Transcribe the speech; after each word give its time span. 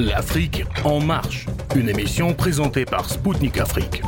L'Afrique 0.00 0.64
en 0.82 0.98
marche, 0.98 1.44
une 1.76 1.90
émission 1.90 2.32
présentée 2.32 2.86
par 2.86 3.10
Spoutnik 3.10 3.58
Afrique. 3.58 4.00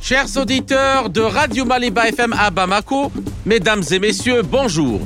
Chers 0.00 0.38
auditeurs 0.38 1.10
de 1.10 1.20
Radio 1.20 1.66
Maliba 1.66 2.08
FM 2.08 2.32
à 2.32 2.50
Bamako, 2.50 3.12
mesdames 3.44 3.82
et 3.90 3.98
messieurs, 3.98 4.40
bonjour. 4.42 5.02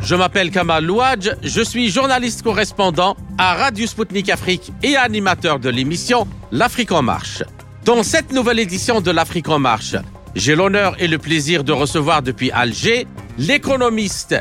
Je 0.00 0.14
m'appelle 0.14 0.52
Kamal 0.52 0.84
Louadj, 0.84 1.30
je 1.42 1.60
suis 1.60 1.90
journaliste 1.90 2.42
correspondant 2.42 3.16
à 3.36 3.54
Radio 3.54 3.88
Spoutnik 3.88 4.30
Afrique 4.30 4.72
et 4.84 4.94
animateur 4.94 5.58
de 5.58 5.70
l'émission 5.70 6.28
L'Afrique 6.52 6.92
en 6.92 7.02
marche. 7.02 7.42
Dans 7.84 8.04
cette 8.04 8.32
nouvelle 8.32 8.60
édition 8.60 9.00
de 9.00 9.10
l'Afrique 9.10 9.48
en 9.48 9.58
marche, 9.58 9.96
j'ai 10.36 10.54
l'honneur 10.54 10.94
et 11.00 11.08
le 11.08 11.18
plaisir 11.18 11.64
de 11.64 11.72
recevoir 11.72 12.22
depuis 12.22 12.52
Alger 12.52 13.08
l'économiste 13.38 14.36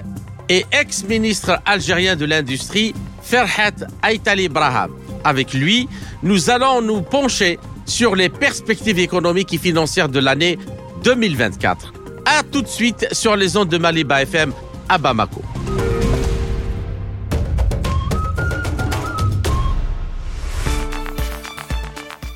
et 0.52 0.66
ex-ministre 0.74 1.62
algérien 1.66 2.18
de 2.18 2.26
l'industrie 2.26 2.94
Ferhat 3.24 3.72
Aitali 4.06 4.50
Braham. 4.50 4.92
Avec 5.24 5.54
lui, 5.54 5.88
nous 6.24 6.50
allons 6.50 6.82
nous 6.82 7.02
pencher 7.02 7.58
sur 7.86 8.18
les 8.18 8.28
perspectives 8.28 9.00
économiques 9.00 9.54
et 9.54 9.58
financières 9.58 10.10
de 10.10 10.20
l'année 10.20 10.60
2024. 11.06 11.94
A 12.26 12.44
tout 12.44 12.62
de 12.62 12.68
suite 12.68 13.08
sur 13.14 13.38
les 13.38 13.56
ondes 13.56 13.70
de 13.70 13.78
Maliba 13.78 14.24
FM 14.24 14.52
à 14.90 14.98
Bamako. 14.98 15.42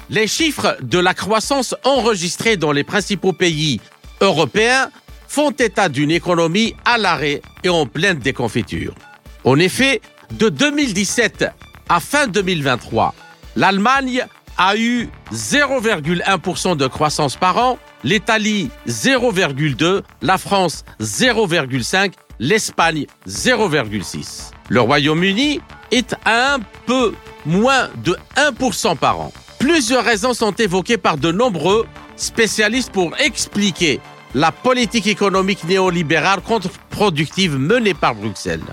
Les 0.10 0.28
chiffres 0.28 0.78
de 0.82 1.00
la 1.00 1.14
croissance 1.14 1.76
enregistrée 1.84 2.56
dans 2.56 2.72
les 2.72 2.86
principaux 2.86 3.34
pays 3.34 3.82
européens 4.22 4.90
font 5.36 5.52
état 5.52 5.90
d'une 5.90 6.12
économie 6.12 6.76
à 6.86 6.98
l'arrêt 6.98 7.42
et 7.66 7.68
en 7.68 7.86
pleine 7.86 8.20
déconfiture. 8.20 8.96
En 9.44 9.60
effet, 9.60 10.00
de 10.32 10.48
2017 10.48 11.48
à 11.90 12.00
fin 12.00 12.28
2023, 12.28 13.14
l'Allemagne 13.58 14.26
a 14.58 14.78
eu 14.78 15.10
0,1% 15.34 16.78
de 16.78 16.88
croissance 16.88 17.36
par 17.36 17.58
an, 17.58 17.78
l'Italie 18.06 18.70
0,2%, 18.88 20.04
la 20.22 20.38
France 20.38 20.86
0,5%, 21.02 22.14
l'Espagne 22.40 23.06
0,6%. 23.28 24.52
Le 24.70 24.80
Royaume-Uni 24.80 25.60
est 25.92 26.16
à 26.24 26.54
un 26.54 26.60
peu 26.86 27.14
moins 27.46 27.90
de 28.06 28.16
1% 28.38 28.96
par 28.96 29.20
an. 29.20 29.34
Plusieurs 29.60 30.06
raisons 30.06 30.34
sont 30.34 30.54
évoquées 30.54 30.98
par 30.98 31.18
de 31.18 31.34
nombreux 31.34 31.86
spécialistes 32.16 32.94
pour 32.94 33.20
expliquer 33.20 34.00
la 34.36 34.52
politique 34.52 35.08
économique 35.08 35.64
néolibérale 35.64 36.42
contre-productive 36.42 37.58
menée 37.58 37.94
par 37.94 38.14
Bruxelles. 38.14 38.66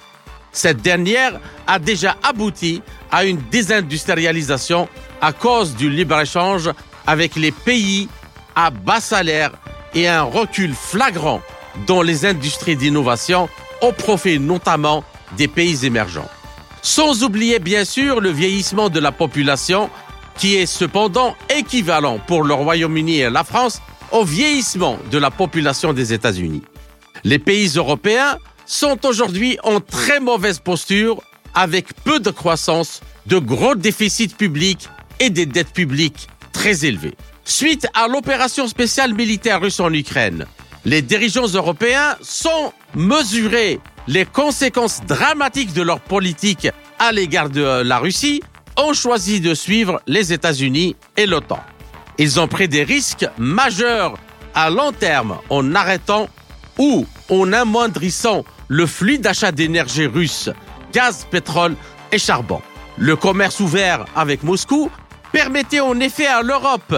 Cette 0.50 0.82
dernière 0.82 1.40
a 1.68 1.78
déjà 1.78 2.16
abouti 2.24 2.82
à 3.12 3.24
une 3.24 3.38
désindustrialisation 3.48 4.88
à 5.20 5.32
cause 5.32 5.76
du 5.76 5.88
libre-échange 5.88 6.68
avec 7.06 7.36
les 7.36 7.52
pays 7.52 8.08
à 8.56 8.70
bas 8.70 9.00
salaire 9.00 9.52
et 9.94 10.08
un 10.08 10.22
recul 10.22 10.74
flagrant 10.74 11.40
dans 11.86 12.02
les 12.02 12.26
industries 12.26 12.76
d'innovation 12.76 13.48
au 13.82 13.92
profit 13.92 14.40
notamment 14.40 15.04
des 15.36 15.46
pays 15.46 15.86
émergents. 15.86 16.28
Sans 16.82 17.22
oublier 17.22 17.60
bien 17.60 17.84
sûr 17.84 18.20
le 18.20 18.30
vieillissement 18.30 18.88
de 18.88 18.98
la 18.98 19.12
population 19.12 19.90
qui 20.36 20.56
est 20.56 20.66
cependant 20.66 21.36
équivalent 21.54 22.18
pour 22.18 22.42
le 22.42 22.54
Royaume-Uni 22.54 23.20
et 23.20 23.30
la 23.30 23.44
France 23.44 23.80
au 24.10 24.24
vieillissement 24.24 24.98
de 25.10 25.18
la 25.18 25.30
population 25.30 25.92
des 25.92 26.12
États-Unis. 26.12 26.62
Les 27.24 27.38
pays 27.38 27.68
européens 27.76 28.38
sont 28.66 29.04
aujourd'hui 29.06 29.58
en 29.62 29.80
très 29.80 30.20
mauvaise 30.20 30.58
posture 30.58 31.22
avec 31.54 31.94
peu 32.04 32.20
de 32.20 32.30
croissance, 32.30 33.00
de 33.26 33.38
gros 33.38 33.74
déficits 33.74 34.28
publics 34.28 34.88
et 35.20 35.30
des 35.30 35.46
dettes 35.46 35.72
publiques 35.72 36.28
très 36.52 36.84
élevées. 36.84 37.14
Suite 37.44 37.86
à 37.94 38.08
l'opération 38.08 38.66
spéciale 38.66 39.14
militaire 39.14 39.60
russe 39.60 39.80
en 39.80 39.92
Ukraine, 39.92 40.46
les 40.84 41.02
dirigeants 41.02 41.46
européens 41.46 42.16
sont 42.20 42.72
mesurés 42.94 43.80
les 44.08 44.24
conséquences 44.24 45.00
dramatiques 45.06 45.72
de 45.72 45.82
leur 45.82 46.00
politique 46.00 46.68
à 46.98 47.12
l'égard 47.12 47.50
de 47.50 47.82
la 47.82 47.98
Russie, 47.98 48.42
ont 48.76 48.92
choisi 48.92 49.40
de 49.40 49.54
suivre 49.54 50.00
les 50.06 50.32
États-Unis 50.32 50.96
et 51.16 51.26
l'OTAN. 51.26 51.60
Ils 52.18 52.40
ont 52.40 52.48
pris 52.48 52.68
des 52.68 52.84
risques 52.84 53.26
majeurs 53.38 54.14
à 54.54 54.70
long 54.70 54.92
terme 54.92 55.38
en 55.50 55.74
arrêtant 55.74 56.28
ou 56.78 57.06
en 57.30 57.52
amoindrissant 57.52 58.44
le 58.68 58.86
flux 58.86 59.18
d'achat 59.18 59.52
d'énergie 59.52 60.06
russe, 60.06 60.50
gaz, 60.92 61.26
pétrole 61.30 61.74
et 62.10 62.18
charbon. 62.18 62.60
Le 62.98 63.16
commerce 63.16 63.60
ouvert 63.60 64.04
avec 64.14 64.42
Moscou 64.42 64.90
permettait 65.32 65.80
en 65.80 65.98
effet 66.00 66.26
à 66.26 66.42
l'Europe 66.42 66.94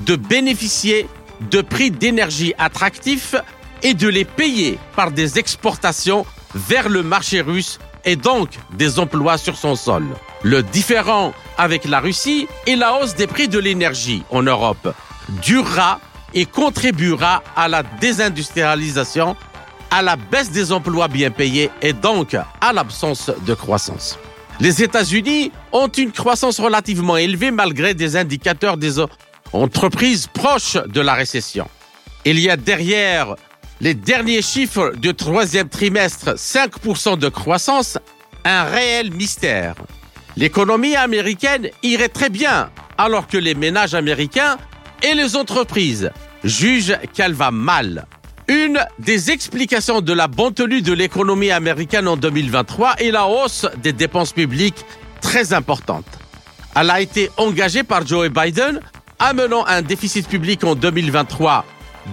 de 0.00 0.16
bénéficier 0.16 1.06
de 1.50 1.60
prix 1.60 1.90
d'énergie 1.90 2.54
attractifs 2.58 3.34
et 3.82 3.94
de 3.94 4.08
les 4.08 4.24
payer 4.24 4.78
par 4.96 5.10
des 5.10 5.38
exportations 5.38 6.24
vers 6.54 6.88
le 6.88 7.02
marché 7.02 7.40
russe 7.40 7.78
et 8.04 8.16
donc 8.16 8.50
des 8.72 8.98
emplois 8.98 9.38
sur 9.38 9.56
son 9.56 9.76
sol. 9.76 10.04
Le 10.42 10.62
différent 10.62 11.32
avec 11.56 11.84
la 11.84 12.00
Russie 12.00 12.46
est 12.66 12.76
la 12.76 12.94
hausse 12.94 13.14
des 13.14 13.26
prix 13.26 13.48
de 13.48 13.58
l'énergie 13.58 14.22
en 14.30 14.42
Europe 14.42 14.94
durera 15.42 16.00
et 16.34 16.46
contribuera 16.46 17.42
à 17.56 17.68
la 17.68 17.82
désindustrialisation, 17.82 19.36
à 19.90 20.02
la 20.02 20.16
baisse 20.16 20.50
des 20.50 20.72
emplois 20.72 21.08
bien 21.08 21.30
payés 21.30 21.70
et 21.80 21.92
donc 21.92 22.34
à 22.34 22.72
l'absence 22.72 23.30
de 23.46 23.54
croissance. 23.54 24.18
Les 24.60 24.82
États-Unis 24.82 25.52
ont 25.72 25.88
une 25.88 26.12
croissance 26.12 26.60
relativement 26.60 27.16
élevée 27.16 27.50
malgré 27.50 27.94
des 27.94 28.16
indicateurs 28.16 28.76
des 28.76 28.96
entreprises 29.52 30.26
proches 30.26 30.76
de 30.86 31.00
la 31.00 31.14
récession. 31.14 31.68
Il 32.24 32.38
y 32.38 32.48
a 32.50 32.56
derrière 32.56 33.34
les 33.80 33.94
derniers 33.94 34.42
chiffres 34.42 34.92
du 34.96 35.14
troisième 35.14 35.68
trimestre 35.68 36.34
5% 36.36 37.18
de 37.18 37.28
croissance 37.28 37.98
un 38.44 38.64
réel 38.64 39.12
mystère. 39.12 39.74
L'économie 40.36 40.96
américaine 40.96 41.68
irait 41.82 42.08
très 42.08 42.28
bien 42.28 42.70
alors 42.98 43.26
que 43.26 43.38
les 43.38 43.54
ménages 43.54 43.94
américains 43.94 44.56
et 45.02 45.14
les 45.14 45.36
entreprises 45.36 46.10
jugent 46.42 46.96
qu'elle 47.12 47.32
va 47.32 47.50
mal. 47.50 48.06
Une 48.46 48.84
des 48.98 49.30
explications 49.30 50.02
de 50.02 50.12
la 50.12 50.28
bonne 50.28 50.52
tenue 50.52 50.82
de 50.82 50.92
l'économie 50.92 51.50
américaine 51.50 52.06
en 52.06 52.16
2023 52.16 52.96
est 52.98 53.10
la 53.10 53.26
hausse 53.26 53.66
des 53.82 53.92
dépenses 53.92 54.32
publiques 54.32 54.84
très 55.22 55.54
importante. 55.54 56.04
Elle 56.76 56.90
a 56.90 57.00
été 57.00 57.30
engagée 57.38 57.84
par 57.84 58.06
Joe 58.06 58.28
Biden, 58.28 58.80
amenant 59.18 59.64
un 59.66 59.80
déficit 59.80 60.28
public 60.28 60.64
en 60.64 60.74
2023 60.74 61.64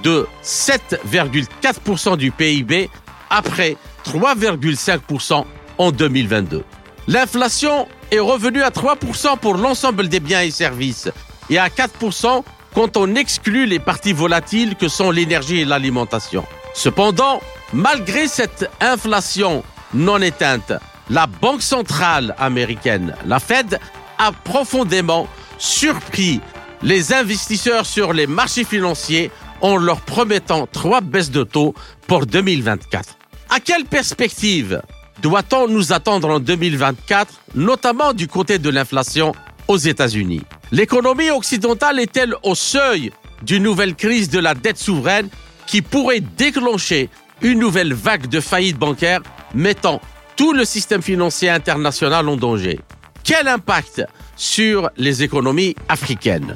de 0.04 0.28
7,4% 0.44 2.18
du 2.18 2.32
PIB 2.32 2.90
après 3.30 3.78
3,5% 4.06 5.46
en 5.78 5.92
2022. 5.92 6.64
L'inflation 7.08 7.88
est 8.12 8.20
revenue 8.20 8.62
à 8.62 8.70
3% 8.70 9.38
pour 9.38 9.56
l'ensemble 9.56 10.08
des 10.08 10.20
biens 10.20 10.42
et 10.42 10.52
services 10.52 11.10
et 11.50 11.58
à 11.58 11.68
4% 11.68 12.44
quand 12.74 12.98
on 12.98 13.16
exclut 13.16 13.66
les 13.66 13.80
parties 13.80 14.14
volatiles 14.14 14.76
que 14.76 14.88
sont 14.88 15.12
l'énergie 15.12 15.62
et 15.62 15.66
l'alimentation. 15.66 16.46
Cependant, 16.74 17.42
malgré 17.74 18.28
cette 18.28 18.70
inflation 18.80 19.64
non 19.94 20.22
éteinte, 20.22 20.74
la 21.10 21.28
Banque 21.28 21.62
centrale 21.62 22.34
américaine, 22.38 23.16
la 23.26 23.40
Fed, 23.40 23.80
a 24.18 24.32
profondément 24.32 25.28
surpris 25.58 26.40
les 26.82 27.14
investisseurs 27.14 27.86
sur 27.86 28.14
les 28.14 28.28
marchés 28.28 28.64
financiers 28.64 29.32
en 29.62 29.78
leur 29.78 30.02
promettant 30.02 30.68
trois 30.68 31.02
baisses 31.02 31.32
de 31.32 31.44
taux 31.44 31.74
pour 32.08 32.26
2024. 32.26 33.18
À 33.50 33.60
quelle 33.60 33.86
perspective 33.86 34.82
doit-on 35.22 35.68
nous 35.68 35.94
attendre 35.94 36.30
en 36.30 36.40
2024, 36.40 37.34
notamment 37.56 38.14
du 38.14 38.28
côté 38.28 38.60
de 38.60 38.70
l'inflation 38.70 39.34
aux 39.68 39.78
États-Unis? 39.78 40.42
L'économie 40.72 41.30
occidentale 41.32 42.00
est-elle 42.00 42.36
au 42.44 42.56
seuil 42.56 43.12
d'une 43.44 43.64
nouvelle 43.64 43.96
crise 43.96 44.30
de 44.30 44.40
la 44.40 44.54
dette 44.54 44.78
souveraine 44.78 45.30
qui 45.68 45.82
pourrait 45.82 46.22
déclencher 46.22 47.10
une 47.42 47.60
nouvelle 47.60 47.94
vague 47.94 48.28
de 48.28 48.40
faillites 48.40 48.78
bancaires 48.78 49.22
mettant 49.54 50.02
tout 50.36 50.54
le 50.54 50.66
système 50.66 51.02
financier 51.02 51.50
international 51.50 52.30
en 52.30 52.38
danger? 52.38 52.80
Quel 53.24 53.48
impact 53.48 54.04
sur 54.36 54.90
les 54.98 55.24
économies 55.24 55.76
africaines? 55.90 56.56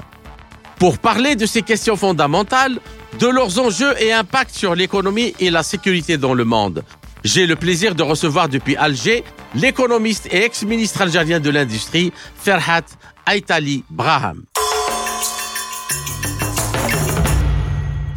Pour 0.80 0.98
parler 1.00 1.36
de 1.36 1.46
ces 1.46 1.62
questions 1.62 1.96
fondamentales, 1.96 2.80
de 3.20 3.28
leurs 3.28 3.60
enjeux 3.60 3.94
et 4.02 4.12
impacts 4.12 4.56
sur 4.56 4.76
l'économie 4.76 5.34
et 5.40 5.50
la 5.50 5.64
sécurité 5.64 6.18
dans 6.18 6.34
le 6.34 6.44
monde, 6.44 6.84
j'ai 7.24 7.48
le 7.48 7.56
plaisir 7.56 7.96
de 7.96 8.04
recevoir 8.04 8.50
depuis 8.50 8.76
Alger 8.76 9.24
l'économiste 9.56 10.28
et 10.34 10.44
ex-ministre 10.44 11.02
algérien 11.02 11.40
de 11.40 11.50
l'Industrie, 11.50 12.12
Ferhat 12.36 12.84
Aitali 13.32 13.86
Braham. 13.90 14.44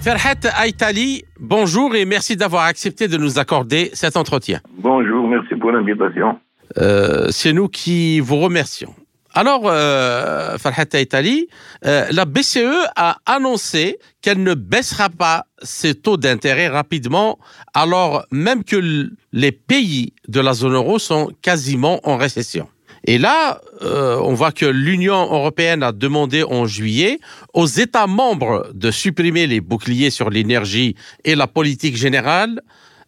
Ferhat 0.00 0.64
Aitali, 0.64 1.24
bonjour 1.38 1.94
et 1.94 2.04
merci 2.04 2.36
d'avoir 2.36 2.64
accepté 2.64 3.06
de 3.06 3.16
nous 3.16 3.38
accorder 3.38 3.90
cet 3.92 4.16
entretien. 4.16 4.60
Bonjour, 4.78 5.28
merci 5.28 5.54
pour 5.54 5.70
l'invitation. 5.70 6.38
Euh, 6.76 7.28
c'est 7.30 7.52
nous 7.52 7.68
qui 7.68 8.18
vous 8.20 8.38
remercions. 8.38 8.94
Alors, 9.34 9.62
euh, 9.64 10.56
Farhat 10.58 10.86
Aitali, 10.94 11.48
euh, 11.84 12.06
la 12.10 12.24
BCE 12.24 12.86
a 12.96 13.18
annoncé 13.26 13.98
qu'elle 14.22 14.42
ne 14.42 14.54
baissera 14.54 15.10
pas 15.10 15.46
ses 15.62 15.94
taux 15.94 16.16
d'intérêt 16.16 16.68
rapidement, 16.68 17.38
alors 17.74 18.24
même 18.30 18.64
que 18.64 19.10
les 19.32 19.52
pays 19.52 20.14
de 20.28 20.40
la 20.40 20.54
zone 20.54 20.74
euro 20.74 20.98
sont 20.98 21.30
quasiment 21.42 22.00
en 22.04 22.16
récession. 22.16 22.68
Et 23.04 23.18
là, 23.18 23.60
euh, 23.82 24.18
on 24.22 24.34
voit 24.34 24.52
que 24.52 24.66
l'Union 24.66 25.14
européenne 25.14 25.82
a 25.82 25.92
demandé 25.92 26.42
en 26.42 26.66
juillet 26.66 27.20
aux 27.54 27.66
États 27.66 28.06
membres 28.06 28.70
de 28.74 28.90
supprimer 28.90 29.46
les 29.46 29.60
boucliers 29.60 30.10
sur 30.10 30.30
l'énergie 30.30 30.96
et 31.24 31.34
la 31.34 31.46
politique 31.46 31.96
générale 31.96 32.60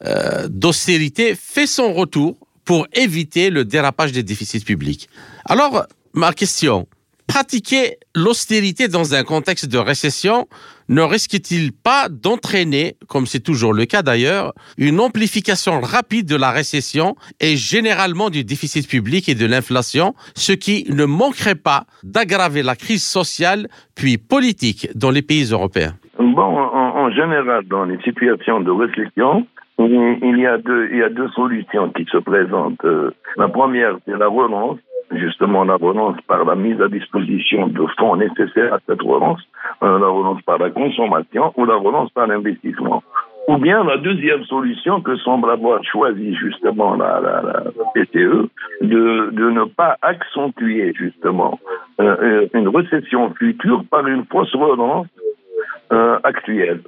euh, 0.06 0.46
d'austérité 0.48 1.34
fait 1.34 1.66
son 1.66 1.92
retour 1.92 2.36
pour 2.64 2.86
éviter 2.92 3.50
le 3.50 3.64
dérapage 3.64 4.12
des 4.12 4.22
déficits 4.22 4.60
publics. 4.60 5.08
Alors, 5.44 5.86
ma 6.14 6.32
question, 6.32 6.86
pratiquer 7.26 7.98
l'austérité 8.16 8.88
dans 8.88 9.14
un 9.14 9.22
contexte 9.22 9.70
de 9.70 9.78
récession 9.78 10.48
ne 10.88 11.02
risque-t-il 11.02 11.70
pas 11.72 12.08
d'entraîner, 12.10 12.96
comme 13.08 13.26
c'est 13.26 13.44
toujours 13.44 13.72
le 13.72 13.84
cas 13.84 14.02
d'ailleurs, 14.02 14.52
une 14.76 14.98
amplification 14.98 15.80
rapide 15.80 16.26
de 16.26 16.34
la 16.34 16.50
récession 16.50 17.14
et 17.40 17.54
généralement 17.54 18.28
du 18.28 18.42
déficit 18.42 18.88
public 18.88 19.28
et 19.28 19.36
de 19.36 19.46
l'inflation, 19.46 20.14
ce 20.34 20.52
qui 20.52 20.92
ne 20.92 21.04
manquerait 21.04 21.54
pas 21.54 21.84
d'aggraver 22.02 22.64
la 22.64 22.74
crise 22.74 23.04
sociale 23.04 23.68
puis 23.94 24.18
politique 24.18 24.88
dans 24.96 25.12
les 25.12 25.22
pays 25.22 25.44
européens? 25.52 25.94
Bon, 26.18 26.42
en, 26.42 27.10
général, 27.12 27.64
dans 27.66 27.84
les 27.84 27.98
situations 28.02 28.60
de 28.60 28.72
récession, 28.72 29.46
il 29.78 30.38
y 30.40 30.46
a 30.46 30.58
deux, 30.58 31.28
solutions 31.36 31.90
qui 31.90 32.04
se 32.10 32.18
présentent. 32.18 32.84
Euh, 32.84 33.12
la 33.36 33.48
première, 33.48 33.96
c'est 34.04 34.18
la 34.18 34.26
relance 34.26 34.78
justement 35.12 35.64
la 35.64 35.76
relance 35.76 36.20
par 36.26 36.44
la 36.44 36.54
mise 36.54 36.80
à 36.80 36.88
disposition 36.88 37.66
de 37.68 37.86
fonds 37.98 38.16
nécessaires 38.16 38.74
à 38.74 38.78
cette 38.86 39.02
relance, 39.02 39.40
euh, 39.82 39.98
la 39.98 40.06
relance 40.06 40.42
par 40.42 40.58
la 40.58 40.70
consommation 40.70 41.52
ou 41.56 41.64
la 41.64 41.76
relance 41.76 42.10
par 42.10 42.26
l'investissement. 42.26 43.02
Ou 43.48 43.56
bien 43.56 43.82
la 43.84 43.96
deuxième 43.96 44.44
solution 44.44 45.00
que 45.00 45.16
semble 45.16 45.50
avoir 45.50 45.82
choisi 45.84 46.34
justement 46.34 46.94
la, 46.94 47.20
la, 47.20 47.42
la 47.42 47.62
PCE, 47.94 48.48
de, 48.82 49.30
de 49.32 49.50
ne 49.50 49.64
pas 49.64 49.96
accentuer 50.02 50.92
justement 50.94 51.58
euh, 52.00 52.16
euh, 52.22 52.46
une 52.54 52.68
récession 52.68 53.32
future 53.34 53.82
par 53.90 54.06
une 54.06 54.24
fausse 54.26 54.54
relance 54.54 55.06
actuelle 56.22 56.82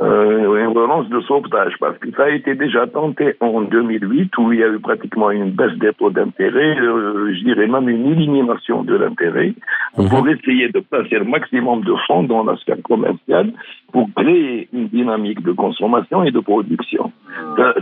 euh, 0.00 0.64
une 0.64 0.78
relance 0.78 1.08
de 1.08 1.20
sauvetage, 1.20 1.74
parce 1.80 1.98
que 1.98 2.10
ça 2.12 2.24
a 2.24 2.30
été 2.30 2.54
déjà 2.54 2.86
tenté 2.86 3.34
en 3.40 3.62
2008, 3.62 4.36
où 4.38 4.52
il 4.52 4.60
y 4.60 4.62
a 4.62 4.68
eu 4.68 4.78
pratiquement 4.78 5.30
une 5.30 5.50
baisse 5.50 5.76
des 5.78 5.92
taux 5.92 6.10
d'intérêt, 6.10 6.78
euh, 6.78 7.34
je 7.34 7.44
dirais 7.44 7.66
même 7.66 7.88
une 7.88 8.06
élimination 8.06 8.82
de 8.84 8.94
l'intérêt, 8.94 9.54
mhm. 9.96 10.08
pour 10.08 10.28
essayer 10.28 10.68
de 10.68 10.80
placer 10.80 11.18
le 11.18 11.24
maximum 11.24 11.82
de 11.82 11.94
fonds 12.06 12.22
dans 12.22 12.44
la 12.44 12.56
sphère 12.56 12.82
commerciale, 12.82 13.52
pour 13.92 14.08
créer 14.14 14.68
une 14.72 14.88
dynamique 14.88 15.42
de 15.42 15.52
consommation 15.52 16.22
et 16.22 16.30
de 16.30 16.40
production. 16.40 17.12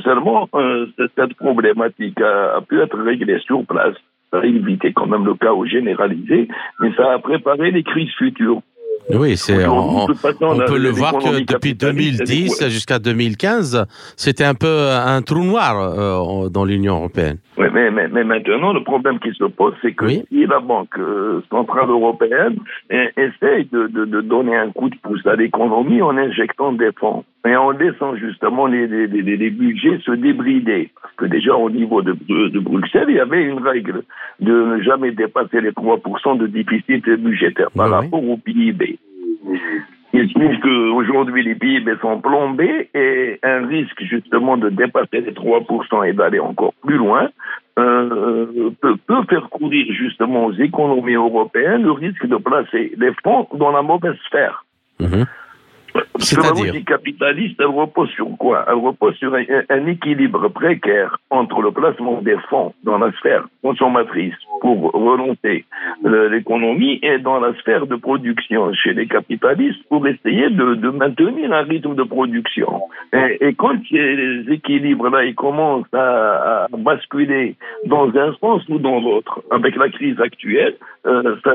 Seulement, 0.03 0.49
euh, 0.55 0.87
cette 0.97 1.35
problématique 1.35 2.21
a, 2.21 2.57
a 2.57 2.61
pu 2.63 2.81
être 2.81 2.99
réglée 2.99 3.39
sur 3.41 3.65
place. 3.67 3.97
Ça 4.31 4.41
a 4.41 4.45
évité 4.45 4.93
quand 4.93 5.07
même 5.07 5.25
le 5.25 5.35
chaos 5.35 5.67
généralisé, 5.67 6.49
mais 6.81 6.93
ça 6.95 7.13
a 7.13 7.19
préparé 7.19 7.71
les 7.71 7.83
crises 7.83 8.13
futures. 8.17 8.63
Oui, 9.11 9.37
c'est 9.37 9.67
on, 9.67 10.07
peut 10.07 10.79
le 10.79 10.91
voir 10.91 11.13
que 11.19 11.45
depuis 11.45 11.75
2010 11.75 12.69
jusqu'à 12.69 12.99
2015, 12.99 13.87
c'était 14.17 14.45
un 14.45 14.55
peu 14.55 14.91
un 14.91 15.23
trou 15.23 15.45
noir 15.45 15.77
euh, 15.79 16.49
dans 16.49 16.65
l'Union 16.65 16.97
européenne. 16.97 17.39
Oui, 17.57 17.67
mais, 17.73 17.91
mais, 17.91 18.09
mais, 18.09 18.25
maintenant, 18.25 18.73
le 18.73 18.83
problème 18.83 19.19
qui 19.21 19.33
se 19.33 19.45
pose, 19.45 19.75
c'est 19.81 19.93
que 19.93 20.09
si 20.09 20.47
la 20.47 20.61
Banque 20.61 20.99
euh, 20.99 21.41
centrale 21.51 21.89
européenne 21.89 22.57
essaye 22.91 23.67
de, 23.73 23.87
de, 23.87 24.05
de, 24.05 24.21
donner 24.21 24.57
un 24.57 24.71
coup 24.73 24.91
de 24.91 24.97
pouce 24.97 25.25
à 25.27 25.37
l'économie 25.37 26.03
en 26.03 26.17
injectant 26.17 26.73
des 26.73 26.91
fonds 26.99 27.25
et 27.47 27.57
en 27.57 27.71
laissant 27.71 28.17
justement 28.17 28.67
les, 28.67 28.87
les, 28.87 29.07
les, 29.07 29.51
budgets 29.51 29.99
se 30.05 30.13
débrider, 30.13 30.91
parce 31.01 31.15
que 31.15 31.27
déjà 31.27 31.55
au 31.55 31.71
niveau 31.71 32.03
de, 32.03 32.13
de, 32.13 32.59
Bruxelles, 32.59 33.07
il 33.09 33.17
y 33.17 33.21
avait 33.21 33.43
une 33.43 33.61
règle 33.61 34.03
de 34.41 34.53
ne 34.53 34.83
jamais 34.83 35.13
dépasser 35.13 35.61
les 35.61 35.71
3% 35.71 36.39
de 36.39 36.47
déficit 36.47 37.09
budgétaire 37.09 37.71
par 37.71 37.91
rapport 37.91 38.23
au 38.23 38.37
PIB. 38.37 38.99
Il 40.13 40.29
se 40.31 40.61
qu'aujourd'hui, 40.61 41.43
les 41.43 41.55
PIB 41.55 41.93
sont 42.01 42.21
plombés 42.21 42.89
et 42.95 43.39
un 43.43 43.67
risque 43.67 44.03
justement 44.03 44.57
de 44.57 44.71
dépasser 44.71 45.21
les 45.21 45.33
3% 45.33 46.09
et 46.09 46.15
d'aller 46.15 46.41
encore 46.41 46.73
plus 46.83 46.97
loin 46.97 47.29
euh, 47.79 48.71
peut, 48.81 48.97
peut, 49.07 49.23
faire 49.29 49.49
courir 49.51 49.93
justement 49.93 50.47
aux 50.47 50.55
économies 50.55 51.15
européennes 51.15 51.83
le 51.83 51.93
risque 51.93 52.27
de 52.27 52.37
placer 52.37 52.93
les 52.97 53.13
fonds 53.23 53.47
dans 53.55 53.71
la 53.71 53.83
mauvaise 53.83 54.17
sphère. 54.27 54.65
La 56.43 56.51
logique 56.51 56.89
capitaliste, 56.89 57.57
elle 57.61 57.67
repose 57.67 58.11
sur 58.11 58.29
quoi? 58.39 58.65
Elle 58.69 58.75
repose 58.75 59.15
sur 59.17 59.35
un, 59.35 59.87
équilibre 59.87 60.49
précaire 60.49 61.19
entre 61.31 61.61
le 61.63 61.71
placement 61.71 62.21
des 62.23 62.37
fonds 62.49 62.75
dans 62.85 62.99
la 62.99 63.13
sphère 63.13 63.47
consommatrice 63.63 64.35
pour 64.61 64.93
relancer 64.93 65.65
l'économie 66.05 66.99
et 67.03 67.19
dans 67.19 67.41
la 67.41 67.55
sphère 67.61 67.87
de 67.87 67.97
production 67.97 68.73
chez 68.73 68.95
les 68.95 69.07
capitalistes 69.07 69.83
pour 69.89 70.07
essayer 70.07 70.51
de, 70.51 70.91
maintenir 70.91 71.53
un 71.53 71.63
rythme 71.63 71.95
de 71.95 72.03
production. 72.03 72.81
Et, 73.13 73.55
quand 73.55 73.77
ces 73.91 74.45
équilibres-là 74.49 75.25
ils 75.25 75.35
commencent 75.35 75.93
à, 75.93 76.67
basculer 76.79 77.57
dans 77.87 78.09
un 78.17 78.35
sens 78.41 78.63
ou 78.69 78.79
dans 78.79 79.01
l'autre, 79.01 79.43
avec 79.51 79.77
la 79.77 79.89
crise 79.89 80.21
actuelle, 80.21 80.77
euh, 81.07 81.37
ça, 81.45 81.55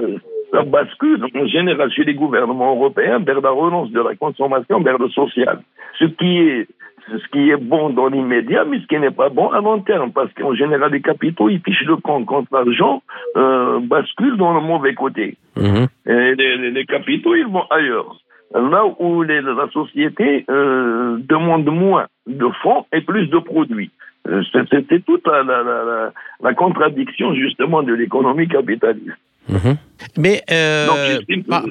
ça 0.52 0.64
bascule 0.64 1.26
en 1.34 1.48
général 1.48 1.92
chez 1.92 2.04
les 2.04 2.14
gouvernements 2.14 2.76
européens 2.76 3.20
vers 3.20 3.42
la 3.42 3.52
relance 3.52 3.92
de 3.92 4.02
la 4.02 4.16
consommation, 4.16 4.82
vers 4.82 4.98
le 4.98 5.10
social. 5.10 5.62
Ce 6.00 6.06
qui 6.06 6.38
est 6.40 6.68
ce 7.10 7.28
qui 7.32 7.50
est 7.50 7.58
bon 7.58 7.90
dans 7.90 8.08
l'immédiat, 8.08 8.64
mais 8.64 8.80
ce 8.80 8.86
qui 8.86 8.98
n'est 8.98 9.12
pas 9.12 9.30
bon 9.30 9.50
à 9.50 9.60
long 9.60 9.80
terme, 9.80 10.12
parce 10.12 10.32
qu'en 10.34 10.54
général, 10.54 10.92
les 10.92 11.02
capitaux, 11.02 11.50
ils 11.50 11.60
fichent 11.60 11.86
le 11.86 11.98
camp 11.98 12.24
quand 12.24 12.46
l'argent 12.52 13.02
euh, 13.38 13.80
bascule 13.80 14.38
dans 14.38 14.54
le 14.54 14.62
mauvais 14.62 14.94
côté. 14.94 15.36
Mhm. 15.58 15.88
Et 16.06 16.36
les, 16.36 16.86
capitaux, 16.86 17.36
ils 17.36 17.48
vont 17.48 17.66
ailleurs. 17.70 18.18
Là 18.54 18.84
où 19.00 19.24
les, 19.24 19.42
la 19.42 19.68
société 19.72 20.46
euh, 20.50 21.18
demande 21.28 21.66
moins 21.66 22.08
de 22.28 22.48
fonds 22.62 22.86
et 22.94 23.02
plus 23.02 23.28
de 23.28 23.40
produits. 23.40 23.92
Euh, 24.28 24.44
C'était 24.70 25.00
toute 25.00 25.26
la, 25.26 25.44
la, 25.44 25.64
la, 25.64 26.12
la 26.42 26.54
contradiction, 26.54 27.34
justement, 27.34 27.82
de 27.82 27.94
l'économie 27.94 28.48
capitaliste. 28.48 29.18
Mhm. 29.50 29.78
Mais 30.18 30.44
euh, 30.52 31.20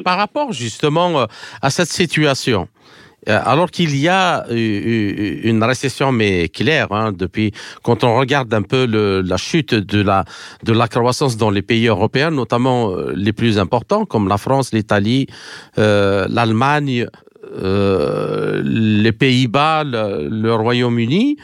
par, 0.04 0.18
rapport 0.18 0.52
justement 0.52 1.20
euh, 1.20 1.26
à 1.62 1.70
cette 1.70 1.88
situation, 1.88 2.68
euh, 3.28 3.38
alors 3.44 3.70
qu'il 3.70 3.96
y 3.96 4.08
a 4.08 4.46
une 4.50 5.62
récession 5.62 6.10
mais 6.12 6.48
claire 6.48 6.90
hein, 6.90 7.12
depuis 7.12 7.52
quand 7.82 8.04
on 8.04 8.16
regarde 8.16 8.52
un 8.54 8.62
peu 8.62 8.86
le, 8.86 9.20
la 9.20 9.36
chute 9.36 9.74
de 9.74 10.00
la 10.00 10.24
de 10.64 10.72
la 10.72 10.88
croissance 10.88 11.36
dans 11.36 11.50
les 11.50 11.62
pays 11.62 11.86
européens, 11.86 12.30
notamment 12.30 12.94
les 13.14 13.32
plus 13.32 13.58
importants 13.58 14.04
comme 14.04 14.28
la 14.28 14.38
France, 14.38 14.72
l'Italie, 14.72 15.26
l'Allemagne, 15.76 17.06
les 17.52 19.12
Pays-Bas, 19.12 19.84
le, 19.84 20.28
le 20.28 20.54
Royaume-Uni 20.54 21.36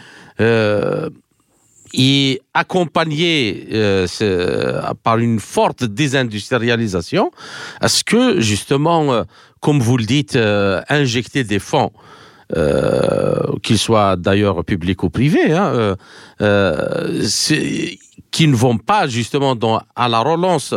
et 1.94 2.40
accompagné 2.54 3.68
euh, 3.72 4.06
par 5.02 5.18
une 5.18 5.40
forte 5.40 5.84
désindustrialisation, 5.84 7.30
est-ce 7.82 8.04
que 8.04 8.40
justement, 8.40 9.12
euh, 9.12 9.22
comme 9.60 9.80
vous 9.80 9.96
le 9.96 10.04
dites, 10.04 10.36
euh, 10.36 10.82
injecter 10.88 11.44
des 11.44 11.58
fonds, 11.58 11.92
qu'ils 13.64 13.78
soient 13.78 14.14
d'ailleurs 14.14 14.64
publics 14.64 15.02
ou 15.02 15.10
privés, 15.10 15.52
hein, 15.52 15.96
qui 18.30 18.46
ne 18.46 18.54
vont 18.54 18.78
pas 18.78 19.08
justement 19.08 19.56
à 19.96 20.08
la 20.08 20.20
relance 20.20 20.72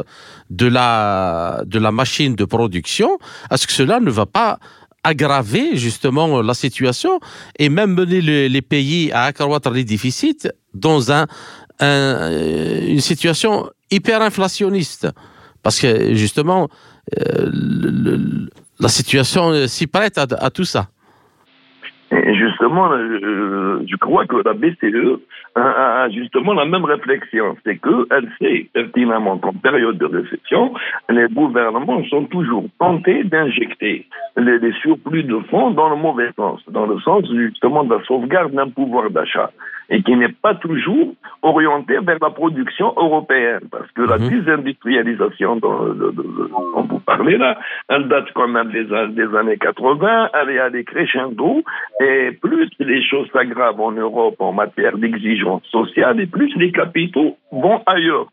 de 0.50 0.66
la, 0.66 1.62
de 1.68 1.78
la 1.78 1.92
machine 1.92 2.34
de 2.34 2.44
production, 2.44 3.20
est-ce 3.52 3.68
que 3.68 3.74
cela 3.74 4.00
ne 4.00 4.10
va 4.10 4.26
pas 4.26 4.58
aggraver 5.04 5.76
justement 5.78 6.42
la 6.42 6.56
situation 6.56 7.20
et 7.60 7.70
même 7.70 7.94
mener 7.94 8.50
les 8.50 8.62
pays 8.64 9.12
à 9.12 9.26
accroître 9.26 9.70
les 9.70 9.84
déficits 9.84 10.48
dans 10.74 11.12
un, 11.12 11.26
une 11.82 13.00
situation 13.00 13.70
hyper 13.92 14.22
inflationniste. 14.22 15.08
Parce 15.64 15.80
que 15.80 16.14
justement, 16.14 16.70
euh, 17.18 17.50
la 18.80 18.88
situation 18.88 19.68
s'y 19.68 19.88
prête 19.88 20.18
à, 20.18 20.50
tout 20.50 20.64
ça. 20.64 20.88
Je 22.12 22.50
justement, 22.60 22.92
euh, 22.92 23.82
je 23.88 23.96
crois 23.98 24.26
que 24.26 24.38
la 24.44 24.54
BCE 24.54 25.20
a, 25.56 26.10
justement 26.10 26.54
la 26.54 26.66
même 26.66 26.86
réflexion. 26.86 27.56
C'est 27.66 27.78
qu'elle 27.78 28.30
sait 28.40 28.70
pertinemment 28.74 29.38
qu'en 29.38 29.54
période 29.54 29.98
de 29.98 30.06
récession, 30.06 30.74
les 31.10 31.28
gouvernements 31.28 32.04
sont 32.10 32.26
toujours 32.26 32.66
tentés 32.80 33.24
d'injecter 33.24 34.08
les, 34.38 34.60
les, 34.60 34.74
surplus 34.82 35.24
de 35.24 35.40
fonds 35.50 35.72
dans 35.72 35.90
le 35.90 35.96
mauvais 35.96 36.30
sens, 36.36 36.62
dans 36.70 36.86
le 36.86 37.00
sens 37.02 37.24
justement 37.32 37.84
de 37.84 37.96
la 37.96 38.04
sauvegarde 38.06 38.54
d'un 38.54 38.70
pouvoir 38.70 39.10
d'achat 39.10 39.52
et 39.90 40.04
qui 40.04 40.16
n'est 40.16 40.32
pas 40.32 40.56
toujours 40.56 41.14
orienté 41.42 41.98
vers 42.00 42.18
la 42.22 42.30
production 42.30 42.94
européenne, 42.96 43.62
parce 43.72 43.90
que 43.92 44.02
la 44.02 44.18
mhm. 44.18 44.30
désindustrialisation 44.30 45.56
dont, 45.58 45.96
vous 46.90 47.00
parlez 47.00 47.38
là, 47.38 47.58
elle 47.90 48.08
date 48.08 48.28
quand 48.34 48.48
même 48.48 48.72
des, 48.72 48.86
des 48.86 49.36
années 49.36 49.58
80, 49.58 50.30
elle 50.34 50.50
est 50.50 50.60
allée 50.60 50.84
crescendo, 50.84 51.64
et 52.02 52.32
plus 52.42 52.70
les 52.80 53.04
choses 53.04 53.30
s'aggravent 53.32 53.82
en 53.82 53.92
Europe 53.92 54.36
en 54.40 54.54
matière 54.54 54.98
d'exigence 54.98 55.64
sociale, 55.72 56.20
et 56.20 56.28
plus 56.28 56.54
les 56.56 56.72
capitaux 56.72 57.38
vont 57.52 57.82
ailleurs. 57.86 58.28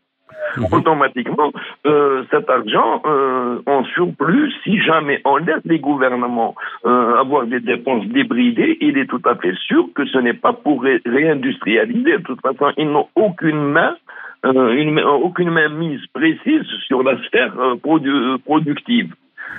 Mhm. 0.57 0.65
automatiquement, 0.71 1.51
euh, 1.85 2.23
cet 2.31 2.49
argent 2.49 3.01
euh, 3.05 3.59
en 3.65 3.83
surplus, 3.85 4.51
si 4.63 4.79
jamais 4.81 5.21
on 5.25 5.37
laisse 5.37 5.63
les 5.65 5.79
gouvernements 5.79 6.55
euh, 6.85 7.15
avoir 7.19 7.45
des 7.45 7.59
dépenses 7.59 8.05
débridées, 8.07 8.77
il 8.81 8.97
est 8.97 9.05
tout 9.05 9.21
à 9.25 9.35
fait 9.35 9.53
sûr 9.67 9.87
que 9.93 10.05
ce 10.05 10.17
n'est 10.17 10.33
pas 10.33 10.53
pour 10.53 10.83
réindustrialiser. 10.83 12.17
De 12.17 12.23
toute 12.23 12.41
façon, 12.41 12.71
ils 12.77 12.89
n'ont 12.89 13.07
aucune 13.15 13.61
main 13.61 13.95
une, 14.43 14.99
aucune 14.99 15.49
main 15.49 15.67
mise 15.67 16.05
précise 16.13 16.63
sur 16.85 17.03
la 17.03 17.17
sphère 17.23 17.53
productive. 18.45 19.13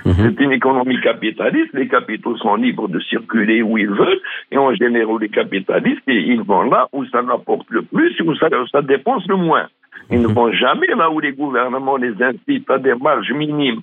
Mhm. 0.05 0.13
C'est 0.17 0.43
une 0.43 0.53
économie 0.53 0.99
capitaliste, 1.01 1.73
les 1.73 1.87
capitaux 1.87 2.37
sont 2.37 2.55
libres 2.55 2.87
de 2.87 2.99
circuler 3.01 3.61
où 3.61 3.77
ils 3.77 3.89
veulent, 3.89 4.21
et 4.51 4.57
en 4.57 4.73
général, 4.73 5.17
les 5.19 5.29
capitalistes, 5.29 6.01
ils 6.07 6.41
vont 6.41 6.63
là 6.63 6.87
où 6.93 7.05
ça 7.05 7.21
rapporte 7.21 7.67
le 7.69 7.81
plus 7.81 8.15
et 8.19 8.23
où 8.23 8.33
ça, 8.35 8.47
ça 8.71 8.81
dépense 8.81 9.27
le 9.27 9.35
moins. 9.35 9.67
Ils 10.09 10.21
ne 10.21 10.27
mhm. 10.27 10.33
vont 10.33 10.51
jamais 10.51 10.87
là 10.87 11.09
où 11.09 11.19
les 11.19 11.33
gouvernements 11.33 11.97
les 11.97 12.13
incitent 12.21 12.69
à 12.69 12.77
des 12.77 12.95
marges 12.95 13.31
minimes. 13.31 13.81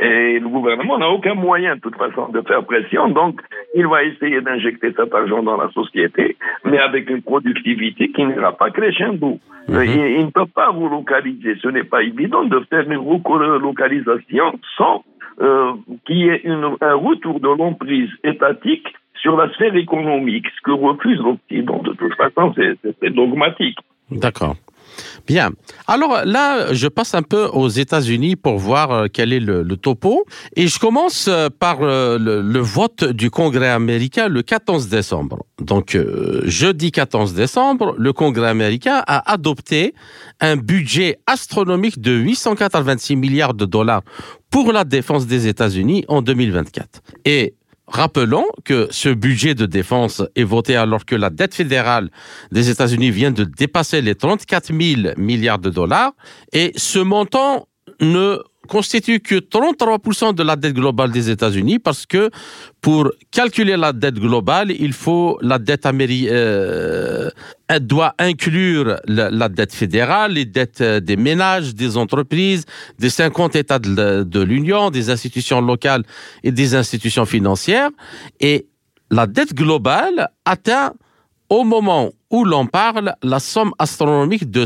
Et 0.00 0.40
le 0.40 0.48
gouvernement 0.48 0.98
n'a 0.98 1.08
aucun 1.08 1.34
moyen, 1.34 1.76
de 1.76 1.80
toute 1.80 1.96
façon, 1.96 2.28
de 2.28 2.40
faire 2.42 2.64
pression. 2.64 3.08
Donc, 3.08 3.40
il 3.74 3.86
va 3.86 4.02
essayer 4.02 4.40
d'injecter 4.40 4.92
cet 4.96 5.14
argent 5.14 5.42
dans 5.44 5.56
la 5.56 5.70
société, 5.70 6.36
mais 6.64 6.78
avec 6.78 7.08
une 7.08 7.22
productivité 7.22 8.10
qui 8.10 8.24
n'ira 8.24 8.52
pas 8.52 8.70
crescendo. 8.70 9.38
Mhm. 9.68 9.82
Il, 9.84 10.26
ne 10.26 10.30
peut 10.30 10.50
pas 10.52 10.70
vous 10.72 10.88
localiser. 10.88 11.54
Ce 11.62 11.68
n'est 11.68 11.84
pas 11.84 12.02
évident 12.02 12.44
de 12.44 12.60
faire 12.68 12.90
une 12.90 12.98
relocalisation 12.98 14.58
sans 14.76 15.04
euh, 15.40 15.72
qu'il 16.06 16.16
y 16.16 16.28
ait 16.28 16.42
un 16.46 16.94
retour 16.94 17.40
de 17.40 17.48
l'emprise 17.48 18.10
étatique 18.24 18.86
sur 19.20 19.36
la 19.36 19.52
sphère 19.54 19.74
économique, 19.74 20.46
ce 20.56 20.62
que 20.62 20.70
refuse 20.72 21.18
l'Occident. 21.18 21.82
De 21.82 21.92
toute 21.92 22.14
façon, 22.14 22.54
c'est 22.56 23.10
dogmatique. 23.10 23.78
D'accord. 24.10 24.56
Bien. 25.26 25.50
Alors 25.86 26.24
là, 26.24 26.72
je 26.72 26.88
passe 26.88 27.14
un 27.14 27.22
peu 27.22 27.46
aux 27.46 27.68
États-Unis 27.68 28.36
pour 28.36 28.58
voir 28.58 28.90
euh, 28.90 29.06
quel 29.12 29.32
est 29.32 29.40
le, 29.40 29.64
topo. 29.76 30.24
Et 30.54 30.68
je 30.68 30.78
commence 30.78 31.26
euh, 31.28 31.48
par 31.50 31.78
euh, 31.82 32.18
le, 32.18 32.60
vote 32.60 33.04
du 33.04 33.30
Congrès 33.30 33.68
américain 33.68 34.28
le 34.28 34.42
14 34.42 34.88
décembre. 34.88 35.44
Donc, 35.60 35.98
jeudi 36.44 36.92
14 36.92 37.34
décembre, 37.34 37.94
le 37.98 38.12
Congrès 38.12 38.48
américain 38.48 39.02
a 39.06 39.30
adopté 39.30 39.94
un 40.40 40.56
budget 40.56 41.18
astronomique 41.26 42.00
de 42.00 42.12
886 42.12 43.16
milliards 43.16 43.54
de 43.54 43.64
dollars 43.64 44.02
pour 44.50 44.72
la 44.72 44.84
défense 44.84 45.26
des 45.26 45.46
États-Unis 45.46 46.04
en 46.08 46.22
2024. 46.22 47.02
Et 47.24 47.54
Rappelons 47.88 48.46
que 48.64 48.88
ce 48.90 49.08
budget 49.08 49.54
de 49.54 49.64
défense 49.64 50.22
est 50.34 50.44
voté 50.44 50.74
alors 50.74 51.04
que 51.04 51.14
la 51.14 51.30
dette 51.30 51.54
fédérale 51.54 52.10
des 52.50 52.68
États-Unis 52.68 53.10
vient 53.10 53.30
de 53.30 53.44
dépasser 53.44 54.02
les 54.02 54.16
34 54.16 54.72
000 54.72 55.14
milliards 55.16 55.60
de 55.60 55.70
dollars 55.70 56.12
et 56.52 56.72
ce 56.76 56.98
montant 56.98 57.68
ne 58.00 58.38
constitue 58.66 59.20
que 59.20 59.36
33% 59.36 60.34
de 60.34 60.42
la 60.42 60.56
dette 60.56 60.74
globale 60.74 61.10
des 61.10 61.30
États-Unis 61.30 61.78
parce 61.78 62.06
que 62.06 62.30
pour 62.80 63.10
calculer 63.30 63.76
la 63.76 63.92
dette 63.92 64.16
globale, 64.16 64.70
il 64.70 64.92
faut 64.92 65.38
la 65.42 65.58
dette 65.58 65.86
américaine 65.86 66.32
euh, 66.32 67.30
doit 67.80 68.14
inclure 68.18 68.96
la, 69.06 69.48
dette 69.48 69.74
fédérale, 69.74 70.32
les 70.32 70.44
dettes 70.44 70.80
euh, 70.80 71.00
des 71.00 71.16
ménages, 71.16 71.74
des 71.74 71.96
entreprises, 71.96 72.64
des 72.98 73.10
50 73.10 73.56
États 73.56 73.78
de, 73.78 74.22
de 74.22 74.40
l'Union, 74.40 74.90
des 74.90 75.10
institutions 75.10 75.60
locales 75.60 76.04
et 76.44 76.52
des 76.52 76.74
institutions 76.74 77.26
financières. 77.26 77.90
Et 78.40 78.66
la 79.10 79.26
dette 79.26 79.54
globale 79.54 80.28
atteint 80.44 80.92
au 81.48 81.64
moment 81.64 82.10
où 82.30 82.44
l'on 82.44 82.66
parle 82.66 83.14
la 83.22 83.38
somme 83.38 83.72
astronomique 83.78 84.50
de 84.50 84.64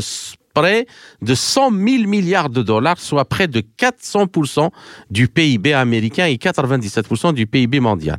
près 0.53 0.85
de 1.21 1.35
100 1.35 1.71
000 1.71 1.81
milliards 2.07 2.49
de 2.49 2.61
dollars, 2.61 2.99
soit 2.99 3.25
près 3.25 3.47
de 3.47 3.61
400% 3.61 4.69
du 5.09 5.27
PIB 5.27 5.73
américain 5.73 6.25
et 6.25 6.35
97% 6.35 7.33
du 7.33 7.47
PIB 7.47 7.79
mondial. 7.79 8.17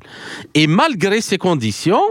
Et 0.54 0.66
malgré 0.66 1.20
ces 1.20 1.38
conditions, 1.38 2.02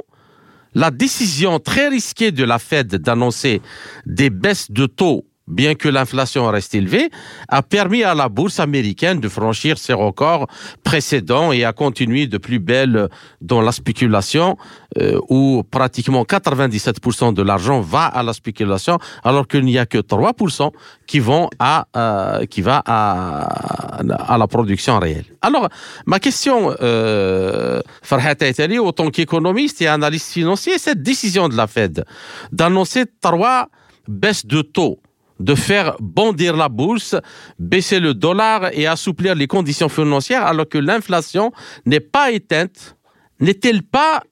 la 0.74 0.92
décision 0.92 1.60
très 1.60 1.90
risquée 1.90 2.32
de 2.32 2.44
la 2.44 2.60
Fed 2.60 2.96
d'annoncer 2.96 3.62
des 4.06 4.30
baisses 4.30 4.72
de 4.72 4.86
taux 4.86 5.26
bien 5.52 5.76
que 5.76 5.90
l'inflation 5.90 6.48
reste 6.48 6.74
élevée, 6.74 7.10
a 7.50 7.62
permis 7.62 8.04
à 8.04 8.16
la 8.16 8.30
bourse 8.30 8.60
américaine 8.60 9.20
de 9.20 9.30
franchir 9.30 9.78
ses 9.78 9.94
records 9.94 10.48
précédents 10.84 11.52
et 11.52 11.66
à 11.66 11.74
continuer 11.74 12.26
de 12.28 12.38
plus 12.38 12.60
belle 12.60 13.10
dans 13.42 13.62
la 13.62 13.72
spéculation, 13.72 14.58
euh, 14.98 15.20
où 15.30 15.64
pratiquement 15.70 16.24
97% 16.24 17.34
de 17.34 17.42
l'argent 17.42 17.82
va 17.82 18.06
à 18.06 18.24
la 18.24 18.34
spéculation, 18.34 18.98
alors 19.24 19.48
qu'il 19.48 19.66
n'y 19.66 19.78
a 19.78 19.86
que 19.86 19.98
3% 19.98 20.72
qui 21.06 21.20
vont 21.20 21.50
à 21.60 21.88
euh, 21.96 22.46
qui 22.46 22.62
va 22.62 22.82
à, 22.86 24.04
à 24.34 24.38
la 24.38 24.48
production 24.48 24.98
réelle. 25.00 25.26
Alors, 25.42 25.68
ma 26.06 26.20
question, 26.20 26.74
euh, 26.82 27.82
Farhat 28.02 28.36
Aitali, 28.40 28.80
autant 28.80 29.10
qu'économiste 29.10 29.82
et 29.82 29.88
analyste 29.88 30.32
financier, 30.32 30.78
cette 30.78 31.02
décision 31.02 31.50
de 31.50 31.56
la 31.56 31.68
Fed 31.68 32.06
d'annoncer 32.52 33.06
trois 33.22 33.68
baisses 34.08 34.46
de 34.46 34.62
taux 34.62 35.00
de 35.42 35.56
faire 35.56 35.96
bondir 36.00 36.56
la 36.56 36.70
bourse, 36.70 37.16
baisser 37.60 38.00
le 38.00 38.14
dollar 38.14 38.70
et 38.74 38.88
assouplir 38.88 39.36
les 39.36 39.48
conditions 39.48 39.90
financières 39.90 40.46
alors 40.46 40.68
que 40.68 40.78
l'inflation 40.78 41.52
n'est 41.86 42.00
pas 42.00 42.32
éteinte, 42.32 42.96
n'est-elle 43.40 43.84
pas 43.84 44.24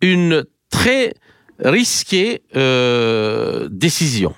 une 0.00 0.44
très 0.70 1.14
risquée 1.58 2.42
euh, 2.56 3.68
décision? 3.70 4.34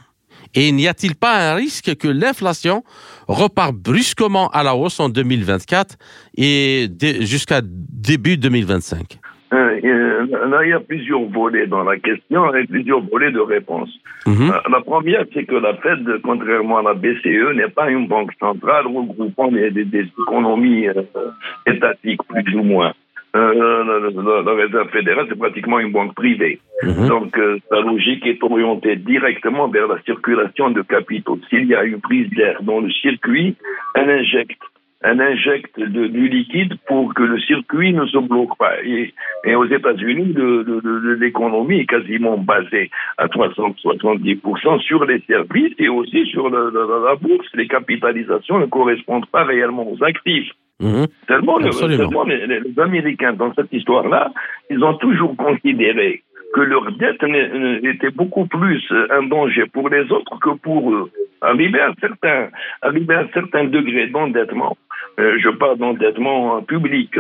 Et 0.55 0.73
n'y 0.73 0.89
a-t-il 0.89 1.15
pas 1.15 1.53
un 1.53 1.55
risque 1.55 1.95
que 1.97 2.09
l'inflation 2.09 2.83
repart 3.29 3.73
brusquement 3.73 4.49
à 4.51 4.63
la 4.65 4.75
hausse 4.75 4.99
en 4.99 5.09
2024 5.09 5.97
et 6.37 6.89
jusqu'à 7.21 7.61
début 7.63 8.37
2025 8.37 8.99
euh, 8.99 9.05
euh, 9.05 9.30
il 9.83 10.69
y 10.69 10.73
a 10.73 10.81
plusieurs 10.81 11.23
volets 11.25 11.67
dans 11.67 11.85
la 11.85 11.99
question 11.99 12.55
et 12.55 12.67
plusieurs 12.67 13.01
volets 13.01 13.33
de 13.33 13.41
réponse. 13.41 13.91
Mhm. 14.27 14.51
Euh, 14.51 14.71
la 14.71 14.81
première, 14.81 15.25
c'est 15.33 15.45
que 15.45 15.55
la 15.55 15.75
Fed, 15.75 16.07
contrairement 16.23 16.79
à 16.79 16.83
la 16.83 16.95
BCE, 16.95 17.57
n'est 17.57 17.69
pas 17.69 17.91
une 17.91 18.07
banque 18.07 18.33
centrale 18.39 18.87
regroupant 18.87 19.51
des, 19.51 19.71
des, 19.71 20.07
économies 20.27 20.87
étatiques, 21.67 22.23
plus 22.29 22.55
ou 22.55 22.63
moins. 22.63 22.93
la, 23.35 24.53
Réserve 24.53 24.91
fédérale, 24.91 25.27
c'est 25.29 25.39
pratiquement 25.39 25.79
une 25.79 25.93
banque 25.93 26.15
privée. 26.15 26.59
Mhm. 26.83 27.09
Donc, 27.09 27.39
sa 27.71 27.81
logique 27.81 28.27
est 28.27 28.43
orientée 28.43 28.97
directement 28.97 29.69
vers 29.69 29.87
la 29.87 30.01
circulation 30.03 30.71
de 30.71 30.83
capitaux. 30.83 31.39
S'il 31.49 31.67
y 31.67 31.75
a 31.75 31.85
une 31.85 32.01
prise 32.01 32.29
d'air 32.31 32.63
dans 32.63 32.81
le 32.81 32.91
circuit, 32.91 33.57
elle 33.95 34.11
injecte 34.11 34.61
elle 35.03 35.21
injecte 35.21 35.79
de, 35.79 36.07
du 36.07 36.29
liquide 36.29 36.75
pour 36.87 37.15
que 37.15 37.23
le 37.23 37.41
circuit 37.41 37.93
ne 37.93 38.07
se 38.07 38.19
bloque 38.19 38.57
pas. 38.59 38.83
Et, 38.85 39.15
et 39.45 39.55
aux 39.55 39.65
États-Unis, 39.65 40.35
l'économie 41.19 41.81
est 41.81 41.87
quasiment 41.87 42.37
basée 42.37 42.91
à 43.17 43.27
370% 43.27 44.81
sur 44.81 45.05
les 45.07 45.21
services 45.27 45.75
et 45.79 45.89
aussi 45.89 46.27
sur 46.27 46.51
la 46.51 47.15
bourse. 47.17 47.47
Les 47.55 47.67
capitalisations 47.67 48.59
ne 48.59 48.67
correspondent 48.67 49.27
pas 49.27 49.45
réellement 49.45 49.91
aux 49.91 50.05
actifs. 50.05 50.51
Mmh. 50.81 51.05
Tellement, 51.27 51.59
les, 51.59 51.71
les, 52.47 52.81
Américains, 52.81 53.35
dans 53.35 53.53
cette 53.55 53.73
histoire-là, 53.73 54.33
ils 54.71 54.83
ont 54.83 54.95
toujours 54.95 55.37
considéré 55.37 56.23
que 56.55 56.61
leur 56.61 56.91
dette 56.93 57.23
était 57.85 58.11
beaucoup 58.11 58.47
plus 58.47 58.83
un 59.11 59.23
danger 59.25 59.67
pour 59.73 59.89
les 59.89 60.11
autres 60.11 60.39
que 60.41 60.51
pour 60.51 60.93
eux. 60.93 61.11
Arriver 61.43 61.81
à 61.81 61.89
un 61.89 61.95
certain, 62.01 62.49
arriver 62.83 63.15
à 63.15 63.21
un 63.21 63.29
certain 63.29 63.65
degré 63.65 64.09
d'endettement, 64.09 64.77
euh, 65.19 65.39
je 65.39 65.49
parle 65.51 65.79
d'endettement 65.79 66.63
public, 66.63 67.17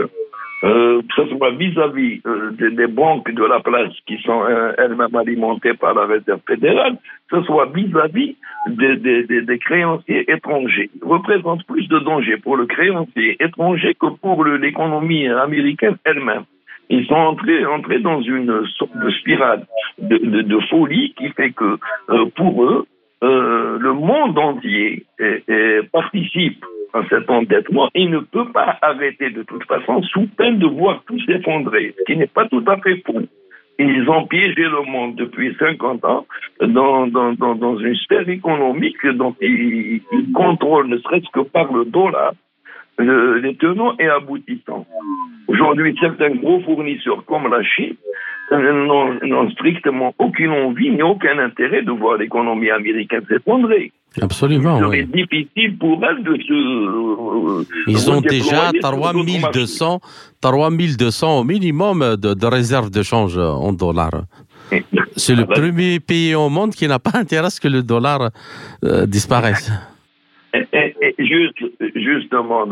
euh, 0.65 1.01
que 1.03 1.15
ce 1.17 1.37
soit 1.37 1.53
vis-à-vis 1.53 2.21
euh, 2.27 2.51
des, 2.53 2.87
banques 2.87 3.31
de 3.33 3.45
la 3.45 3.61
place 3.61 3.93
qui 4.07 4.19
sont 4.19 4.43
elles-mêmes 4.79 5.15
alimentées 5.17 5.75
par 5.75 5.95
la 5.95 6.07
réserve 6.07 6.41
fédérale, 6.47 6.99
que 7.31 7.41
ce 7.41 7.47
soit 7.47 7.67
vis-à-vis 7.75 8.37
des, 8.69 9.59
créanciers 9.59 10.31
étrangers, 10.31 10.91
représente 11.03 11.65
plus 11.67 11.89
de 11.89 11.99
danger 11.99 12.37
pour 12.37 12.57
le 12.57 12.67
créancier 12.67 13.37
étranger 13.43 13.95
que 13.95 14.07
pour 14.21 14.45
l'économie 14.45 15.29
américaine 15.29 15.97
elle-même. 16.05 16.45
Ils 16.91 17.07
sont 17.07 17.15
entrés, 17.15 18.01
dans 18.01 18.21
une 18.21 18.67
sorte 18.77 18.97
de 18.97 19.11
spirale 19.11 19.65
de, 19.99 20.59
folie 20.69 21.15
qui 21.17 21.29
fait 21.31 21.53
que 21.53 21.79
euh, 22.11 22.27
pour 22.35 22.65
eux, 22.65 22.87
euh, 23.23 23.79
le 23.79 23.93
monde 23.93 24.37
entier 24.39 25.05
participe 25.93 26.65
à 26.93 27.03
cet 27.09 27.31
endettement 27.31 27.89
et 27.95 28.07
ne 28.07 28.19
peut 28.19 28.51
pas 28.53 28.77
arrêter 28.83 29.31
de 29.31 29.45
toute 29.45 29.65
façon 29.65 30.03
sous 30.03 30.27
peine 30.37 30.59
de 30.59 30.67
voir 30.67 31.03
tout 31.07 31.21
s'effondrer, 31.21 31.95
ce 31.99 32.05
qui 32.05 32.19
n'est 32.19 32.27
pas 32.27 32.47
tout 32.49 32.65
à 32.67 32.77
fait 32.79 33.01
faux. 33.07 33.23
Ils 33.79 34.11
ont 34.11 34.27
piégé 34.27 34.63
le 34.63 34.83
monde 34.91 35.15
depuis 35.15 35.57
50 35.59 36.05
ans 36.05 36.27
dans, 36.61 37.79
une 37.79 37.97
sphère 37.97 38.29
économique 38.29 39.07
dont 39.15 39.35
ils 39.41 40.03
contrôlent, 40.35 40.89
ne 40.89 40.99
serait-ce 40.99 41.31
que 41.33 41.41
par 41.41 41.73
le 41.73 41.85
dollar, 41.87 42.33
le, 43.01 43.39
les 43.39 43.57
tenants 43.57 43.95
et 43.99 44.09
aboutissants. 44.09 44.87
Aujourd'hui, 45.49 45.97
certains 46.01 46.31
gros 46.37 46.61
fournisseurs 46.61 47.25
comme 47.27 47.51
la 47.51 47.63
Chine 47.63 47.97
n'ont 48.53 49.51
strictement 49.51 50.15
aucune 50.19 50.51
envie 50.51 50.91
ni 50.91 51.03
aucun 51.03 51.39
intérêt 51.39 51.83
de 51.83 51.93
voir 51.93 52.17
l'économie 52.19 52.71
américaine 52.71 53.23
s'effondrer. 53.29 53.93
Absolument. 54.21 54.79
Oui. 54.89 55.07
difficile 55.07 55.79
pour 55.79 56.03
elle 56.05 56.25
de 56.25 56.37
se. 56.37 57.91
Ils 57.91 58.11
ont 58.11 58.21
déjà 58.21 58.73
3200, 58.81 60.01
3200 60.41 61.39
au 61.39 61.45
minimum 61.45 62.17
de, 62.17 62.35
de 62.35 62.47
réserves 62.47 62.91
de 62.91 63.03
change 63.03 63.39
en 63.39 63.73
dollars. 63.73 64.25
C'est 65.17 65.35
le 65.35 65.47
premier 65.47 66.01
pays 66.01 66.35
au 66.35 66.49
monde 66.49 66.73
qui 66.75 66.89
n'a 66.89 66.99
pas 66.99 67.13
intérêt 67.15 67.47
à 67.47 67.51
ce 67.51 67.61
que 67.61 67.69
le 67.69 67.83
dollar 67.83 68.31
euh, 68.85 69.07
disparaisse. 69.07 69.71
Et, 70.53 71.15
juste, 71.19 71.59
justement, 71.95 72.67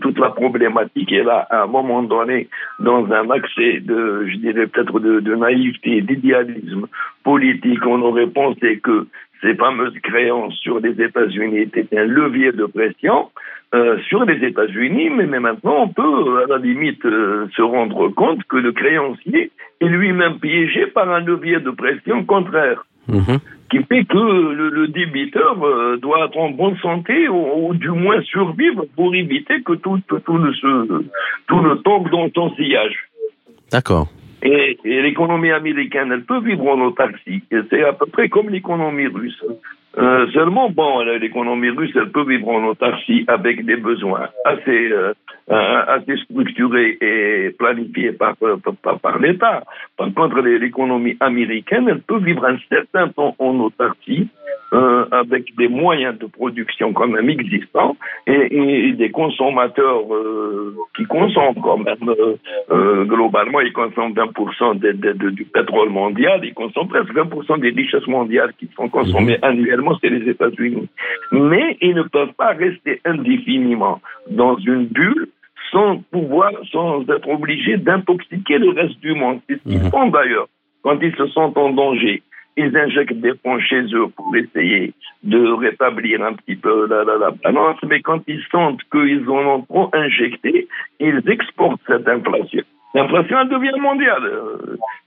toute 0.00 0.18
la 0.18 0.30
problématique 0.30 1.12
est 1.12 1.22
là, 1.22 1.46
à 1.50 1.62
un 1.62 1.66
moment 1.66 2.02
donné, 2.02 2.48
dans 2.80 3.04
un 3.12 3.30
accès 3.30 3.80
de, 3.80 4.26
je 4.26 4.36
dirais 4.36 4.66
peut-être 4.66 4.98
de, 4.98 5.20
de 5.20 5.34
naïveté, 5.34 6.00
d'idéalisme 6.02 6.86
politique, 7.22 7.86
on 7.86 8.02
aurait 8.02 8.26
pensé 8.26 8.80
que 8.80 9.06
ces 9.42 9.54
fameuses 9.54 9.98
créances 10.02 10.54
sur 10.56 10.80
les 10.80 11.00
États-Unis 11.00 11.58
étaient 11.58 11.86
un 11.96 12.04
levier 12.04 12.52
de 12.52 12.66
pression 12.66 13.30
euh, 13.74 13.98
sur 14.08 14.24
les 14.24 14.44
États-Unis, 14.44 15.10
mais, 15.10 15.26
mais, 15.26 15.40
maintenant 15.40 15.84
on 15.84 15.88
peut 15.88 16.42
à 16.42 16.46
la 16.48 16.58
limite 16.58 17.04
euh, 17.06 17.46
se 17.54 17.62
rendre 17.62 18.08
compte 18.08 18.42
que 18.44 18.56
le 18.56 18.72
créancier 18.72 19.52
est 19.80 19.86
lui-même 19.86 20.40
piégé 20.40 20.88
par 20.88 21.08
un 21.08 21.20
levier 21.20 21.60
de 21.60 21.70
pression 21.70 22.24
contraire. 22.24 22.84
Mmh. 23.10 23.38
Qui 23.70 23.78
fait 23.84 24.04
que 24.04 24.18
le, 24.18 24.68
le 24.68 24.88
débiteur 24.88 25.62
euh, 25.62 25.96
doit 25.96 26.26
être 26.26 26.36
en 26.38 26.50
bonne 26.50 26.76
santé 26.78 27.28
ou, 27.28 27.68
ou, 27.68 27.74
du 27.74 27.90
moins 27.90 28.20
survivre 28.22 28.84
pour 28.96 29.14
éviter 29.14 29.62
que 29.62 29.74
tout, 29.74 30.00
tout, 30.08 30.18
tout 30.20 30.38
le, 30.38 30.52
ce, 30.54 31.04
tout 31.46 31.76
tombe 31.84 32.10
dans 32.10 32.28
son 32.34 32.54
sillage. 32.56 32.96
D'accord. 33.70 34.08
Et, 34.42 34.78
et 34.84 35.02
l'économie 35.02 35.50
américaine, 35.50 36.10
elle 36.12 36.24
peut 36.24 36.40
vivre 36.40 36.66
en 36.66 36.80
autarcie. 36.80 37.42
C'est 37.50 37.84
à 37.84 37.92
peu 37.92 38.06
près 38.06 38.28
comme 38.28 38.48
l'économie 38.48 39.06
russe. 39.06 39.44
Euh, 39.98 40.30
seulement, 40.32 40.70
bon, 40.70 41.00
l'économie 41.00 41.70
russe, 41.70 41.90
elle 41.96 42.10
peut 42.10 42.24
vivre 42.24 42.48
en 42.48 42.64
autarcie 42.64 43.24
avec 43.26 43.64
des 43.64 43.76
besoins 43.76 44.28
assez, 44.44 44.92
euh, 44.92 45.12
assez 45.48 46.16
structurés 46.24 46.96
et 47.00 47.50
planifiés 47.58 48.12
par, 48.12 48.36
par, 48.82 49.00
par 49.00 49.18
l'État. 49.18 49.64
Par 49.96 50.12
contre, 50.14 50.40
l'économie 50.42 51.16
américaine, 51.18 51.88
elle 51.88 52.02
peut 52.02 52.18
vivre 52.18 52.44
un 52.44 52.56
certain 52.68 53.08
temps 53.08 53.34
en 53.38 53.58
autarcie 53.58 54.28
euh, 54.72 55.04
avec 55.10 55.56
des 55.56 55.68
moyens 55.68 56.16
de 56.18 56.26
production 56.26 56.92
quand 56.92 57.08
même 57.08 57.28
existants 57.28 57.96
et, 58.26 58.56
et 58.56 58.92
des 58.92 59.10
consommateurs 59.10 60.02
euh, 60.14 60.76
qui 60.96 61.04
consomment 61.04 61.60
quand 61.62 61.78
même 61.78 62.08
euh, 62.08 62.36
euh 62.70 63.04
globalement, 63.04 63.60
ils 63.60 63.72
consomment 63.72 64.12
20% 64.12 64.78
de, 64.78 64.92
de, 64.92 65.12
de, 65.12 65.30
du 65.30 65.44
pétrole 65.44 65.90
mondial, 65.90 66.40
ils 66.44 66.54
consomment 66.54 66.88
presque 66.88 67.12
20% 67.12 67.60
des 67.60 67.70
richesses 67.70 68.06
mondiales 68.06 68.52
qui 68.58 68.68
sont 68.76 68.88
consommées 68.88 69.38
mmh. 69.38 69.44
annuellement, 69.44 69.98
c'est 70.00 70.10
les 70.10 70.28
États-Unis. 70.30 70.88
Mais 71.32 71.76
ils 71.80 71.94
ne 71.94 72.02
peuvent 72.02 72.34
pas 72.34 72.52
rester 72.52 73.00
indéfiniment 73.04 74.00
dans 74.30 74.56
une 74.58 74.86
bulle 74.86 75.28
sans 75.72 75.98
pouvoir, 76.10 76.52
sans 76.70 77.02
être 77.08 77.28
obligés 77.28 77.76
d'intoxiquer 77.76 78.58
le 78.58 78.70
reste 78.70 79.00
du 79.00 79.14
monde. 79.14 79.40
C'est 79.48 79.56
ce 79.56 79.68
qu'ils 79.68 79.82
mmh. 79.82 79.90
font 79.90 80.08
d'ailleurs 80.08 80.46
quand 80.82 80.98
ils 81.02 81.14
se 81.16 81.26
sentent 81.28 81.58
en 81.58 81.70
danger 81.70 82.22
ils 82.56 82.76
injectent 82.76 83.20
des 83.20 83.32
fonds 83.42 83.60
chez 83.60 83.82
eux 83.94 84.08
pour 84.16 84.34
essayer 84.36 84.92
de 85.22 85.52
rétablir 85.52 86.22
un 86.22 86.34
petit 86.34 86.56
peu 86.56 86.86
la, 86.88 87.04
la, 87.04 87.16
la 87.16 87.30
balance, 87.30 87.78
mais 87.86 88.00
quand 88.00 88.20
ils 88.26 88.42
sentent 88.50 88.82
qu'ils 88.90 89.28
en 89.28 89.56
ont 89.56 89.62
trop 89.62 89.90
injecté, 89.92 90.68
ils 90.98 91.22
exportent 91.28 91.80
cette 91.86 92.08
inflation. 92.08 92.62
L'inflation 92.94 93.38
elle 93.40 93.48
devient 93.48 93.80
mondiale. 93.80 94.30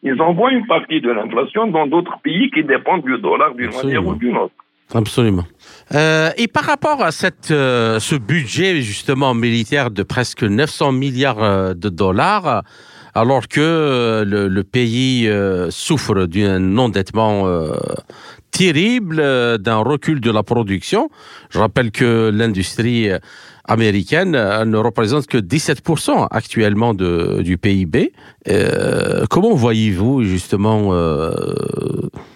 Ils 0.03 0.21
envoient 0.21 0.51
une 0.51 0.65
partie 0.65 1.01
de 1.01 1.11
l'inflation 1.11 1.67
dans 1.67 1.87
d'autres 1.87 2.17
pays 2.23 2.49
qui 2.51 2.63
dépendent 2.63 3.03
du 3.03 3.17
dollar 3.17 3.53
d'une 3.55 3.71
manière 3.71 4.05
ou 4.05 4.15
d'une 4.15 4.37
autre. 4.37 4.53
Absolument. 4.93 5.43
Euh, 5.93 6.29
et 6.37 6.47
par 6.47 6.65
rapport 6.65 7.01
à 7.01 7.11
cette, 7.11 7.51
euh, 7.51 7.99
ce 7.99 8.15
budget 8.15 8.81
justement 8.81 9.33
militaire 9.33 9.89
de 9.89 10.03
presque 10.03 10.43
900 10.43 10.91
milliards 10.91 11.43
euh, 11.43 11.73
de 11.73 11.89
dollars, 11.89 12.63
alors 13.13 13.47
que 13.47 14.23
le, 14.25 14.47
le 14.47 14.63
pays 14.63 15.27
euh, 15.27 15.69
souffre 15.69 16.25
d'un 16.25 16.77
endettement 16.77 17.47
euh, 17.47 17.73
terrible, 18.51 19.19
euh, 19.19 19.57
d'un 19.57 19.77
recul 19.77 20.21
de 20.21 20.31
la 20.31 20.43
production. 20.43 21.09
Je 21.49 21.59
rappelle 21.59 21.91
que 21.91 22.31
l'industrie 22.33 23.09
américaine 23.65 24.31
ne 24.31 24.77
représente 24.77 25.27
que 25.27 25.37
17% 25.37 26.27
actuellement 26.29 26.93
du 26.93 27.57
PIB. 27.57 28.13
Euh, 28.49 29.25
comment 29.29 29.53
voyez-vous 29.53 30.23
justement 30.23 30.89
euh, 30.93 31.31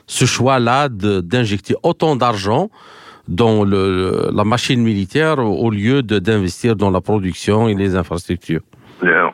ce 0.08 0.26
choix-là 0.26 0.90
d'injecter 0.90 1.76
autant 1.84 2.16
d'argent 2.16 2.70
dans 3.28 3.66
le, 3.66 4.30
la 4.34 4.46
machine 4.46 4.82
militaire 4.82 5.40
au 5.40 5.70
lieu 5.70 6.02
d'investir 6.02 6.78
dans 6.78 6.90
la 6.90 7.02
production 7.02 7.68
et 7.68 7.76
les 7.76 7.96
infrastructures? 7.96 8.62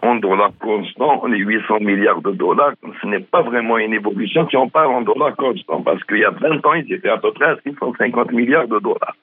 En 0.02 0.16
dollars 0.16 0.52
constants, 0.60 1.22
on 1.24 1.32
est 1.32 1.38
800 1.38 1.80
milliards 1.80 2.22
de 2.22 2.32
dollars. 2.32 2.74
Ce 3.02 3.08
n'est 3.08 3.20
pas 3.20 3.42
vraiment 3.42 3.78
une 3.78 3.94
évolution 3.94 4.48
si 4.50 4.58
on 4.58 4.70
parle 4.70 4.94
en 4.94 5.02
dollars 5.02 5.36
constants, 5.36 5.82
parce 5.82 6.04
qu'il 6.04 6.20
y 6.20 6.26
a 6.26 6.32
20 6.32 6.66
ans, 6.66 6.74
ils 6.74 6.92
étaient 6.92 7.10
à 7.10 7.18
peu 7.18 7.32
près 7.32 7.46
à 7.46 7.56
650 7.64 8.32
milliards 8.32 8.68
de 8.68 8.80
dollars. 8.80 9.16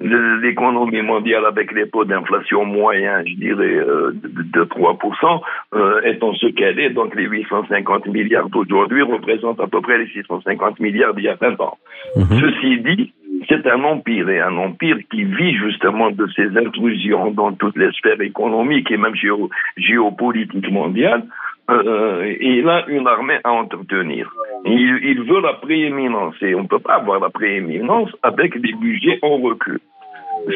L'économie 0.00 1.02
mondiale 1.02 1.44
avec 1.46 1.72
les 1.72 1.88
taux 1.90 2.04
d'inflation 2.04 2.64
moyens, 2.64 3.26
je 3.26 3.34
dirais, 3.34 3.74
euh, 3.76 4.12
de, 4.14 4.28
de 4.28 4.64
3%, 4.64 5.40
euh, 5.74 6.00
étant 6.04 6.32
ce 6.34 6.46
qu'elle 6.46 6.78
est, 6.78 6.90
donc 6.90 7.14
les 7.16 7.24
850 7.24 8.06
milliards 8.06 8.48
d'aujourd'hui 8.50 9.02
représentent 9.02 9.60
à 9.60 9.66
peu 9.66 9.80
près 9.80 9.98
les 9.98 10.06
650 10.08 10.78
milliards 10.78 11.14
d'il 11.14 11.24
y 11.24 11.28
a 11.28 11.34
20 11.34 11.60
ans. 11.60 11.76
Mm 12.16 12.22
-hmm. 12.22 12.40
Ceci 12.40 12.80
dit, 12.80 13.12
c'est 13.48 13.66
un 13.66 13.82
empire 13.84 14.28
et 14.28 14.40
un 14.40 14.56
empire 14.56 14.98
qui 15.10 15.24
vit 15.24 15.54
justement 15.54 16.10
de 16.10 16.26
ces 16.36 16.56
intrusions 16.56 17.30
dans 17.30 17.52
toutes 17.52 17.76
les 17.76 17.90
sphères 17.92 18.20
économiques 18.20 18.90
et 18.90 18.96
même 18.96 19.14
géo, 19.14 19.48
géopolitiques 19.76 20.70
mondiales. 20.70 21.24
Euh, 21.70 22.34
il 22.40 22.68
a 22.68 22.86
une 22.88 23.06
armée 23.06 23.38
à 23.44 23.52
entretenir. 23.52 24.32
Il, 24.64 25.00
il 25.02 25.22
veut 25.22 25.40
la 25.42 25.54
prééminence 25.54 26.34
et 26.40 26.54
on 26.54 26.62
ne 26.62 26.68
peut 26.68 26.78
pas 26.78 26.94
avoir 26.94 27.20
la 27.20 27.28
prééminence 27.28 28.10
avec 28.22 28.58
des 28.60 28.72
budgets 28.72 29.18
en 29.22 29.36
recul. 29.36 29.78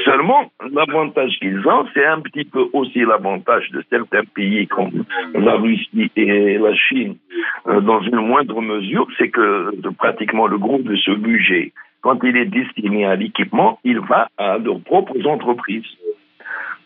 Seulement, 0.04 0.50
l'avantage 0.72 1.32
qu'ils 1.40 1.66
ont, 1.66 1.86
c'est 1.92 2.06
un 2.06 2.20
petit 2.20 2.44
peu 2.44 2.66
aussi 2.72 3.00
l'avantage 3.00 3.70
de 3.72 3.82
certains 3.90 4.24
pays 4.34 4.66
comme 4.66 5.04
la 5.34 5.56
Russie 5.56 6.10
et 6.16 6.58
la 6.58 6.74
Chine, 6.74 7.16
euh, 7.66 7.80
dans 7.80 8.00
une 8.00 8.16
moindre 8.16 8.60
mesure, 8.60 9.06
c'est 9.18 9.28
que 9.28 9.74
de, 9.76 9.88
pratiquement 9.90 10.46
le 10.46 10.58
gros 10.58 10.78
de 10.78 10.96
ce 10.96 11.10
budget, 11.12 11.72
quand 12.02 12.22
il 12.24 12.36
est 12.36 12.46
destiné 12.46 13.06
à 13.06 13.16
l'équipement, 13.16 13.78
il 13.84 14.00
va 14.00 14.28
à 14.36 14.58
leurs 14.58 14.80
propres 14.80 15.26
entreprises. 15.26 15.86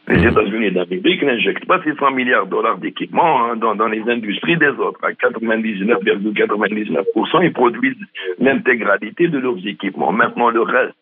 Les 0.09 0.25
États-Unis 0.25 0.71
d'Amérique 0.71 1.23
n'injectent 1.25 1.67
pas 1.67 1.83
600 1.83 2.13
milliards 2.13 2.47
de 2.47 2.51
dollars 2.51 2.79
d'équipement 2.79 3.45
hein, 3.45 3.57
dans, 3.57 3.75
dans, 3.75 3.89
les 3.89 4.03
industries 4.09 4.57
des 4.57 4.69
autres. 4.69 5.01
À 5.03 5.11
99,99%, 5.11 6.33
,99 6.33 7.43
ils 7.43 7.53
produisent 7.53 8.07
l'intégralité 8.39 9.27
de 9.27 9.39
leurs 9.39 9.67
équipements. 9.67 10.13
Maintenant, 10.13 10.51
le 10.51 10.63
reste, 10.63 10.95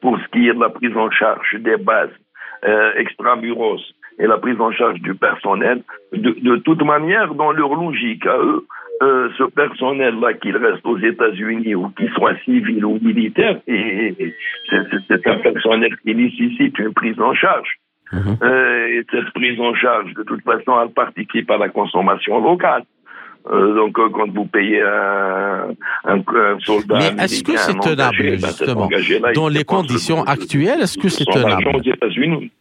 pour 0.00 0.16
ce 0.16 0.28
qui 0.28 0.48
est 0.48 0.54
de 0.54 0.60
la 0.60 0.68
prise 0.68 0.96
en 0.96 1.10
charge 1.10 1.56
des 1.58 1.76
bases 1.76 2.10
euh, 2.64 2.92
extramuros 2.98 3.80
et 4.20 4.28
la 4.28 4.38
prise 4.38 4.60
en 4.60 4.70
charge 4.70 5.00
du 5.00 5.14
personnel, 5.14 5.82
de, 6.12 6.30
de 6.30 6.56
toute 6.58 6.84
manière, 6.84 7.34
dans 7.34 7.50
leur 7.50 7.74
logique 7.74 8.24
à 8.26 8.36
eux, 8.38 8.64
euh, 9.02 9.28
ce 9.36 9.44
personnel-là, 9.44 10.34
qu'il 10.34 10.56
reste 10.56 10.84
aux 10.86 10.98
États-Unis 10.98 11.74
ou 11.74 11.88
qu'il 11.90 12.10
soit 12.10 12.36
civil 12.44 12.84
ou 12.84 12.98
militaire, 13.02 13.58
et, 13.66 14.14
c'est 15.08 15.26
un 15.26 15.38
personnel 15.38 15.96
qui 16.04 16.14
nécessite 16.14 16.78
une 16.78 16.94
prise 16.94 17.20
en 17.20 17.34
charge. 17.34 17.78
Mmh. 18.12 18.16
Euh, 18.42 18.86
et 18.88 19.06
cette 19.10 19.30
prise 19.34 19.58
en 19.58 19.74
charge, 19.74 20.12
de 20.14 20.22
toute 20.22 20.42
façon, 20.42 20.80
elle 20.80 20.92
participe 20.92 21.50
à 21.50 21.58
la 21.58 21.68
consommation 21.68 22.40
locale. 22.40 22.84
Euh, 23.50 23.74
donc, 23.74 23.98
euh, 23.98 24.08
quand 24.10 24.30
vous 24.30 24.44
payez 24.44 24.82
un, 24.82 25.70
un, 26.04 26.18
un 26.18 26.58
soldat. 26.60 26.98
Mais 26.98 27.24
est-ce 27.24 27.42
que 27.42 27.56
c'est 27.56 27.78
tenable, 27.80 28.16
engagé, 28.20 28.38
justement 28.38 28.88
ben, 28.88 29.32
Dans 29.34 29.48
les 29.48 29.64
conditions 29.64 30.22
actuelles, 30.22 30.82
est-ce 30.82 30.96
que 30.96 31.08
c'est 31.08 31.24
tenable 31.24 31.68
aux 31.74 31.82
États-Unis. 31.82 32.52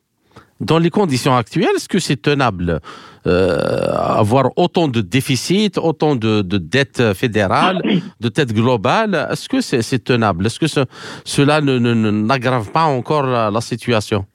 Dans 0.62 0.78
les 0.78 0.92
conditions 0.92 1.36
actuelles, 1.36 1.76
est-ce 1.76 1.90
que 1.90 2.00
c'est 2.00 2.22
tenable 2.22 2.80
euh, 3.26 3.58
avoir 3.96 4.52
autant 4.56 4.88
de 4.88 5.02
déficits, 5.02 5.78
autant 5.78 6.16
de, 6.16 6.42
de 6.42 6.58
dettes 6.58 7.14
fédérales, 7.14 7.82
de 8.20 8.30
dettes 8.30 8.54
globales? 8.54 9.28
Est-ce 9.32 9.50
que 9.50 9.60
c'est 9.62 10.04
tenable? 10.04 10.46
Est-ce 10.46 10.60
que 10.60 10.86
cela 11.26 11.62
n'aggrave 11.62 12.68
ne, 12.68 12.72
pas 12.72 12.86
encore 12.86 13.26
la, 13.26 13.62
situation? 13.62 14.26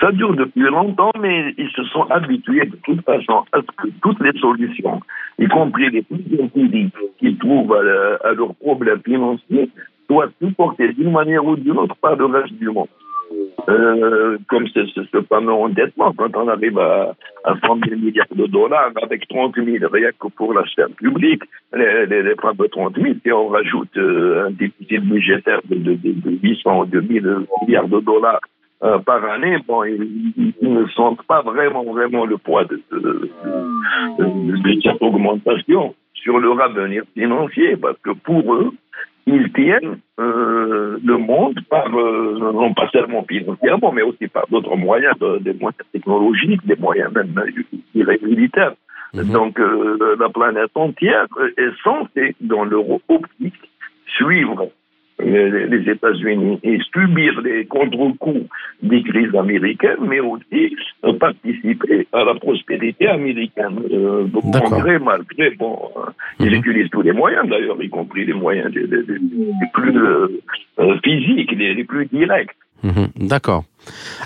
Ça 0.00 0.12
dure 0.12 0.34
depuis 0.34 0.62
longtemps, 0.62 1.12
mais 1.20 1.54
ils 1.56 1.70
se 1.70 1.84
sont 1.84 2.02
habitués 2.10 2.66
de 2.66 2.76
toute 2.84 3.04
façon 3.04 3.44
à 3.52 3.58
ce 3.58 3.82
que 3.82 3.88
toutes 4.02 4.20
les 4.20 4.38
solutions, 4.38 5.00
y 5.38 5.46
compris 5.46 5.90
les 5.90 6.02
plus 6.02 6.22
qu'ils 7.18 7.38
trouvent 7.38 7.74
à 7.74 8.32
leurs 8.32 8.54
problèmes 8.56 9.00
financiers, 9.04 9.70
soient 10.10 10.28
supportées 10.42 10.92
d'une 10.92 11.12
manière 11.12 11.44
ou 11.44 11.56
d'une 11.56 11.78
autre 11.78 11.94
par 11.96 12.16
le 12.16 12.26
reste 12.26 12.54
du 12.54 12.68
monde. 12.68 12.88
Euh, 13.68 14.38
comme 14.48 14.66
ce, 14.68 15.22
fameux 15.28 15.52
endettement, 15.52 16.12
quand 16.16 16.34
on 16.36 16.48
arrive 16.48 16.78
à, 16.78 17.14
à 17.44 17.54
100 17.64 17.78
000 17.88 18.00
milliards 18.00 18.26
de 18.34 18.46
dollars 18.46 18.90
avec 19.00 19.28
30 19.28 19.54
000 19.54 19.86
rien 19.92 20.10
que 20.18 20.28
pour 20.28 20.52
la 20.52 20.64
sphère 20.66 20.90
publique, 20.90 21.42
les, 21.72 22.06
les, 22.06 22.34
fameux 22.36 22.68
30 22.68 22.96
000, 22.96 23.14
et 23.24 23.32
on 23.32 23.48
rajoute 23.48 23.96
euh, 23.96 24.46
un 24.46 24.50
déficit 24.50 25.00
budgétaire 25.02 25.60
de, 25.68 25.76
de, 25.76 25.94
de, 25.94 26.38
800 26.42 26.80
ou 26.80 26.84
2000 26.86 27.46
milliards 27.62 27.88
de 27.88 28.00
dollars 28.00 28.40
euh, 28.82 28.98
par 28.98 29.24
année, 29.24 29.56
ils, 29.86 30.54
ne 30.60 30.86
sentent 30.88 31.22
pas 31.22 31.42
vraiment, 31.42 31.84
vraiment 31.84 32.24
le 32.24 32.38
poids 32.38 32.64
de, 32.64 32.82
de, 32.90 33.30
de 34.18 34.80
cette 34.82 35.00
augmentation 35.00 35.94
sur 36.14 36.38
leur 36.40 36.60
avenir 36.60 37.04
financier, 37.14 37.76
parce 37.76 37.98
que 38.02 38.10
pour 38.10 38.54
eux, 38.54 38.72
ils 39.26 39.52
tiennent 39.52 39.98
euh, 40.18 40.98
le 41.04 41.16
monde 41.16 41.58
par, 41.68 41.86
euh, 41.94 42.38
non 42.38 42.74
pas 42.74 42.88
seulement 42.92 43.24
financièrement, 43.24 43.92
mais 43.92 44.02
aussi 44.02 44.28
par 44.28 44.46
d'autres 44.48 44.76
moyens, 44.76 45.14
des 45.40 45.54
moyens 45.54 45.86
technologiques, 45.92 46.66
des 46.66 46.76
moyens 46.76 47.12
même 47.12 47.34
militaires. 47.94 48.74
Mhm. 49.14 49.32
Donc 49.32 49.60
euh, 49.60 50.16
la 50.18 50.28
planète 50.28 50.70
entière 50.74 51.26
est 51.56 51.82
censée, 51.84 52.34
dans 52.40 52.64
l'euro 52.64 53.00
optique, 53.08 53.54
suivre 54.06 54.70
les 55.24 55.90
États-Unis 55.90 56.58
et 56.62 56.78
subir 56.92 57.40
les 57.40 57.64
contre-coups 57.66 58.46
des 58.82 59.02
crises 59.02 59.34
américaines, 59.34 60.04
mais 60.08 60.20
aussi 60.20 60.76
participer 61.18 62.06
à 62.12 62.24
la 62.24 62.34
prospérité 62.34 63.08
américaine. 63.08 63.78
Euh, 63.90 64.26
malgré, 64.44 64.98
malgré, 64.98 65.50
bon, 65.50 65.78
ils 66.40 66.46
mhm. 66.46 66.54
utilisent 66.54 66.90
tous 66.90 67.02
les 67.02 67.12
moyens 67.12 67.48
d'ailleurs, 67.48 67.82
y 67.82 67.88
compris 67.88 68.24
les 68.24 68.32
moyens 68.32 68.72
les, 68.74 68.86
plus 69.72 69.96
euh, 69.96 70.28
euh, 70.78 70.96
physiques, 71.04 71.52
les, 71.52 71.84
plus 71.84 72.06
directs. 72.06 72.54
Mhm. 72.82 73.08
D'accord. 73.16 73.64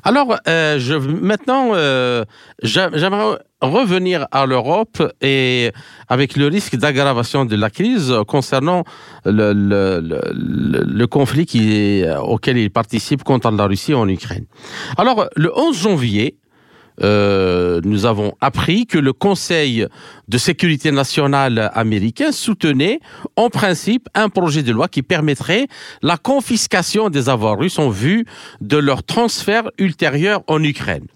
Alors, 0.04 0.36
euh, 0.48 0.78
je, 0.78 0.94
maintenant, 0.94 1.70
euh, 1.74 2.24
j'aimerais 2.62 3.38
revenir 3.60 4.26
à 4.30 4.46
l'Europe 4.46 5.02
et 5.22 5.72
avec 6.08 6.36
le 6.36 6.46
risque 6.46 6.76
d'aggravation 6.76 7.44
de 7.44 7.56
la 7.56 7.70
crise 7.70 8.14
concernant 8.26 8.84
le, 9.24 9.52
le, 9.52 11.06
conflit 11.06 11.46
qui, 11.46 12.04
auquel 12.22 12.58
il 12.58 12.70
participe 12.70 13.24
contre 13.24 13.50
la 13.50 13.66
Russie 13.66 13.94
en 13.94 14.08
Ukraine. 14.08 14.44
Alors, 14.98 15.26
le 15.36 15.50
11 15.58 15.76
janvier, 15.78 16.36
euh, 17.02 17.80
nous 17.84 18.06
avons 18.06 18.34
appris 18.40 18.86
que 18.86 18.98
le 18.98 19.12
Conseil 19.12 19.86
de 20.28 20.38
sécurité 20.38 20.90
nationale 20.90 21.70
américain 21.74 22.32
soutenait 22.32 23.00
en 23.36 23.50
principe 23.50 24.08
un 24.14 24.28
projet 24.28 24.62
de 24.62 24.72
loi 24.72 24.88
qui 24.88 25.02
permettrait 25.02 25.66
la 26.02 26.16
confiscation 26.16 27.10
des 27.10 27.28
avoirs 27.28 27.58
russes 27.58 27.78
en 27.78 27.90
vue 27.90 28.24
de 28.60 28.76
leur 28.76 29.02
transfert 29.02 29.70
ultérieur 29.78 30.42
en 30.46 30.62
Ukraine. 30.62 31.06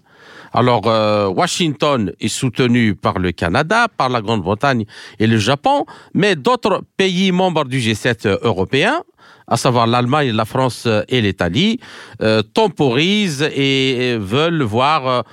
Alors, 0.53 0.87
euh, 0.87 1.27
Washington 1.29 2.11
est 2.19 2.27
soutenu 2.27 2.93
par 2.93 3.19
le 3.19 3.31
Canada, 3.31 3.87
par 3.95 4.09
la 4.09 4.21
Grande-Bretagne 4.21 4.85
et 5.17 5.27
le 5.27 5.37
Japon, 5.37 5.85
mais 6.13 6.35
d'autres 6.35 6.83
pays 6.97 7.31
membres 7.31 7.63
du 7.65 7.79
G7 7.79 8.39
européen, 8.41 9.01
à 9.47 9.55
savoir 9.55 9.87
l'Allemagne, 9.87 10.31
la 10.31 10.43
France 10.43 10.87
et 11.07 11.21
l'Italie, 11.21 11.79
euh, 12.21 12.41
temporisent 12.41 13.49
et 13.55 14.17
veulent 14.19 14.63
voir 14.63 15.23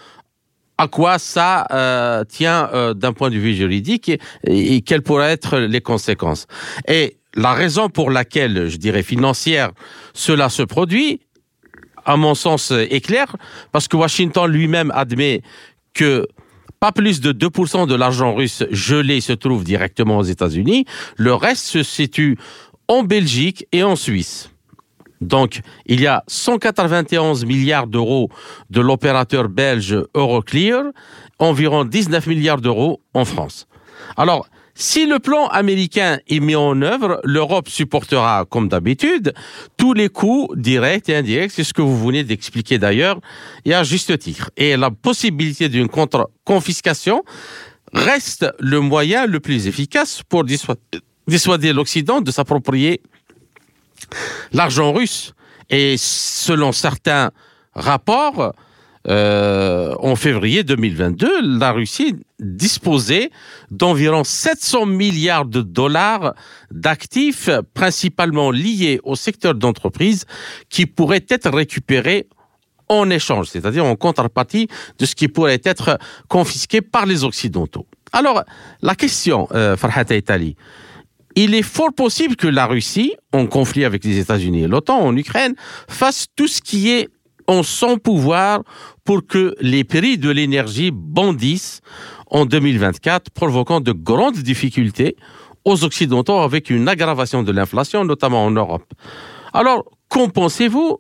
à 0.79 0.87
quoi 0.87 1.19
ça 1.19 1.67
euh, 1.73 2.25
tient 2.25 2.71
euh, 2.73 2.95
d'un 2.95 3.13
point 3.13 3.31
de 3.31 3.37
vue 3.37 3.55
juridique 3.55 4.11
et, 4.45 4.81
quelles 4.83 5.03
pourraient 5.03 5.33
être 5.33 5.59
les 5.59 5.81
conséquences. 5.81 6.47
Et 6.87 7.17
la 7.35 7.53
raison 7.53 7.89
pour 7.89 8.11
laquelle, 8.11 8.69
je 8.69 8.77
dirais 8.77 9.03
financière, 9.03 9.73
cela 10.15 10.49
se 10.49 10.63
produit, 10.63 11.21
à 12.05 12.17
mon 12.17 12.35
sens, 12.35 12.71
est 12.71 13.05
claire, 13.05 13.37
parce 13.73 13.89
que 13.89 13.97
Washington 13.97 14.51
lui-même 14.51 14.93
admet 14.95 15.43
que 15.95 16.27
pas 16.81 16.93
plus 16.93 17.21
de 17.21 17.33
2% 17.33 17.89
de 17.89 17.95
l'argent 17.97 18.35
russe 18.35 18.63
gelé 18.71 19.21
se 19.21 19.33
trouve 19.33 19.65
directement 19.65 20.19
aux 20.19 20.23
États-Unis, 20.23 20.85
le 21.17 21.35
reste 21.35 21.67
se 21.67 21.83
situe 21.83 22.39
en 22.87 23.03
Belgique 23.03 23.67
et 23.73 23.83
en 23.83 23.97
Suisse. 23.97 24.51
Donc, 25.21 25.61
il 25.87 26.01
y 26.01 26.07
a 26.07 26.23
191 26.29 27.45
milliards 27.45 27.87
d'euros 27.87 28.29
de 28.71 28.81
l'opérateur 28.81 29.49
belge 29.49 29.97
Euroclear, 30.15 30.85
environ 31.39 31.85
19 31.85 32.27
milliards 32.27 32.61
d'euros 32.61 33.01
en 33.15 33.25
France. 33.25 33.67
Alors, 34.17 34.49
si 34.81 35.07
le 35.07 35.19
plan 35.19 35.49
américain 35.49 36.19
est 36.29 36.39
mis 36.39 36.55
en 36.55 36.81
œuvre, 36.83 37.21
l'Europe 37.25 37.69
supportera, 37.69 38.45
comme 38.49 38.69
d'habitude, 38.69 39.35
tous 39.77 39.93
les 39.93 40.09
coûts 40.09 40.49
directs 40.55 41.09
et 41.09 41.17
indirects. 41.17 41.51
C'est 41.51 41.65
ce 41.65 41.75
que 41.75 41.83
vous 41.83 41.99
venez 41.99 42.23
d'expliquer 42.23 42.79
d'ailleurs, 42.79 43.21
et 43.65 43.75
à 43.75 43.83
juste 43.83 44.17
titre. 44.21 44.53
Et 44.57 44.77
la 44.77 44.93
possibilité 44.93 45.69
d'une 45.69 45.89
contre-confiscation 45.89 47.25
reste 47.93 48.47
le 48.61 48.79
moyen 48.79 49.27
le 49.27 49.41
plus 49.41 49.67
efficace 49.67 50.23
pour 50.29 50.45
dissuader 50.45 51.73
l'Occident 51.73 52.21
de 52.21 52.31
s'approprier 52.31 53.01
l'argent 54.53 54.93
russe. 54.93 55.35
Et 55.71 55.97
selon 55.99 56.73
certains 56.73 57.31
rapports, 57.75 58.55
euh, 59.07 59.95
en 60.01 60.17
février 60.17 60.65
2022, 60.65 61.59
la 61.59 61.73
Russie 61.73 62.17
disposait 62.41 63.31
d'environ 63.71 64.25
700 64.25 64.87
milliards 64.87 65.47
de 65.47 65.63
dollars 65.63 66.35
d'actifs 66.71 67.49
principalement 67.75 68.51
liés 68.51 69.01
au 69.05 69.15
secteur 69.15 69.55
d'entreprise 69.55 70.25
qui 70.69 70.87
pourraient 70.87 71.25
être 71.29 71.51
récupérés 71.51 72.27
en 72.89 73.09
échange, 73.11 73.49
c'est-à-dire 73.49 73.85
en 73.85 73.97
contrepartie 73.97 74.69
de 74.99 75.07
ce 75.07 75.15
qui 75.15 75.29
pourrait 75.29 75.61
être 75.65 75.99
confisqué 76.29 76.81
par 76.81 77.07
les 77.07 77.25
Occidentaux. 77.25 77.87
Alors, 78.13 78.43
la 78.83 78.95
question, 78.95 79.49
euh, 79.53 79.77
Farhat 79.77 80.15
Itali, 80.15 80.57
il 81.45 81.55
est 81.55 81.63
fort 81.63 81.93
possible 81.93 82.35
que 82.35 82.49
la 82.49 82.67
Russie, 82.67 83.15
en 83.33 83.47
conflit 83.47 83.85
avec 83.85 84.05
les 84.05 84.19
États-Unis 84.19 84.65
et 84.65 84.67
l'OTAN 84.67 84.99
en 84.99 85.17
Ukraine, 85.17 85.55
fasse 85.89 86.27
tout 86.35 86.49
ce 86.49 86.61
qui 86.61 86.91
est 86.91 87.09
en 87.47 87.63
son 87.63 87.97
pouvoir 87.97 88.63
pour 89.05 89.25
que 89.25 89.55
les 89.61 89.85
prix 89.85 90.19
de 90.19 90.31
l'énergie 90.31 90.91
bondissent 90.93 91.81
en 92.27 92.45
2024, 92.45 93.31
provoquant 93.31 93.81
de 93.81 93.93
grandes 93.93 94.39
difficultés 94.39 95.17
aux 95.65 95.85
Occidentaux 95.85 96.41
avec 96.41 96.71
une 96.71 96.89
aggravation 96.89 97.45
de 97.45 97.53
l'inflation, 97.53 98.05
notamment 98.05 98.45
en 98.45 98.51
Europe. 98.51 98.93
Alors, 99.53 99.85
qu'en 100.09 100.29
pensez-vous? 100.29 100.99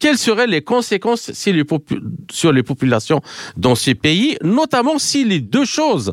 Quelles 0.00 0.18
seraient 0.18 0.46
les 0.46 0.62
conséquences 0.62 1.32
sur 1.32 2.52
les 2.52 2.62
populations 2.62 3.20
dans 3.56 3.74
ces 3.74 3.96
pays, 3.96 4.36
notamment 4.44 4.96
si 4.98 5.24
les 5.24 5.40
deux 5.40 5.64
choses 5.64 6.12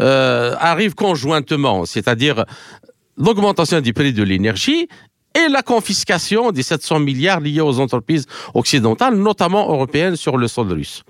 euh, 0.00 0.54
arrivent 0.58 0.94
conjointement, 0.94 1.84
c'est-à-dire 1.84 2.46
l'augmentation 3.18 3.80
du 3.80 3.92
prix 3.92 4.12
de 4.12 4.22
l'énergie 4.22 4.88
et 5.34 5.48
la 5.50 5.62
confiscation 5.62 6.50
des 6.50 6.62
700 6.62 7.00
milliards 7.00 7.40
liés 7.40 7.60
aux 7.60 7.80
entreprises 7.80 8.26
occidentales, 8.54 9.16
notamment 9.16 9.68
européennes, 9.68 10.16
sur 10.16 10.38
le 10.38 10.46
sol 10.46 10.72
russe. 10.72 11.04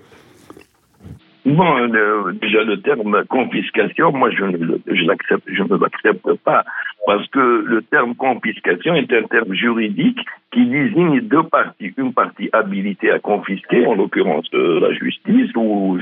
Bon, 1.45 1.87
déjà 2.41 2.61
le 2.63 2.81
terme 2.81 3.23
confiscation, 3.29 4.11
moi 4.11 4.29
je 4.31 4.43
ne, 4.43 5.05
l'accepte, 5.07 5.47
je 5.47 5.63
ne 5.63 5.77
l'accepte 5.77 6.33
pas 6.43 6.65
parce 7.05 7.25
que 7.29 7.63
le 7.65 7.81
terme 7.83 8.15
confiscation 8.15 8.93
est 8.95 9.13
un 9.13 9.23
terme 9.23 9.53
juridique 9.53 10.19
qui 10.51 10.65
désigne 10.65 11.21
deux 11.21 11.43
parties. 11.43 11.93
Une 11.95 12.13
partie 12.13 12.49
habilitée 12.51 13.11
à 13.11 13.19
confisquer, 13.19 13.85
en 13.85 13.95
l'occurrence 13.95 14.45
euh, 14.53 14.81
la 14.81 14.93
justice, 14.93 15.49
ou 15.55 15.97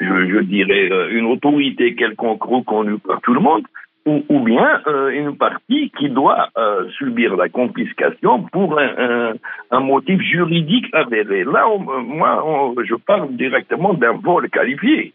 je, 0.00 0.06
je, 0.28 0.38
dirais 0.44 0.88
euh, 0.92 1.08
une 1.10 1.26
autorité 1.26 1.96
quelconque 1.96 2.44
reconnue 2.44 2.98
par 3.00 3.20
tout 3.22 3.34
le 3.34 3.40
monde, 3.40 3.64
ou, 4.06 4.40
bien 4.40 4.82
euh, 4.86 5.08
une 5.10 5.36
partie 5.36 5.90
qui 5.98 6.10
doit 6.10 6.48
euh, 6.58 6.88
subir 6.98 7.36
la 7.36 7.48
confiscation 7.48 8.42
pour 8.52 8.78
un, 8.78 9.32
un, 9.70 9.80
motif 9.80 10.20
juridique 10.20 10.86
avéré. 10.92 11.44
Là, 11.44 11.66
moi, 11.78 12.74
je 12.84 12.94
parle 12.96 13.34
directement 13.36 13.94
d'un 13.94 14.12
vol 14.12 14.50
qualifié. 14.50 15.14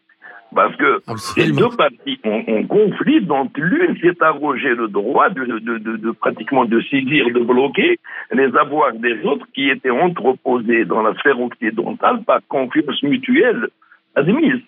Parce 0.55 0.75
que 0.77 1.01
ces 1.15 1.51
deux 1.51 1.69
parties 1.77 2.19
ont, 2.23 2.43
ont 2.47 2.65
conflit, 2.65 3.21
dont 3.21 3.47
l'une 3.55 3.95
s'est 3.99 4.17
arrogé 4.19 4.69
le 4.69 4.87
droit 4.87 5.29
de, 5.29 5.45
de, 5.45 5.77
de, 5.77 5.97
de, 5.97 6.11
pratiquement 6.11 6.65
de 6.65 6.81
saisir, 6.89 7.27
de 7.27 7.39
bloquer 7.39 7.99
les 8.31 8.55
avoirs 8.57 8.93
des 8.93 9.21
autres 9.25 9.45
qui 9.53 9.69
étaient 9.69 9.91
entreposés 9.91 10.85
dans 10.85 11.03
la 11.03 11.13
sphère 11.19 11.39
occidentale 11.39 12.23
par 12.23 12.39
confiance 12.47 13.03
mutuelle 13.03 13.67
admise. 14.15 14.63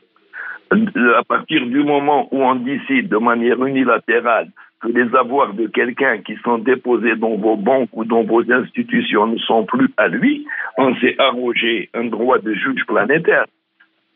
À 0.71 1.23
partir 1.23 1.65
du 1.65 1.83
moment 1.83 2.29
où 2.31 2.43
on 2.43 2.55
décide 2.55 3.09
de 3.09 3.17
manière 3.17 3.63
unilatérale 3.63 4.47
que 4.81 4.87
les 4.87 5.13
avoirs 5.15 5.53
de 5.53 5.67
quelqu'un 5.67 6.19
qui 6.19 6.35
sont 6.43 6.59
déposés 6.59 7.15
dans 7.15 7.35
vos 7.35 7.57
banques 7.57 7.89
ou 7.93 8.05
dans 8.05 8.23
vos 8.23 8.49
institutions 8.51 9.27
ne 9.27 9.37
sont 9.37 9.65
plus 9.65 9.89
à 9.97 10.07
lui, 10.07 10.45
on 10.77 10.95
s'est 10.95 11.15
arrogé 11.19 11.89
un 11.93 12.05
droit 12.05 12.39
de 12.39 12.53
juge 12.53 12.85
planétaire. 12.87 13.45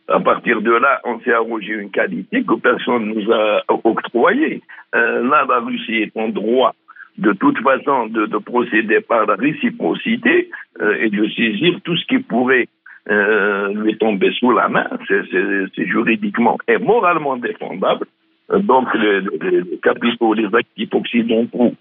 À 0.07 0.19
partir 0.19 0.61
de 0.61 0.71
là, 0.71 1.01
on 1.03 1.19
s'est 1.19 1.33
arrogé 1.33 1.73
une 1.73 1.91
qualité 1.91 2.43
que 2.43 2.55
personne 2.55 3.09
ne 3.09 3.13
nous 3.15 3.31
a 3.31 3.63
octroyée. 3.83 4.61
Euh, 4.95 5.27
là, 5.27 5.45
la 5.49 5.59
Russie 5.59 6.03
est 6.03 6.17
en 6.17 6.29
droit 6.29 6.73
de 7.17 7.31
toute 7.33 7.59
façon 7.59 8.07
de, 8.07 8.37
procéder 8.37 9.01
par 9.01 9.25
la 9.25 9.35
réciprocité 9.35 10.49
euh, 10.81 10.97
et 10.99 11.09
de 11.09 11.27
saisir 11.29 11.79
tout 11.83 11.95
ce 11.97 12.05
qui 12.05 12.19
pourrait 12.19 12.67
euh, 13.09 13.73
lui 13.73 13.97
tomber 13.97 14.31
sous 14.39 14.51
la 14.51 14.67
main. 14.67 14.87
C'est 15.07 15.85
juridiquement 15.85 16.57
et 16.67 16.77
moralement 16.77 17.37
défendable. 17.37 18.07
donc, 18.49 18.87
les, 18.95 19.77
capitaux, 19.83 20.33
les 20.33 20.53
actifs 20.53 20.93
occidentaux 20.93 21.73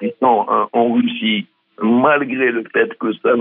qui 0.00 0.12
sont 0.20 0.46
en 0.72 0.92
Russie 0.92 1.46
malgré 1.80 2.50
le 2.50 2.64
fait 2.72 2.96
que 2.98 3.12
ça, 3.14 3.34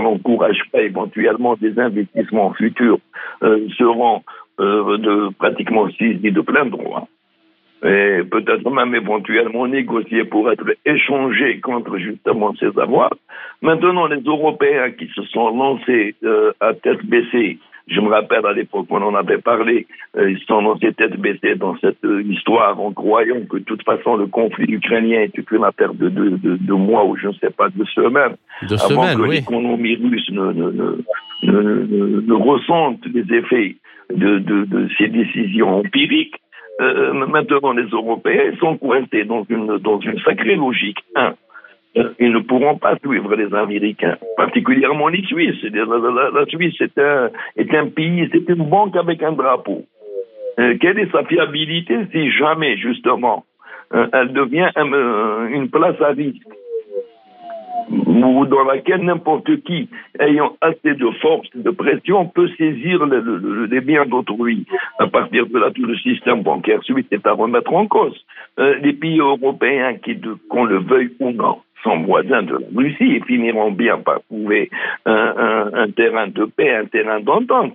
n'encourage 0.00 0.62
pas 0.72 0.82
éventuellement 0.82 1.56
des 1.56 1.78
investissements 1.78 2.52
futurs, 2.54 2.98
euh, 3.42 3.68
seront 3.76 4.22
euh, 4.60 4.98
de, 4.98 5.34
pratiquement 5.34 5.88
saisis 5.90 6.30
de 6.30 6.40
plein 6.40 6.66
droit. 6.66 7.08
Et 7.84 8.20
peut-être 8.30 8.70
même 8.70 8.94
éventuellement 8.94 9.66
négocier 9.66 10.24
pour 10.24 10.50
être 10.52 10.66
échangés 10.84 11.58
contre 11.60 11.98
justement 11.98 12.54
ces 12.54 12.78
avoirs. 12.78 13.14
Maintenant, 13.60 14.06
les 14.06 14.20
Européens 14.20 14.92
qui 14.92 15.08
se 15.08 15.22
sont 15.24 15.56
lancés 15.56 16.14
euh, 16.22 16.52
à 16.60 16.74
tête 16.74 17.04
baissée 17.04 17.58
je 17.88 18.00
me 18.00 18.08
rappelle 18.08 18.46
à 18.46 18.52
l'époque, 18.52 18.86
on 18.90 19.02
en 19.02 19.14
avait 19.14 19.38
parlé, 19.38 19.86
euh, 20.16 20.30
ils 20.30 20.38
sont 20.46 20.62
dans 20.62 20.76
tête 20.76 21.16
baissée 21.18 21.56
dans 21.56 21.76
cette 21.78 22.04
euh, 22.04 22.22
histoire 22.22 22.80
en 22.80 22.92
croyant 22.92 23.40
que 23.48 23.58
de 23.58 23.64
toute 23.64 23.82
façon 23.84 24.16
le 24.16 24.26
conflit 24.26 24.72
ukrainien 24.72 25.22
était 25.22 25.42
qu'une 25.42 25.64
affaire 25.64 25.92
de, 25.94 26.08
de, 26.08 26.38
de, 26.38 26.72
mois 26.72 27.04
ou 27.04 27.16
je 27.16 27.28
ne 27.28 27.32
sais 27.34 27.50
pas, 27.50 27.68
de 27.68 27.84
semaines. 27.86 28.36
De 28.68 28.76
avant 28.82 29.14
que 29.14 29.30
l'économie 29.30 29.96
russe 29.96 30.30
ne, 30.30 30.52
ne, 30.52 30.70
ne, 31.42 32.20
ne, 32.20 32.34
ressente 32.34 33.00
les 33.12 33.36
effets 33.36 33.76
de, 34.14 34.38
de, 34.38 34.88
ces 34.98 35.08
décisions 35.08 35.78
empiriques. 35.78 36.36
Euh, 36.80 37.12
maintenant, 37.12 37.72
les 37.72 37.84
Européens 37.84 38.52
sont 38.58 38.76
coincés 38.78 39.24
dans 39.24 39.44
une, 39.48 39.78
dans 39.78 40.00
une 40.00 40.18
sacrée 40.20 40.56
logique. 40.56 40.98
Un, 41.14 41.34
ils 41.94 42.32
ne 42.32 42.38
pourront 42.40 42.78
pas 42.78 42.96
suivre 43.04 43.34
les 43.36 43.52
Américains, 43.54 44.16
particulièrement 44.36 45.08
les 45.08 45.22
Suisses. 45.24 45.62
La, 45.62 46.46
Suisse 46.46 46.80
est 46.80 46.98
un, 46.98 47.30
est 47.56 47.74
un 47.74 47.88
pays, 47.88 48.28
c'est 48.32 48.48
une 48.48 48.64
banque 48.68 48.96
avec 48.96 49.22
un 49.22 49.32
drapeau. 49.32 49.84
Euh, 50.58 50.76
quelle 50.80 50.98
est 50.98 51.12
sa 51.12 51.24
fiabilité 51.24 51.96
si 52.12 52.30
jamais, 52.30 52.76
justement, 52.78 53.44
euh, 53.94 54.06
elle 54.12 54.32
devient 54.32 54.70
euh, 54.76 55.48
une 55.48 55.68
place 55.68 56.00
à 56.00 56.08
risque 56.08 56.48
dans 57.90 58.64
laquelle 58.64 59.02
n'importe 59.02 59.62
qui 59.62 59.88
ayant 60.20 60.56
assez 60.60 60.94
de 60.94 61.10
force, 61.20 61.48
de 61.54 61.70
pression, 61.70 62.26
peut 62.26 62.48
saisir 62.58 63.04
les 63.06 63.80
biens 63.80 64.06
d'autrui. 64.06 64.66
À 64.98 65.06
partir 65.06 65.46
de 65.46 65.58
là, 65.58 65.70
tout 65.70 65.86
le 65.86 65.96
système 65.96 66.42
bancaire 66.42 66.82
suisse 66.82 67.06
est 67.10 67.26
à 67.26 67.32
remettre 67.32 67.72
en 67.72 67.86
cause. 67.86 68.18
les 68.58 68.92
pays 68.92 69.18
européens, 69.18 69.94
qui, 69.94 70.18
qu'on 70.48 70.64
le 70.64 70.78
veuille 70.78 71.12
ou 71.20 71.30
non, 71.30 71.58
sont 71.82 72.02
voisins 72.02 72.42
de 72.42 72.52
la 72.52 72.66
Russie 72.76 73.16
et 73.16 73.20
finiront 73.26 73.72
bien 73.72 73.98
par 73.98 74.20
trouver 74.22 74.70
un, 75.06 75.90
terrain 75.96 76.28
de 76.28 76.44
paix, 76.44 76.74
un 76.74 76.86
terrain 76.86 77.20
d'entente. 77.20 77.74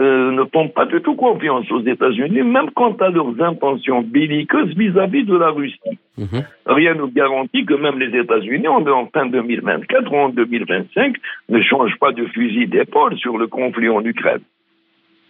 Euh, 0.00 0.32
ne 0.32 0.42
font 0.52 0.68
pas 0.70 0.86
du 0.86 1.00
tout 1.02 1.14
confiance 1.14 1.70
aux 1.70 1.82
États-Unis, 1.82 2.42
même 2.42 2.70
quant 2.72 2.94
à 2.94 3.10
leurs 3.10 3.40
intentions 3.40 4.02
belliqueuses 4.02 4.74
vis-à-vis 4.76 5.22
de 5.22 5.36
la 5.36 5.50
Russie. 5.50 5.98
Mhm. 6.18 6.44
Rien 6.66 6.94
ne 6.94 7.06
garantit 7.06 7.64
que 7.64 7.74
même 7.74 8.00
les 8.00 8.18
États-Unis, 8.18 8.66
en 8.66 9.06
fin 9.14 9.26
2024 9.26 10.12
ou 10.12 10.16
en 10.16 10.28
2025, 10.30 11.14
ne 11.48 11.62
changent 11.62 11.96
pas 12.00 12.10
de 12.10 12.26
fusil 12.26 12.66
d'épaule 12.66 13.16
sur 13.18 13.38
le 13.38 13.46
conflit 13.46 13.88
en 13.88 14.04
Ukraine. 14.04 14.42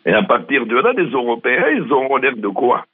Et 0.07 0.15
à 0.15 0.23
partir 0.23 0.65
de 0.65 0.77
là, 0.77 0.95
les 0.97 1.11
Européens, 1.11 1.67
ils 1.77 1.93
auront 1.93 2.17
l'air 2.17 2.37
de 2.37 2.49
quoi? 2.49 2.87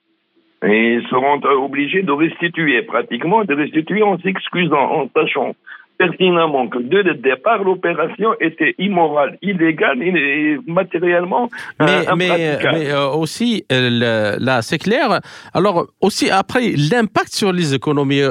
Et 0.66 0.94
ils 0.94 1.06
seront 1.06 1.40
obligés 1.64 2.02
de 2.02 2.12
restituer, 2.12 2.83
pratiquement, 2.83 3.44
de 3.44 3.54
restituer 3.54 4.02
en 4.02 4.18
s'excusant, 4.18 5.02
en 5.02 5.09
sachant 5.14 5.54
pertinemment 6.00 6.66
que 6.68 6.78
dès 6.78 7.02
le 7.02 7.14
départ, 7.14 7.62
l'opération 7.62 8.30
était 8.40 8.74
immorale, 8.78 9.36
illégale 9.42 10.02
et 10.02 10.56
matériellement 10.66 11.50
mais, 11.78 12.08
euh, 12.08 12.16
mais, 12.16 12.58
mais 12.72 12.90
euh, 12.90 13.10
aussi, 13.10 13.64
euh, 13.70 14.36
là, 14.40 14.62
c'est 14.62 14.78
clair. 14.78 15.20
Alors, 15.52 15.88
aussi, 16.00 16.30
après, 16.30 16.72
l'impact 16.90 17.32
sur 17.34 17.52
les 17.52 17.74
économies 17.74 18.22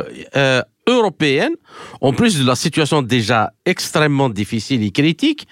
européenne, 0.89 1.53
en 2.01 2.13
plus 2.13 2.39
de 2.39 2.45
la 2.45 2.55
situation 2.55 3.01
déjà 3.01 3.51
extrêmement 3.65 4.29
difficile 4.29 4.83
et 4.83 4.91
critique, 4.91 5.47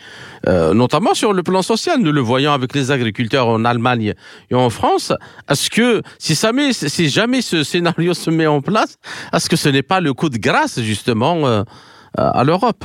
euh, 0.47 0.73
notamment 0.73 1.13
sur 1.13 1.33
le 1.33 1.43
plan 1.43 1.61
social, 1.61 1.99
nous 1.99 2.11
le 2.11 2.21
voyons 2.21 2.51
avec 2.51 2.73
les 2.73 2.91
agriculteurs 2.91 3.47
en 3.47 3.63
Allemagne 3.65 4.13
et 4.49 4.55
en 4.55 4.69
France, 4.69 5.13
est-ce 5.49 5.69
que 5.69 6.01
si 6.17 6.35
jamais, 6.35 6.73
si 6.73 7.09
jamais 7.09 7.41
ce 7.41 7.63
scénario 7.63 8.13
se 8.13 8.29
met 8.29 8.47
en 8.47 8.61
place, 8.61 8.97
est-ce 9.33 9.49
que 9.49 9.55
ce 9.55 9.69
n'est 9.69 9.83
pas 9.83 10.01
le 10.01 10.13
coup 10.13 10.29
de 10.29 10.37
grâce 10.37 10.81
justement 10.81 11.47
euh, 11.47 11.63
à 12.15 12.43
l'Europe 12.43 12.83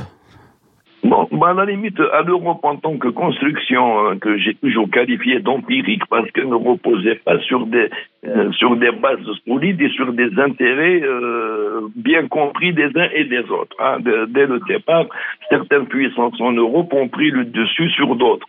Bon, 1.04 1.26
bah 1.32 1.48
à 1.48 1.54
la 1.54 1.64
limite, 1.64 1.98
à 1.98 2.22
l'Europe 2.22 2.60
en 2.64 2.76
tant 2.76 2.96
que 2.96 3.08
construction 3.08 4.06
euh, 4.06 4.14
que 4.14 4.38
j'ai 4.38 4.54
toujours 4.54 4.88
qualifiée 4.88 5.40
d'empirique 5.40 6.06
parce 6.08 6.30
qu'elle 6.30 6.48
ne 6.48 6.54
reposait 6.54 7.16
pas 7.16 7.40
sur 7.40 7.66
des 7.66 7.90
euh, 8.24 8.52
sur 8.52 8.76
des 8.76 8.92
bases 8.92 9.18
solides 9.44 9.82
et 9.82 9.88
sur 9.88 10.12
des 10.12 10.30
intérêts 10.38 11.02
euh, 11.02 11.88
bien 11.96 12.28
compris 12.28 12.72
des 12.72 12.90
uns 12.94 13.08
et 13.12 13.24
des 13.24 13.42
autres. 13.50 13.74
Hein. 13.80 13.98
dès 14.28 14.46
le 14.46 14.60
départ, 14.68 15.06
certaines 15.50 15.86
puissances 15.86 16.40
en 16.40 16.52
Europe 16.52 16.92
ont 16.92 17.08
pris 17.08 17.30
le 17.30 17.46
dessus 17.46 17.90
sur 17.90 18.14
d'autres. 18.14 18.46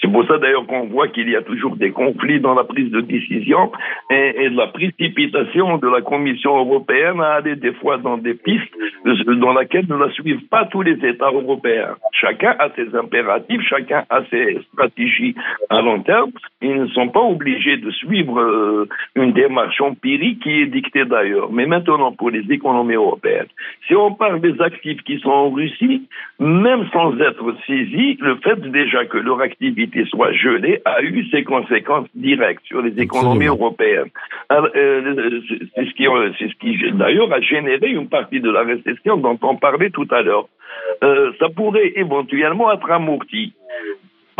C'est 0.00 0.10
pour 0.10 0.26
ça 0.26 0.38
d'ailleurs 0.38 0.66
qu'on 0.66 0.86
voit 0.86 1.08
qu'il 1.08 1.28
y 1.28 1.36
a 1.36 1.42
toujours 1.42 1.76
des 1.76 1.90
conflits 1.90 2.40
dans 2.40 2.54
la 2.54 2.64
prise 2.64 2.90
de 2.90 3.00
décision 3.00 3.70
et, 4.10 4.48
la 4.48 4.66
précipitation 4.68 5.76
de 5.78 5.88
la 5.88 6.00
Commission 6.00 6.56
européenne 6.56 7.20
à 7.20 7.34
aller 7.34 7.56
des 7.56 7.72
fois 7.74 7.98
dans 7.98 8.16
des 8.16 8.34
pistes 8.34 8.72
dans 9.04 9.58
lesquelles 9.58 9.86
ne 9.88 9.96
la 9.96 10.10
suivent 10.12 10.46
pas 10.48 10.64
tous 10.66 10.82
les 10.82 10.98
États 11.06 11.30
européens. 11.30 11.96
Chacun 12.12 12.56
a 12.58 12.70
ses 12.76 12.94
impératifs, 12.96 13.60
chacun 13.68 14.04
a 14.08 14.22
ses 14.30 14.58
stratégies 14.72 15.34
à 15.68 15.82
long 15.82 16.00
terme. 16.02 16.30
Ils 16.62 16.82
ne 16.82 16.86
sont 16.88 17.08
pas 17.08 17.20
obligés 17.20 17.76
de 17.76 17.90
suivre 17.90 18.40
euh, 18.40 18.88
une 19.14 19.32
démarche 19.32 19.80
empirique 19.80 20.42
qui 20.42 20.62
est 20.62 20.66
dictée 20.66 21.04
d'ailleurs. 21.04 21.52
Mais 21.52 21.66
maintenant, 21.66 22.12
pour 22.12 22.30
les 22.30 22.44
économies 22.50 22.94
européennes, 22.94 23.48
si 23.86 23.94
on 23.94 24.14
parle 24.14 24.40
des 24.40 24.60
actifs 24.60 25.02
qui 25.02 25.18
sont 25.20 25.30
en 25.30 25.50
Russie, 25.50 26.08
même 26.38 26.86
sans 26.92 27.18
être 27.20 27.54
saisis, 27.66 28.16
le 28.20 28.36
fait 28.36 28.60
déjà 28.70 29.04
que 29.04 29.18
leur 29.18 29.40
activité 29.40 29.89
soit 30.06 30.32
gelé 30.32 30.80
a 30.84 31.02
eu 31.02 31.26
ses 31.30 31.44
conséquences 31.44 32.08
directes 32.14 32.64
sur 32.64 32.82
les 32.82 32.98
économies 33.00 33.46
européennes. 33.46 34.10
Euh, 34.52 35.40
c'est 35.74 35.84
ce 35.84 35.94
qui, 35.94 36.06
c'est 36.38 36.48
ce 36.48 36.54
qui 36.60 36.92
d'ailleurs 36.92 37.32
a 37.32 37.40
généré 37.40 37.88
une 37.88 38.08
partie 38.08 38.40
de 38.40 38.50
la 38.50 38.62
récession 38.62 39.16
dont 39.16 39.38
on 39.42 39.56
parlait 39.56 39.90
tout 39.90 40.08
à 40.10 40.22
l'heure. 40.22 40.48
Euh, 41.02 41.32
ça 41.38 41.48
pourrait 41.48 41.92
éventuellement 41.96 42.72
être 42.72 42.90
amorti. 42.90 43.52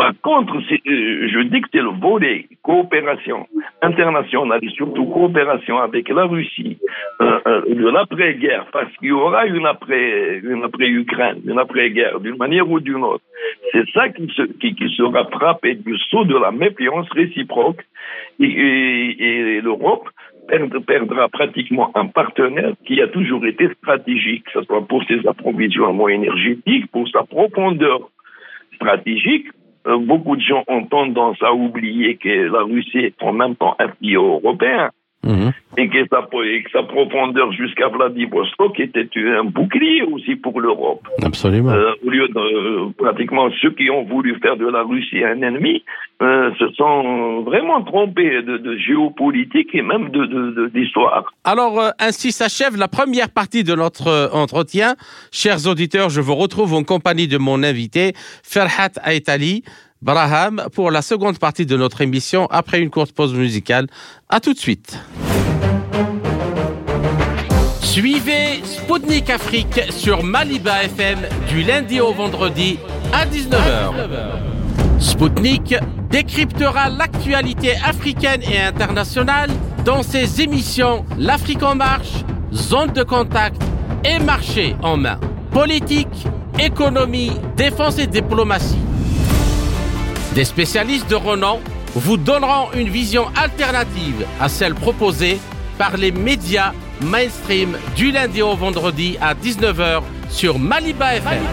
Par 0.01 0.13
contre, 0.23 0.55
euh, 0.55 1.27
je 1.27 1.41
dis 1.43 1.61
que 1.61 1.67
c'est 1.71 1.79
le 1.79 1.91
volet 1.91 2.47
coopération 2.63 3.45
internationale 3.83 4.59
et 4.63 4.69
surtout 4.69 5.05
coopération 5.05 5.77
avec 5.77 6.09
la 6.09 6.25
Russie 6.25 6.79
euh, 7.21 7.39
euh, 7.45 7.61
de 7.67 7.87
l'après-guerre, 7.87 8.65
parce 8.73 8.91
qu'il 8.97 9.09
y 9.09 9.11
aura 9.11 9.45
une 9.45 9.67
après, 9.67 10.39
une 10.39 10.63
après-Ukraine, 10.63 11.41
une 11.45 11.59
après-guerre, 11.59 12.19
d'une 12.19 12.37
manière 12.37 12.67
ou 12.67 12.79
d'une 12.79 13.03
autre. 13.03 13.23
C'est 13.73 13.87
ça 13.93 14.09
qui, 14.09 14.25
qui, 14.25 14.89
sera 14.97 15.25
frappé 15.25 15.75
du 15.75 15.95
saut 16.09 16.25
de 16.25 16.35
la 16.35 16.49
méfiance 16.51 17.07
réciproque 17.11 17.85
et, 18.39 19.61
l'Europe 19.61 20.09
perdra 20.87 21.29
pratiquement 21.29 21.91
un 21.93 22.07
partenaire 22.07 22.73
qui 22.87 22.99
a 23.03 23.07
toujours 23.07 23.45
été 23.45 23.69
stratégique, 23.75 24.45
que 24.45 24.61
ce 24.61 24.63
soit 24.63 24.81
pour 24.87 25.03
ses 25.03 25.27
approvisionnements 25.27 26.09
énergétiques, 26.09 26.89
pour 26.91 27.07
sa 27.09 27.21
profondeur 27.21 28.09
stratégique, 28.73 29.45
beaucoup 29.85 30.35
de 30.35 30.41
gens 30.41 30.63
ont 30.67 30.85
tendance 30.85 31.41
à 31.41 31.53
oublier 31.53 32.17
que 32.17 32.29
la 32.29 32.61
Russie 32.63 32.99
est 32.99 33.23
en 33.23 33.33
même 33.33 33.55
temps 33.55 33.75
un 33.79 33.87
pays 33.87 34.15
européen. 34.15 34.91
Mhm. 35.23 35.51
Et, 35.77 35.87
que 35.87 36.07
sa, 36.09 36.27
et, 36.43 36.63
que 36.63 36.71
sa, 36.71 36.83
profondeur 36.83 37.51
jusqu'à 37.53 37.89
Vladivostok 37.89 38.79
était 38.79 39.07
un 39.37 39.43
bouclier 39.43 40.01
aussi 40.03 40.35
pour 40.35 40.59
l'Europe. 40.59 41.07
Absolument. 41.23 41.71
Euh, 41.71 41.93
au 42.03 42.09
lieu 42.09 42.27
de 42.27 42.39
euh, 42.39 42.89
pratiquement 42.97 43.49
ceux 43.61 43.71
qui 43.71 43.89
ont 43.91 44.03
voulu 44.03 44.35
faire 44.41 44.57
de 44.57 44.67
la 44.67 44.81
Russie 44.81 45.23
un 45.23 45.41
ennemi 45.43 45.83
euh, 46.23 46.51
se 46.57 46.69
sont 46.73 47.41
vraiment 47.43 47.83
trompés 47.83 48.41
de, 48.41 48.57
de 48.57 48.77
géopolitique 48.77 49.69
et 49.73 49.83
même 49.83 50.09
d'histoire. 50.73 51.21
De, 51.23 51.49
Alors 51.51 51.79
euh, 51.79 51.89
ainsi 51.99 52.31
s'achève 52.31 52.75
la 52.75 52.87
première 52.87 53.29
partie 53.29 53.63
de 53.63 53.75
notre 53.75 54.31
entretien. 54.33 54.95
Chers 55.31 55.67
auditeurs, 55.67 56.09
je 56.09 56.21
vous 56.21 56.35
retrouve 56.35 56.73
en 56.73 56.83
compagnie 56.83 57.27
de 57.27 57.37
mon 57.37 57.61
invité 57.61 58.13
Ferhat 58.43 58.89
Aitali. 59.05 59.63
Braham 60.01 60.63
pour 60.73 60.89
la 60.89 61.03
seconde 61.03 61.37
partie 61.37 61.65
de 61.65 61.77
notre 61.77 62.01
émission 62.01 62.47
après 62.49 62.79
une 62.79 62.89
courte 62.89 63.11
pause 63.11 63.33
musicale. 63.35 63.87
À 64.29 64.39
tout 64.39 64.53
de 64.53 64.57
suite. 64.57 64.97
Suivez 67.81 68.61
Spoutnik 68.63 69.29
Afrique 69.29 69.81
sur 69.91 70.23
Maliba 70.23 70.83
FM 70.85 71.19
du 71.49 71.61
lundi 71.61 71.99
au 71.99 72.13
vendredi 72.13 72.79
à 73.13 73.25
19h. 73.25 73.91
Spoutnik 74.99 75.75
décryptera 76.09 76.89
l'actualité 76.89 77.75
africaine 77.75 78.41
et 78.43 78.59
internationale 78.59 79.49
dans 79.85 80.03
ses 80.03 80.41
émissions 80.41 81.05
L'Afrique 81.17 81.63
en 81.63 81.75
marche, 81.75 82.23
Zone 82.53 82.91
de 82.93 83.03
contact 83.03 83.61
et 84.03 84.19
Marché 84.19 84.75
en 84.81 84.97
main. 84.97 85.19
Politique, 85.51 86.27
économie, 86.59 87.33
défense 87.55 87.99
et 87.99 88.07
diplomatie. 88.07 88.77
Des 90.33 90.45
spécialistes 90.45 91.09
de 91.09 91.15
renom 91.15 91.59
vous 91.93 92.15
donneront 92.15 92.71
une 92.73 92.87
vision 92.87 93.27
alternative 93.35 94.25
à 94.39 94.47
celle 94.47 94.75
proposée 94.75 95.39
par 95.77 95.97
les 95.97 96.13
médias 96.13 96.71
mainstream 97.01 97.77
du 97.97 98.11
lundi 98.11 98.41
au 98.41 98.55
vendredi 98.55 99.17
à 99.19 99.33
19h 99.33 100.03
sur 100.29 100.57
Maliba 100.57 101.15
FM. 101.15 101.43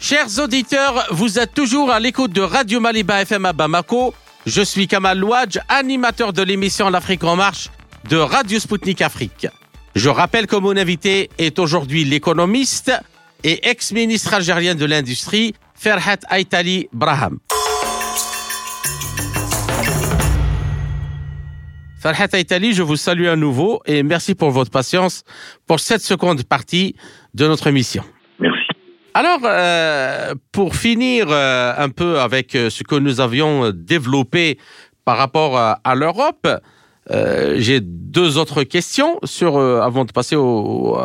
Chers 0.00 0.38
auditeurs, 0.38 1.06
vous 1.10 1.38
êtes 1.38 1.52
toujours 1.52 1.90
à 1.90 2.00
l'écoute 2.00 2.32
de 2.32 2.40
Radio 2.40 2.80
Maliba 2.80 3.20
FM 3.20 3.44
à 3.44 3.52
Bamako 3.52 4.14
je 4.46 4.62
suis 4.62 4.86
Kamal 4.86 5.18
Louadj, 5.18 5.58
animateur 5.68 6.32
de 6.32 6.42
l'émission 6.42 6.88
L'Afrique 6.90 7.24
en 7.24 7.36
marche 7.36 7.70
de 8.08 8.16
Radio 8.16 8.58
Sputnik 8.58 9.02
Afrique. 9.02 9.46
Je 9.94 10.08
rappelle 10.08 10.46
que 10.46 10.56
mon 10.56 10.76
invité 10.76 11.30
est 11.38 11.58
aujourd'hui 11.58 12.04
l'économiste 12.04 12.92
et 13.44 13.68
ex-ministre 13.68 14.34
algérien 14.34 14.74
de 14.74 14.84
l'Industrie, 14.84 15.54
Ferhat 15.74 16.18
Aitali 16.30 16.88
Braham. 16.92 17.38
Ferhat 22.00 22.28
Aitali, 22.32 22.74
je 22.74 22.82
vous 22.82 22.96
salue 22.96 23.26
à 23.26 23.36
nouveau 23.36 23.82
et 23.86 24.02
merci 24.02 24.34
pour 24.34 24.50
votre 24.50 24.70
patience 24.70 25.24
pour 25.66 25.80
cette 25.80 26.02
seconde 26.02 26.44
partie 26.44 26.94
de 27.34 27.46
notre 27.46 27.66
émission. 27.66 28.04
Alors, 29.14 29.40
euh, 29.44 30.34
pour 30.52 30.76
finir 30.76 31.26
euh, 31.30 31.72
un 31.76 31.88
peu 31.88 32.20
avec 32.20 32.54
euh, 32.54 32.70
ce 32.70 32.82
que 32.82 32.94
nous 32.94 33.20
avions 33.20 33.70
développé 33.70 34.58
par 35.04 35.16
rapport 35.16 35.56
à, 35.56 35.94
l'Europe, 35.94 36.46
j'ai 37.56 37.80
deux 37.80 38.36
autres 38.36 38.64
questions 38.64 39.18
sur, 39.24 39.58
avant 39.58 40.04
de 40.04 40.12
passer 40.12 40.36
au, 40.36 40.98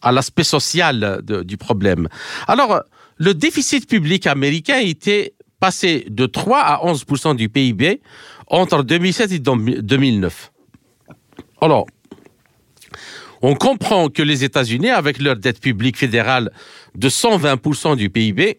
à 0.00 0.10
l'aspect 0.10 0.44
social 0.44 1.20
du 1.22 1.58
problème. 1.58 2.08
Alors, 2.48 2.80
le 3.18 3.34
déficit 3.34 3.86
public 3.86 4.26
américain 4.26 4.78
était 4.78 5.34
passé 5.60 6.06
de 6.08 6.24
3 6.24 6.58
à 6.58 6.86
11% 6.86 7.36
du 7.36 7.50
PIB 7.50 8.00
entre 8.46 8.82
2007 8.82 9.32
et 9.32 9.38
2009. 9.38 10.52
Alors, 11.60 11.86
on 13.46 13.54
comprend 13.54 14.08
que 14.08 14.24
les 14.24 14.42
États-Unis, 14.42 14.90
avec 14.90 15.20
leur 15.20 15.36
dette 15.36 15.60
publique 15.60 15.96
fédérale 15.96 16.50
de 16.96 17.08
120% 17.08 17.94
du 17.94 18.10
PIB 18.10 18.58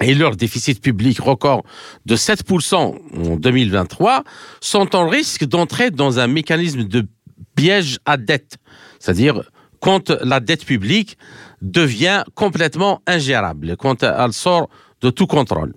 et 0.00 0.14
leur 0.16 0.34
déficit 0.34 0.82
public 0.82 1.20
record 1.20 1.64
de 2.04 2.16
7% 2.16 2.74
en 2.74 3.36
2023, 3.36 4.24
sont 4.60 4.96
en 4.96 5.08
risque 5.08 5.44
d'entrer 5.44 5.92
dans 5.92 6.18
un 6.18 6.26
mécanisme 6.26 6.82
de 6.82 7.06
piège 7.54 8.00
à 8.04 8.16
dette, 8.16 8.56
c'est-à-dire 8.98 9.48
quand 9.78 10.10
la 10.10 10.40
dette 10.40 10.64
publique 10.64 11.16
devient 11.62 12.24
complètement 12.34 13.00
ingérable, 13.06 13.76
quand 13.76 14.02
elle 14.02 14.32
sort 14.32 14.68
de 15.02 15.10
tout 15.10 15.28
contrôle. 15.28 15.72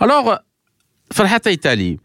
Alors, 0.00 0.38
Farhat 1.10 1.50
Italie, 1.50 1.98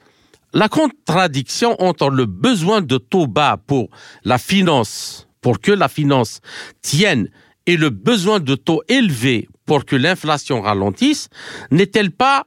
la 0.54 0.70
contradiction 0.70 1.82
entre 1.82 2.10
le 2.10 2.26
besoin 2.26 2.82
de 2.82 2.98
taux 2.98 3.28
bas 3.28 3.58
pour 3.68 3.90
la 4.24 4.38
finance, 4.38 5.28
pour 5.42 5.60
que 5.60 5.72
la 5.72 5.88
finance 5.88 6.42
tienne, 6.82 7.30
et 7.66 7.78
le 7.78 7.90
besoin 7.90 8.40
de 8.40 8.56
taux 8.56 8.82
élevés 8.88 9.50
pour 9.66 9.86
que 9.86 9.96
l'inflation 9.96 10.62
ralentisse, 10.62 11.28
n'est-elle 11.70 12.12
pas 12.12 12.46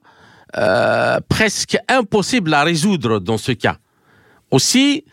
euh, 0.56 1.20
presque 1.28 1.76
impossible 1.88 2.52
à 2.54 2.64
résoudre 2.64 3.20
dans 3.20 3.38
ce 3.38 3.52
cas? 3.52 3.76
Aussi, 4.50 5.04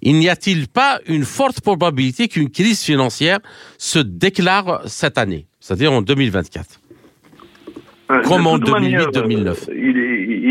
il 0.00 0.14
n'y 0.18 0.28
a-t-il 0.28 0.68
pas 0.68 1.00
une 1.06 1.24
forte 1.24 1.60
probabilité 1.60 2.28
qu'une 2.28 2.50
crise 2.50 2.80
financière 2.80 3.40
se 3.76 3.98
déclare 3.98 4.82
cette 4.86 5.18
année, 5.18 5.46
c'est-à-dire 5.58 5.92
en 5.92 6.00
2024 6.00 6.79
En 8.10 8.58
2008-2009 8.58 9.70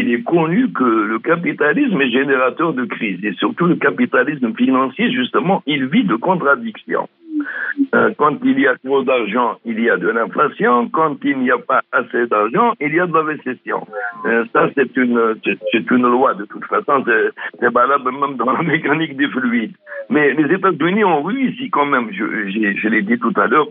il 0.10 0.14
est 0.14 0.24
connu 0.24 0.72
que 0.72 0.84
le 0.84 1.20
capitalisme 1.20 2.02
est 2.02 2.12
générateur 2.12 2.74
de 2.74 2.86
crise 2.86 3.24
et 3.24 3.34
surtout 3.34 3.66
le 3.66 3.76
capitalisme 3.76 4.54
financier, 4.56 5.12
justement, 5.12 5.62
il 5.66 5.88
vit 5.88 6.04
de 6.04 6.16
contradictions. 6.16 7.08
Euh, 7.96 8.12
quand 8.18 8.38
il 8.44 8.60
y 8.60 8.68
a 8.68 8.76
trop 8.84 9.04
d'argent, 9.04 9.58
il 9.66 9.80
y 9.80 9.90
a 9.90 9.98
de 9.98 10.10
l'inflation. 10.10 10.90
Quand 10.90 11.16
il 11.24 11.40
n'y 11.40 11.52
a 11.52 11.58
pas 11.58 11.82
assez 11.92 12.28
d'argent, 12.28 12.74
il 12.82 12.94
y 12.94 13.00
a 13.00 13.08
de 13.08 13.14
la 13.14 13.24
récession. 13.24 13.88
Euh, 14.26 14.44
ça, 14.52 14.70
c'est 14.76 14.96
une, 14.98 15.36
c'est 15.44 15.92
une 15.92 16.08
loi 16.08 16.34
de 16.34 16.46
toute 16.46 16.66
façon. 16.66 17.04
C'est 17.60 17.72
valable 17.72 18.12
même 18.12 18.36
dans 18.36 18.52
la 18.52 18.62
mécanique 18.64 19.16
des 19.16 19.30
fluides. 19.30 19.76
Mais 20.10 20.34
les 20.34 20.54
États-Unis 20.54 21.04
ont 21.04 21.24
réussi 21.24 21.70
quand 21.70 21.86
même, 21.86 22.10
je, 22.12 22.26
je 22.50 22.88
l'ai 22.90 23.02
dit 23.02 23.18
tout 23.18 23.34
à 23.38 23.48
l'heure, 23.48 23.68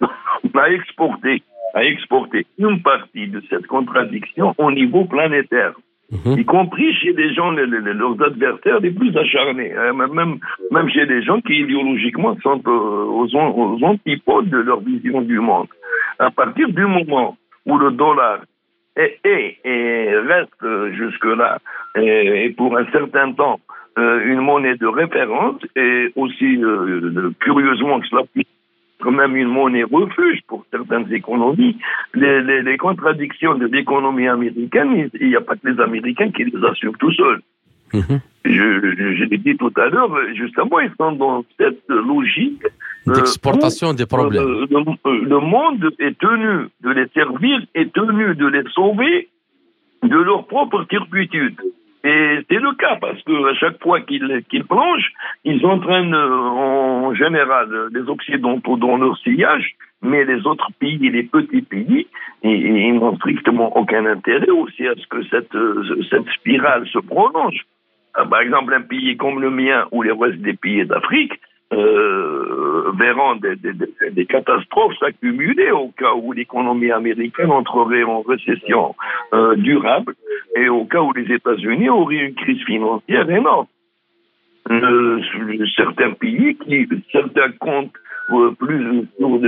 à 0.54 0.70
exporter 0.70 1.42
à 1.74 1.84
exporter 1.84 2.46
une 2.58 2.80
partie 2.82 3.26
de 3.28 3.42
cette 3.50 3.66
contradiction 3.66 4.54
au 4.58 4.70
niveau 4.70 5.04
planétaire. 5.04 5.74
Mhm. 6.10 6.38
y 6.38 6.44
compris 6.44 6.94
chez 6.94 7.12
des 7.14 7.32
gens, 7.34 7.50
leurs 7.50 8.22
adversaires 8.22 8.78
les 8.80 8.90
plus 8.90 9.16
acharnés, 9.16 9.72
hein, 9.72 9.92
même, 9.94 10.38
même 10.70 10.88
chez 10.90 11.06
des 11.06 11.22
gens 11.22 11.40
qui 11.40 11.54
idéologiquement 11.60 12.36
sont 12.42 12.62
euh, 12.66 12.70
aux, 12.70 13.26
aux, 13.34 13.82
antipodes 13.82 14.50
de 14.50 14.58
leur 14.58 14.80
vision 14.80 15.22
du 15.22 15.40
monde. 15.40 15.68
À 16.18 16.30
partir 16.30 16.68
du 16.68 16.86
moment 16.86 17.36
où 17.66 17.78
le 17.78 17.90
dollar 17.92 18.40
est, 18.96 19.18
et 19.64 20.10
reste 20.14 20.62
euh, 20.62 20.92
jusque-là, 20.92 21.58
et, 21.96 22.50
pour 22.56 22.76
un 22.76 22.84
certain 22.92 23.32
temps, 23.32 23.58
euh, 23.98 24.20
une 24.26 24.40
monnaie 24.40 24.76
de 24.76 24.86
référence, 24.86 25.62
et 25.74 26.12
aussi 26.16 26.60
curieusement 27.40 28.00
que 28.00 28.06
cela 28.08 28.22
puisse 28.32 28.46
quand 29.00 29.12
même 29.12 29.36
une 29.36 29.48
monnaie 29.48 29.84
refuge 29.84 30.40
pour 30.46 30.64
certaines 30.70 31.12
économies. 31.12 31.76
Les, 32.14 32.76
contradictions 32.78 33.54
de 33.54 33.66
l'économie 33.66 34.28
américaine, 34.28 35.10
il 35.20 35.28
n'y 35.28 35.36
a 35.36 35.40
pas 35.40 35.56
que 35.56 35.68
les 35.68 35.80
Américains 35.80 36.30
qui 36.30 36.44
les 36.44 36.64
assurent 36.64 36.98
tout 36.98 37.12
seuls. 37.12 37.40
Mhm. 37.92 38.20
Je, 38.44 39.24
l'ai 39.24 39.38
dit 39.38 39.56
tout 39.56 39.72
à 39.76 39.86
l'heure, 39.88 40.10
justement, 40.34 40.80
ils 40.80 40.92
sont 40.98 41.12
dans 41.12 41.44
cette 41.58 41.88
logique 41.88 42.62
euh, 43.08 43.14
d'exportation 43.14 43.94
des 43.94 44.06
problèmes. 44.06 44.42
Euh, 44.42 44.66
le, 44.70 45.40
monde 45.40 45.90
est 45.98 46.18
tenu 46.18 46.68
de 46.82 46.90
les 46.90 47.06
servir, 47.14 47.60
est 47.74 47.92
tenu 47.92 48.34
de 48.34 48.46
les 48.46 48.64
sauver 48.74 49.28
de 50.02 50.16
leur 50.16 50.46
propre 50.46 50.84
turpitude. 50.84 51.56
Et 52.04 52.40
c'est 52.50 52.58
le 52.58 52.74
cas 52.74 52.96
parce 53.00 53.20
que 53.22 53.50
à 53.50 53.54
chaque 53.54 53.82
fois 53.82 54.02
qu'ils 54.02 54.64
plongent, 54.68 55.10
ils 55.44 55.64
entraînent 55.64 56.14
euh, 56.14 56.28
en 56.28 57.14
général 57.14 57.88
les 57.92 58.02
Occidentaux 58.10 58.76
dans 58.76 58.98
leur 58.98 59.16
sillage, 59.18 59.74
mais 60.02 60.24
les 60.26 60.46
autres 60.46 60.68
pays, 60.78 60.98
les 60.98 61.22
petits 61.22 61.62
pays, 61.62 62.06
ils, 62.42 62.94
n'ont 62.94 63.16
strictement 63.16 63.74
aucun 63.74 64.04
intérêt 64.04 64.50
aussi 64.50 64.86
à 64.86 64.94
ce 64.96 65.06
que 65.06 65.24
cette, 65.30 65.54
euh, 65.54 66.02
cette 66.10 66.28
spirale 66.28 66.86
se 66.88 66.98
prolonge. 66.98 67.62
Euh, 68.18 68.26
par 68.26 68.40
exemple, 68.40 68.74
un 68.74 68.82
pays 68.82 69.16
comme 69.16 69.40
le 69.40 69.48
mien 69.48 69.86
ou 69.90 70.02
les 70.02 70.12
restes 70.12 70.42
des 70.42 70.52
pays 70.52 70.84
d'Afrique, 70.84 71.32
euh, 71.74 72.92
verront 72.98 73.36
des, 73.36 74.26
catastrophes 74.26 74.96
s'accumuler 74.98 75.70
au 75.70 75.88
cas 75.88 76.14
où 76.14 76.32
l'économie 76.32 76.90
américaine 76.90 77.50
entrerait 77.50 78.04
en 78.04 78.22
récession 78.22 78.94
euh, 79.32 79.54
durable 79.56 80.14
et 80.56 80.68
au 80.68 80.84
cas 80.84 81.00
où 81.00 81.12
les 81.12 81.32
États-Unis 81.32 81.88
auraient 81.88 82.16
une 82.16 82.34
crise 82.34 82.62
financière 82.64 83.28
énorme. 83.28 83.66
Euh, 84.70 85.20
certains 85.76 86.12
pays, 86.12 86.56
qui, 86.56 86.88
certains 87.12 87.50
comptes 87.60 87.92
euh, 88.30 88.50
plus 88.52 89.06
sur 89.18 89.38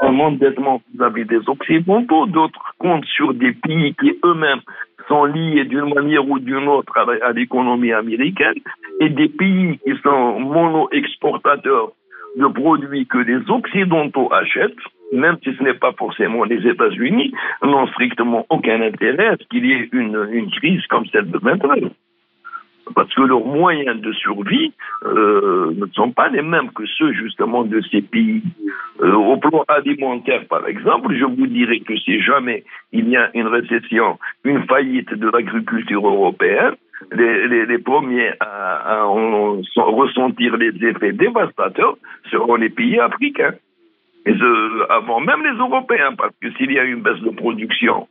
un 0.00 0.18
endettement 0.18 0.80
vis-à-vis 0.94 1.26
des 1.26 1.46
Occidentaux, 1.46 2.26
d'autres 2.26 2.74
comptent 2.78 3.04
sur 3.04 3.34
des 3.34 3.52
pays 3.52 3.94
qui 4.00 4.18
eux-mêmes 4.24 4.62
sont 5.08 5.24
liés 5.24 5.64
d'une 5.64 5.92
manière 5.94 6.28
ou 6.28 6.38
d'une 6.38 6.68
autre 6.68 6.92
à 6.96 7.32
l'économie 7.32 7.92
américaine 7.92 8.60
et 9.00 9.08
des 9.08 9.28
pays 9.28 9.78
qui 9.84 9.92
sont 10.02 10.40
mono-exportateurs 10.40 11.92
de 12.36 12.46
produits 12.46 13.06
que 13.06 13.18
les 13.18 13.50
Occidentaux 13.50 14.32
achètent, 14.32 14.76
même 15.12 15.36
si 15.42 15.54
ce 15.56 15.62
n'est 15.62 15.74
pas 15.74 15.92
forcément 15.92 16.44
les 16.44 16.66
États-Unis, 16.66 17.32
n'ont 17.62 17.86
strictement 17.88 18.46
aucun 18.50 18.80
intérêt 18.82 19.28
à 19.28 19.36
ce 19.36 19.44
qu'il 19.48 19.66
y 19.66 19.72
ait 19.72 19.88
une, 19.92 20.50
crise 20.50 20.86
comme 20.88 21.06
celle 21.06 21.30
de 21.30 21.38
maintenant 21.42 21.74
parce 22.94 23.12
que 23.14 23.22
leurs 23.22 23.44
moyens 23.44 24.00
de 24.00 24.12
survie 24.12 24.72
euh, 25.04 25.72
ne 25.76 25.86
sont 25.92 26.12
pas 26.12 26.28
les 26.28 26.42
mêmes 26.42 26.70
que 26.72 26.84
ceux 26.86 27.12
justement 27.12 27.64
de 27.64 27.80
ces 27.90 28.02
pays. 28.02 28.42
Euh, 29.00 29.12
au 29.12 29.36
plan 29.36 29.64
alimentaire, 29.68 30.44
par 30.48 30.66
exemple, 30.66 31.14
je 31.14 31.24
vous 31.24 31.46
dirais 31.46 31.80
que 31.80 31.96
si 31.96 32.20
jamais 32.20 32.64
il 32.92 33.08
y 33.08 33.16
a 33.16 33.30
une 33.34 33.46
récession, 33.46 34.18
une 34.44 34.62
faillite 34.64 35.12
de 35.14 35.30
l'agriculture 35.30 36.06
européenne, 36.06 36.74
les, 37.12 37.78
premiers 37.78 38.32
à, 38.40 39.04
ressentir 39.76 40.56
les 40.56 40.72
effets 40.84 41.12
dévastateurs 41.12 41.96
seront 42.30 42.56
les 42.56 42.70
pays 42.70 42.98
africains. 42.98 43.54
Avant 44.90 45.20
même 45.20 45.42
les 45.44 45.58
Européens, 45.58 46.14
parce 46.18 46.34
que 46.42 46.50
s'il 46.52 46.72
y 46.72 46.78
a 46.78 46.84
une 46.84 47.02
baisse 47.02 47.20
de 47.20 47.30
production, 47.30 48.08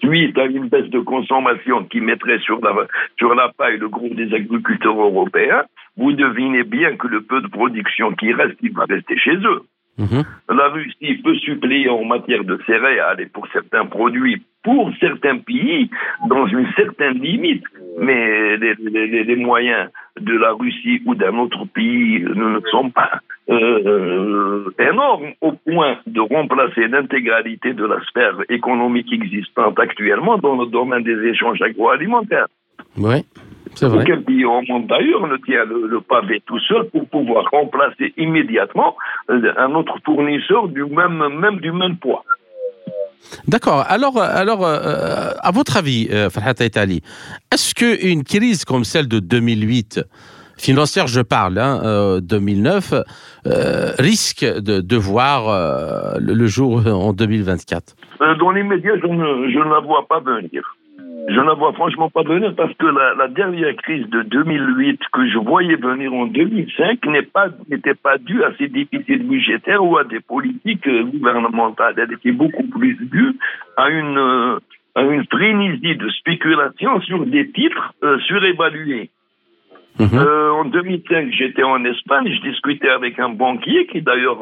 suite 0.00 0.36
à 0.38 0.44
une 0.44 0.68
baisse 0.68 0.90
de 0.90 1.00
consommation 1.00 1.84
qui 1.84 2.00
mettrait 2.00 2.38
sur 2.40 2.60
la, 2.60 3.52
paille 3.56 3.78
le 3.78 3.88
groupe 3.88 4.14
des 4.14 4.32
agriculteurs 4.34 5.00
européens, 5.00 5.64
vous 5.96 6.12
devinez 6.12 6.64
bien 6.64 6.96
que 6.96 7.08
le 7.08 7.22
peu 7.22 7.40
de 7.40 7.48
production 7.48 8.12
qui 8.12 8.32
reste, 8.32 8.58
il 8.62 8.72
va 8.72 8.84
rester 8.84 9.16
chez 9.18 9.36
eux. 9.36 9.62
Mhm. 9.98 10.24
La 10.48 10.68
Russie 10.68 11.20
peut 11.22 11.36
suppléer 11.36 11.88
en 11.88 12.04
matière 12.04 12.44
de 12.44 12.58
céréales 12.66 13.20
et 13.20 13.26
pour 13.26 13.46
certains 13.52 13.86
produits, 13.86 14.42
pour 14.62 14.90
certains 14.98 15.38
pays, 15.38 15.90
dans 16.28 16.46
une 16.46 16.66
certaine 16.74 17.18
limite, 17.20 17.64
mais 17.98 18.56
les, 18.56 19.36
moyens 19.36 19.90
de 20.18 20.36
la 20.36 20.52
Russie 20.52 21.02
ou 21.06 21.14
d'un 21.14 21.36
autre 21.36 21.66
pays 21.66 22.20
ne 22.20 22.60
sont 22.70 22.90
pas 22.90 23.20
euh, 23.50 24.70
énormes 24.78 25.32
au 25.40 25.52
point 25.52 25.98
de 26.06 26.20
remplacer 26.20 26.88
l'intégralité 26.88 27.72
de 27.72 27.84
la 27.84 28.00
sphère 28.04 28.38
économique 28.48 29.12
existante 29.12 29.78
actuellement 29.78 30.38
dans 30.38 30.56
le 30.56 30.66
domaine 30.66 31.02
des 31.02 31.28
échanges 31.28 31.60
agroalimentaires. 31.60 32.46
Oui. 32.96 33.24
C'est 33.74 33.86
vrai. 33.86 34.02
Aucun 34.02 34.22
pays 34.22 34.44
au 34.44 34.60
monde 34.68 34.86
d'ailleurs 34.88 35.26
ne 35.26 35.36
tient 35.38 35.64
le, 35.64 36.00
pavé 36.00 36.42
tout 36.46 36.58
seul 36.60 36.88
pour 36.90 37.08
pouvoir 37.08 37.44
remplacer 37.50 38.12
immédiatement 38.16 38.96
euh, 39.30 39.52
un 39.56 39.74
autre 39.74 39.94
fournisseur 40.04 40.68
du 40.68 40.84
même, 40.84 41.22
même 41.38 41.60
du 41.60 41.72
même 41.72 41.96
poids. 41.96 42.24
D'accord. 43.46 43.84
Alors, 43.88 44.20
alors 44.20 44.66
euh, 44.66 45.32
à 45.40 45.50
votre 45.52 45.76
avis, 45.76 46.08
euh, 46.10 46.30
Farhat 46.30 46.54
Itali, 46.60 47.02
est-ce 47.52 47.74
qu'une 47.74 48.24
crise 48.24 48.64
comme 48.64 48.84
celle 48.84 49.08
de 49.08 49.20
2008, 49.20 50.00
financière 50.58 51.06
je 51.06 51.20
parle, 51.20 51.58
hein, 51.58 52.18
2009, 52.20 52.94
risque 53.98 54.44
de, 54.44 54.80
de 54.80 54.96
voir 54.96 56.18
le, 56.18 56.46
jour 56.46 56.86
en 56.86 57.12
2024 57.12 57.94
Dans 58.40 58.50
l'immédiat, 58.50 58.96
je 58.96 59.02
je 59.02 59.58
ne 59.58 59.72
la 59.72 59.80
vois 59.80 60.06
pas 60.08 60.20
venir. 60.20 60.76
Je 61.28 61.34
ne 61.40 61.46
la 61.46 61.54
vois 61.54 61.72
franchement 61.72 62.08
pas 62.08 62.22
venir 62.22 62.54
parce 62.56 62.72
que 62.74 62.86
la, 62.86 63.28
dernière 63.28 63.74
crise 63.76 64.08
de 64.08 64.22
2008 64.22 65.00
que 65.12 65.28
je 65.28 65.38
voyais 65.38 65.76
venir 65.76 66.12
en 66.12 66.26
2005 66.26 67.04
n'était 67.06 67.22
pas, 67.22 67.48
pas 68.02 68.18
due 68.18 68.42
à 68.44 68.52
ces 68.58 68.68
déficits 68.68 69.18
budgétaires 69.18 69.84
ou 69.84 69.98
à 69.98 70.04
des 70.04 70.20
politiques 70.20 70.86
euh, 70.86 71.04
gouvernementales. 71.04 71.94
Elle 71.98 72.12
était 72.12 72.32
beaucoup 72.32 72.66
plus 72.66 72.94
due 72.94 73.36
à 73.76 73.90
une, 73.90 74.18
euh, 74.18 74.58
à 74.94 75.02
une 75.02 75.24
frénésie 75.26 75.96
de 75.96 76.08
spéculation 76.10 77.00
sur 77.02 77.26
des 77.26 77.50
titres 77.50 77.92
euh, 78.02 78.18
surévalués. 78.20 79.10
Mhm. 79.98 80.18
en 80.18 80.64
2005, 80.66 81.30
j'étais 81.32 81.64
en 81.64 81.84
Espagne, 81.84 82.32
je 82.32 82.48
discutais 82.48 82.88
avec 82.88 83.18
un 83.18 83.28
banquier 83.30 83.86
qui 83.86 84.00
d'ailleurs 84.00 84.38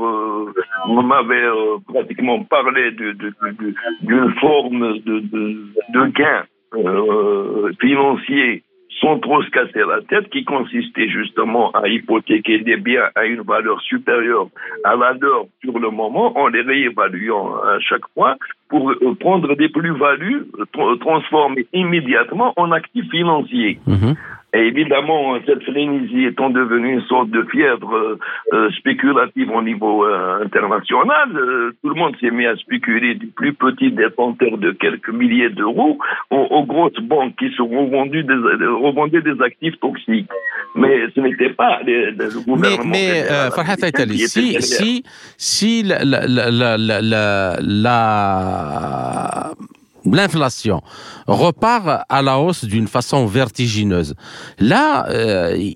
m'avait 0.86 1.48
pratiquement 1.88 2.44
parlé 2.44 2.92
d'une 2.92 3.14
de, 3.14 4.28
forme 4.38 4.98
de, 5.00 5.20
de 5.20 6.06
gain 6.12 6.44
euh, 6.74 7.72
financiers 7.80 8.62
sans 9.00 9.18
trop 9.20 9.42
se 9.42 9.50
casser 9.50 9.80
la 9.86 10.00
tête, 10.08 10.28
qui 10.30 10.44
consistait 10.44 11.08
justement 11.08 11.70
à 11.70 11.86
hypothéquer 11.88 12.58
des 12.58 12.76
biens 12.76 13.08
à 13.14 13.26
une 13.26 13.42
valeur 13.42 13.80
supérieure 13.82 14.48
à 14.84 14.96
la 14.96 15.12
leur 15.12 15.46
sur 15.62 15.78
le 15.78 15.90
moment, 15.90 16.36
en 16.36 16.48
les 16.48 16.62
réévaluant 16.62 17.54
à 17.56 17.78
chaque 17.80 18.06
fois 18.14 18.36
pour 18.68 18.90
euh, 18.90 19.14
prendre 19.20 19.54
des 19.54 19.68
plus-values 19.68 20.46
transformées 21.00 21.66
immédiatement 21.72 22.52
en 22.56 22.72
actifs 22.72 23.08
financiers. 23.10 23.78
Mhm. 23.86 24.16
Et 24.54 24.60
évidemment, 24.60 25.36
cette 25.44 25.62
frénésie 25.62 26.24
étant 26.24 26.48
devenue 26.48 26.94
une 26.94 27.02
sorte 27.02 27.28
de 27.28 27.42
fièvre 27.50 27.94
euh, 27.94 28.18
euh, 28.54 28.70
spéculative 28.78 29.50
au 29.50 29.60
niveau 29.60 30.06
euh, 30.06 30.42
international, 30.42 31.28
tout 31.82 31.90
le 31.90 31.94
monde 31.94 32.14
s'est 32.18 32.30
mis 32.30 32.46
à 32.46 32.56
spéculer 32.56 33.14
du 33.14 33.26
plus 33.26 33.52
petit 33.52 33.90
détenteur 33.92 34.56
de 34.56 34.70
quelques 34.72 35.10
milliers 35.10 35.50
d'euros 35.50 35.98
aux, 36.30 36.64
grosses 36.64 36.98
banques 37.02 37.36
qui 37.38 37.50
se 37.50 37.60
revendues 37.60 38.24
des, 38.24 38.34
revendaient 38.34 39.20
des 39.20 39.38
actifs 39.42 39.78
toxiques. 39.80 40.30
Mais 40.74 41.08
ce 41.14 41.20
n'était 41.20 41.50
pas 41.50 41.80
les, 41.84 42.12
le 42.12 42.42
gouvernement. 42.42 42.90
Mais, 42.90 43.24
mais 43.24 43.50
Farhat 43.54 43.76
si, 44.28 44.62
si, 44.62 45.02
si 45.36 45.82
la, 45.82 46.04
la, 46.04 46.30
la 47.60 49.52
l'inflation 50.14 50.82
repart 51.26 52.04
à 52.08 52.22
la 52.22 52.38
hausse 52.38 52.64
d'une 52.64 52.88
façon 52.88 53.26
vertigineuse. 53.26 54.14
Là, 54.58 55.06
euh, 55.10 55.72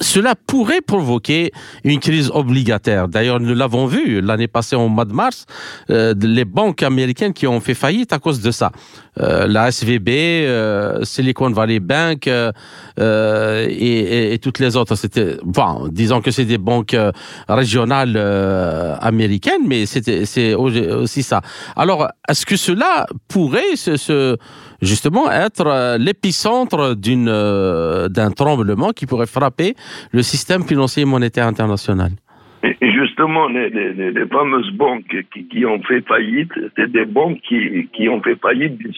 cela 0.00 0.34
pourrait 0.34 0.80
provoquer 0.80 1.52
une 1.84 2.00
crise 2.00 2.30
obligataire. 2.32 3.08
D'ailleurs, 3.08 3.40
nous 3.40 3.54
l'avons 3.54 3.86
vu 3.86 4.20
l'année 4.20 4.48
passée 4.48 4.76
au 4.76 4.88
mois 4.88 5.04
de 5.04 5.12
mars, 5.12 5.46
euh, 5.90 6.14
les 6.20 6.44
banques 6.44 6.82
américaines 6.82 7.32
qui 7.32 7.46
ont 7.46 7.60
fait 7.60 7.74
faillite 7.74 8.12
à 8.12 8.18
cause 8.18 8.40
de 8.40 8.50
ça. 8.50 8.72
Euh, 9.20 9.46
la 9.46 9.68
SVB, 9.68 10.08
euh, 10.08 11.04
Silicon 11.04 11.50
Valley 11.50 11.80
Bank 11.80 12.26
et, 12.26 14.38
toutes 14.42 14.58
les 14.58 14.76
autres. 14.76 14.96
C'était, 14.96 15.36
bon, 15.44 15.88
disons 15.90 16.20
que 16.20 16.30
c'est 16.30 16.44
des 16.44 16.58
banques 16.58 16.96
régionales 17.48 18.16
américaines, 19.00 19.62
mais 19.66 19.86
c'était 19.86 20.26
c'est 20.26 20.54
aussi 20.54 21.22
ça. 21.22 21.40
Alors, 21.76 22.08
est-ce 22.28 22.46
que 22.46 22.56
cela 22.56 23.06
pourrait 23.28 23.76
se 23.76 24.36
justement 24.84 25.30
être 25.30 25.66
euh, 25.66 25.98
l'épicentre 25.98 26.94
d'une 26.96 27.28
euh, 27.28 28.08
d'un 28.08 28.30
tremblement 28.30 28.90
qui 28.90 29.06
pourrait 29.06 29.26
frapper 29.26 29.74
le 30.12 30.22
système 30.22 30.62
financier 30.62 31.04
monétaire 31.04 31.46
international. 31.46 32.12
Et 32.80 32.90
justement, 32.92 33.48
les, 33.48 33.70
fameuses 34.30 34.70
banques 34.72 35.14
qui, 35.50 35.66
ont 35.66 35.82
fait 35.82 36.00
faillite, 36.06 36.52
c'est 36.76 36.90
des 36.90 37.04
banques 37.04 37.38
qui, 37.46 38.08
ont 38.08 38.22
fait 38.22 38.40
faillite 38.40 38.78
du 38.78 38.90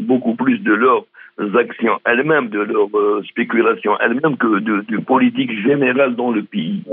beaucoup 0.00 0.34
plus 0.34 0.58
de 0.58 0.74
leur 0.74 1.04
actions 1.38 1.98
elles-mêmes, 2.04 2.48
de 2.48 2.60
leur 2.60 2.88
euh, 2.94 3.22
spéculation 3.28 3.98
elles-mêmes 4.00 4.36
que 4.36 4.60
de, 4.60 4.98
politique 4.98 5.50
générale 5.62 6.14
dans 6.14 6.30
le 6.30 6.42
pays. 6.42 6.84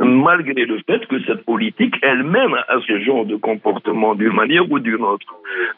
Malgré 0.00 0.64
le 0.64 0.78
fait 0.86 1.06
que 1.06 1.20
cette 1.24 1.44
politique 1.44 1.94
elle-même 2.02 2.54
a 2.54 2.78
ce 2.86 3.00
genre 3.00 3.24
de 3.24 3.36
comportement 3.36 4.14
d'une 4.14 4.34
manière 4.34 4.70
ou 4.70 4.78
d'une 4.78 5.02
autre. 5.02 5.26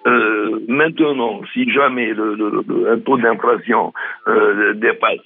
Euh, 0.06 0.60
maintenant, 0.68 1.40
si 1.52 1.70
jamais 1.70 2.12
le, 2.12 2.92
un 2.92 2.98
taux 2.98 3.18
d'inflation 3.18 3.92
euh, 4.26 4.74
dépasse 4.74 5.18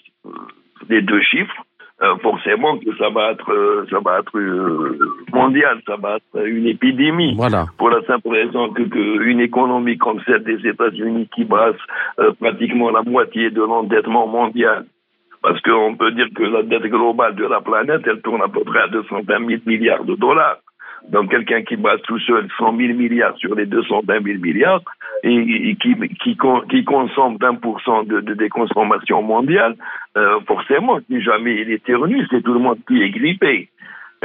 les 0.88 1.02
deux 1.02 1.20
chiffres, 1.22 1.64
euh, 2.02 2.16
forcément 2.18 2.78
que 2.78 2.96
ça 2.96 3.10
va 3.10 3.30
être, 3.30 3.52
euh, 3.52 3.86
ça 3.88 4.00
va 4.00 4.18
être 4.18 4.36
euh, 4.36 4.98
mondial, 5.32 5.80
ça 5.86 5.94
va 5.96 6.16
être 6.16 6.46
une 6.46 6.66
épidémie. 6.66 7.34
Voilà. 7.36 7.66
Pour 7.78 7.90
la 7.90 8.02
simple 8.02 8.28
raison 8.28 8.70
que, 8.70 8.82
que 8.82 9.22
une 9.22 9.40
économie 9.40 9.98
comme 9.98 10.20
celle 10.26 10.42
des 10.42 10.66
États-Unis 10.66 11.28
qui 11.32 11.44
brasse 11.44 11.76
pratiquement 12.40 12.90
la 12.90 13.02
moitié 13.02 13.50
de 13.50 13.62
l'endettement 13.62 14.26
mondial, 14.26 14.84
parce 15.42 15.60
qu'on 15.60 15.94
peut 15.94 16.10
dire 16.10 16.26
que 16.34 16.42
la 16.42 16.62
dette 16.62 16.90
globale 16.90 17.36
de 17.36 17.46
la 17.46 17.60
planète, 17.60 18.02
elle 18.06 18.20
tourne 18.20 18.42
à 18.42 18.48
peu 18.48 18.64
près 18.64 18.80
à 18.80 18.88
220 18.88 19.46
000 19.46 19.60
milliards 19.66 20.04
de 20.04 20.16
dollars. 20.16 20.58
Donc 21.08 21.30
quelqu'un 21.30 21.62
qui 21.62 21.76
brasse 21.76 22.02
tout 22.02 22.18
seul 22.20 22.48
100 22.58 22.76
000 22.76 22.94
milliards 22.94 23.36
sur 23.38 23.54
les 23.54 23.66
220 23.66 24.22
000 24.24 24.38
milliards, 24.40 24.82
et, 25.22 25.76
qui, 25.80 25.94
qui, 26.22 26.84
consomme 26.84 27.36
20% 27.36 28.06
de, 28.06 28.20
de, 28.20 28.34
des 28.34 28.48
consommations 28.48 29.22
mondiales, 29.22 29.76
euh, 30.16 30.40
forcément, 30.46 30.98
si 31.08 31.22
jamais 31.22 31.62
il 31.62 31.70
est 31.70 31.84
ternu, 31.84 32.26
c'est 32.30 32.42
tout 32.42 32.54
le 32.54 32.60
monde 32.60 32.78
qui 32.88 33.02
est 33.02 33.10
grippé. 33.10 33.68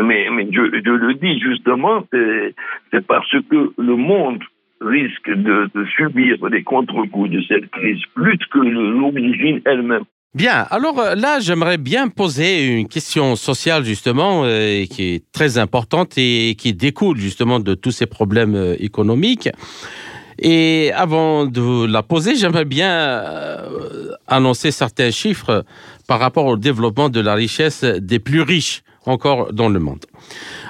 Mais, 0.01 0.27
je, 0.51 0.61
le 0.61 1.13
dis 1.15 1.39
justement, 1.39 2.03
c'est 2.11 3.07
parce 3.07 3.31
que 3.49 3.71
le 3.77 3.95
monde 3.95 4.43
risque 4.81 5.29
de, 5.31 5.69
subir 5.95 6.37
les 6.47 6.63
contre-coups 6.63 7.31
de 7.31 7.41
cette 7.47 7.69
crise 7.71 8.01
plus 8.13 8.37
que 8.51 8.59
l'origine 8.59 9.61
elle-même. 9.65 10.03
Bien, 10.35 10.67
alors 10.69 10.99
euh, 10.99 11.15
là, 11.15 11.39
j'aimerais 11.39 11.79
bien 11.79 12.09
poser 12.09 12.67
une 12.67 12.87
question 12.87 13.35
sociale 13.35 13.83
justement, 13.85 14.43
euh, 14.43 14.83
qui 14.85 15.15
est 15.15 15.31
très 15.31 15.57
importante 15.57 16.13
et 16.17 16.55
qui 16.55 16.73
découle 16.73 17.17
justement 17.17 17.59
de 17.59 17.73
tous 17.73 17.91
ces 17.91 18.05
problèmes 18.05 18.75
économiques. 18.77 19.49
Et 20.39 20.91
avant 20.93 21.45
de 21.45 21.85
la 21.85 22.03
poser, 22.03 22.35
j'aimerais 22.35 22.65
bien 22.65 23.23
annoncer 24.27 24.71
certains 24.71 25.11
chiffres 25.11 25.65
par 26.07 26.19
rapport 26.19 26.45
au 26.45 26.57
développement 26.57 27.09
de 27.09 27.19
la 27.19 27.33
richesse 27.33 27.83
des 27.83 28.19
plus 28.19 28.41
riches 28.41 28.83
encore 29.05 29.53
dans 29.53 29.69
le 29.69 29.79
monde. 29.79 30.05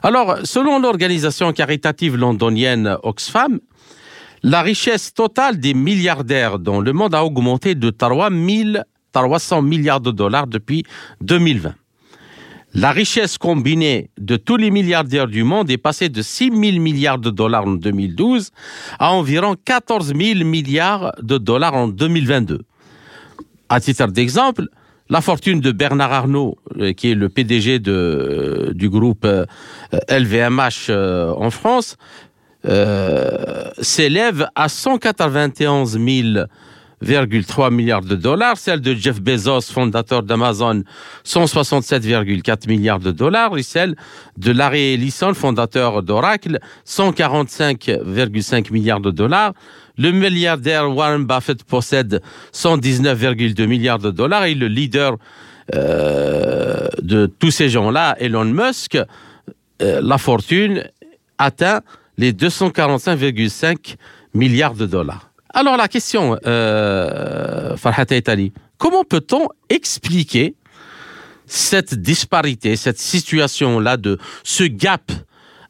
Alors, 0.04 0.38
selon 0.44 0.80
l'organisation 0.80 1.52
caritative 1.54 2.16
londonienne 2.16 2.98
Oxfam, 3.04 3.60
la 4.44 4.62
richesse 4.62 5.14
totale 5.14 5.60
des 5.60 5.74
milliardaires 5.74 6.60
dans 6.60 6.80
le 6.80 6.94
monde 6.94 7.16
a 7.16 7.26
augmenté 7.26 7.74
de 7.76 7.90
3 7.90 8.30
000 8.30 8.78
300 9.12 9.62
milliards 9.64 10.02
de 10.02 10.12
dollars 10.12 10.48
depuis 10.48 10.84
2020. 11.22 11.74
La 12.74 12.92
richesse 12.92 13.38
combinée 13.38 14.10
de 14.18 14.36
tous 14.36 14.58
les 14.58 14.72
milliardaires 14.72 15.28
du 15.28 15.44
monde 15.44 15.72
est 15.72 15.78
passée 15.78 16.10
de 16.10 16.22
6 16.22 16.52
000 16.52 16.80
milliards 16.80 17.18
de 17.18 17.30
dollars 17.30 17.66
en 17.66 17.72
2012 17.72 18.52
à 19.00 19.14
environ 19.14 19.56
14 19.64 20.14
000 20.16 20.44
milliards 20.44 21.14
de 21.22 21.38
dollars 21.38 21.74
en 21.74 21.88
2022. 21.88 22.62
À 23.70 23.80
titre 23.80 24.08
d'exemple, 24.08 24.68
la 25.10 25.22
fortune 25.22 25.62
de 25.62 25.72
Bernard 25.72 26.12
Arnault, 26.12 26.58
euh, 26.80 26.92
qui 26.92 27.12
est 27.12 27.16
le 27.16 27.30
PDG 27.30 27.80
euh, 27.88 28.74
du 28.74 28.90
groupe 28.90 29.26
LVMH 30.10 30.90
euh, 30.90 31.34
en 31.36 31.50
France, 31.50 31.96
s'élève 33.80 34.50
à 34.56 34.68
191 34.68 35.98
000 35.98 36.46
1,3 37.04 37.72
milliards 37.72 38.02
de 38.02 38.16
dollars, 38.16 38.58
celle 38.58 38.82
de 38.82 38.94
Jeff 38.96 39.22
Bezos, 39.22 39.72
fondateur 39.72 40.24
d'Amazon, 40.24 40.84
167,4 41.26 42.68
milliards 42.68 43.00
de 43.00 43.12
dollars, 43.12 43.58
et 43.58 43.64
celle 43.64 43.96
de 44.38 44.52
Larry 44.52 44.94
Ellison, 44.94 45.34
fondateur 45.34 46.02
d'Oracle, 46.02 46.60
145,5 46.86 48.72
milliards 48.72 49.02
de 49.02 49.12
dollars. 49.12 49.54
Le 49.98 50.12
milliardaire 50.12 50.96
Warren 50.96 51.26
Buffett 51.26 51.64
possède 51.64 52.22
119,2 52.54 53.66
milliards 53.66 54.00
de 54.00 54.12
dollars 54.12 54.46
et 54.46 54.56
le 54.56 54.68
leader 54.68 55.18
euh, 55.76 56.88
de 57.02 57.26
tous 57.26 57.52
ces 57.52 57.70
gens-là, 57.70 58.16
Elon 58.20 58.46
Musk, 58.46 58.98
euh, 59.82 60.02
la 60.02 60.18
fortune 60.18 60.84
atteint 61.38 61.82
les 62.18 62.32
245,5 62.34 63.96
milliards 64.34 64.76
de 64.76 64.86
dollars. 64.86 65.27
Alors 65.54 65.78
la 65.78 65.88
question, 65.88 66.38
euh, 66.46 67.78
Farhat 67.78 68.06
comment 68.78 69.04
peut-on 69.04 69.48
expliquer 69.70 70.56
cette 71.46 71.96
disparité, 71.96 72.76
cette 72.76 73.00
situation-là 73.00 73.98
de 73.98 74.18
ce 74.44 74.66
gap 74.66 75.12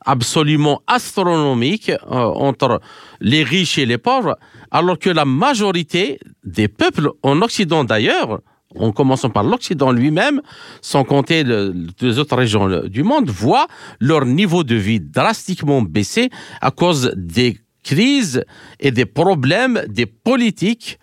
absolument 0.05 0.81
astronomique 0.87 1.89
euh, 1.89 1.99
entre 2.07 2.81
les 3.19 3.43
riches 3.43 3.77
et 3.77 3.85
les 3.85 3.97
pauvres, 3.97 4.37
alors 4.71 4.97
que 4.97 5.09
la 5.09 5.25
majorité 5.25 6.19
des 6.43 6.67
peuples 6.67 7.11
en 7.21 7.41
Occident 7.41 7.83
d'ailleurs, 7.83 8.39
en 8.75 8.91
commençant 8.91 9.29
par 9.29 9.43
l'Occident 9.43 9.91
lui-même, 9.91 10.41
sans 10.81 11.03
compter 11.03 11.43
les 11.43 12.19
autres 12.19 12.35
régions 12.35 12.87
du 12.87 13.03
monde, 13.03 13.29
voient 13.29 13.67
leur 13.99 14.25
niveau 14.25 14.63
de 14.63 14.75
vie 14.75 14.99
drastiquement 14.99 15.81
baisser 15.81 16.29
à 16.61 16.71
cause 16.71 17.11
des 17.15 17.59
crises 17.91 18.43
et 18.85 18.91
des 18.91 19.05
problèmes 19.21 19.77
des 19.87 20.07
politiques 20.29 20.99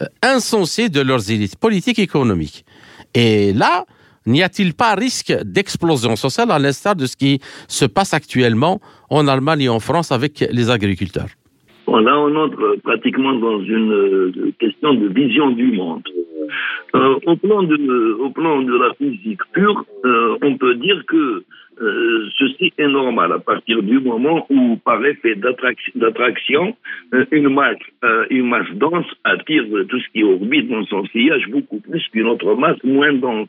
euh, 0.00 0.06
insensés 0.22 0.88
de 0.88 1.00
leurs 1.00 1.24
élites 1.34 1.56
politiques 1.66 1.98
économiques. 1.98 2.64
Et 3.14 3.52
là, 3.52 3.74
n'y 4.26 4.42
a-t-il 4.42 4.70
pas 4.82 4.94
risque 4.94 5.32
d'explosion 5.44 6.14
sociale 6.16 6.50
à 6.50 6.58
l'instar 6.64 6.94
de 6.94 7.06
ce 7.06 7.16
qui 7.16 7.40
se 7.66 7.86
passe 7.96 8.12
actuellement 8.14 8.74
en 9.10 9.26
Allemagne 9.26 9.62
et 9.62 9.68
en 9.78 9.80
France 9.80 10.12
avec 10.12 10.32
les 10.58 10.70
agriculteurs? 10.70 11.32
Là, 12.08 12.14
on 12.26 12.32
entre 12.44 12.76
pratiquement 12.84 13.34
dans 13.46 13.60
une 13.62 13.92
euh, 13.92 14.52
question 14.60 14.90
de 14.94 15.06
vision 15.20 15.50
du 15.62 15.72
monde. 15.72 16.06
Euh, 16.94 17.30
au, 17.30 17.36
plan 17.36 17.62
de, 17.62 17.76
au 18.24 18.30
plan 18.30 18.62
de 18.62 18.74
la 18.84 18.90
physique 18.98 19.40
pure, 19.52 19.78
on 20.48 20.52
peut 20.56 20.74
dire 20.76 21.00
que 21.12 21.44
euh, 21.80 22.28
ceci 22.38 22.72
est 22.76 22.88
normal 22.88 23.32
à 23.32 23.38
partir 23.38 23.82
du 23.82 24.00
moment 24.00 24.46
où, 24.50 24.76
par 24.84 25.04
effet 25.04 25.36
d'attraction, 25.36 26.76
euh, 27.14 27.24
une 27.30 27.48
masse, 27.48 27.76
euh, 28.04 28.26
une 28.30 28.48
masse 28.48 28.70
dense 28.74 29.06
attire 29.24 29.64
tout 29.88 30.00
ce 30.00 30.08
qui 30.12 30.24
orbite 30.24 30.68
dans 30.68 30.84
son 30.86 31.06
sillage 31.06 31.46
beaucoup 31.48 31.80
plus 31.80 32.02
qu'une 32.08 32.26
autre 32.26 32.54
masse 32.54 32.82
moins 32.82 33.12
dense. 33.12 33.48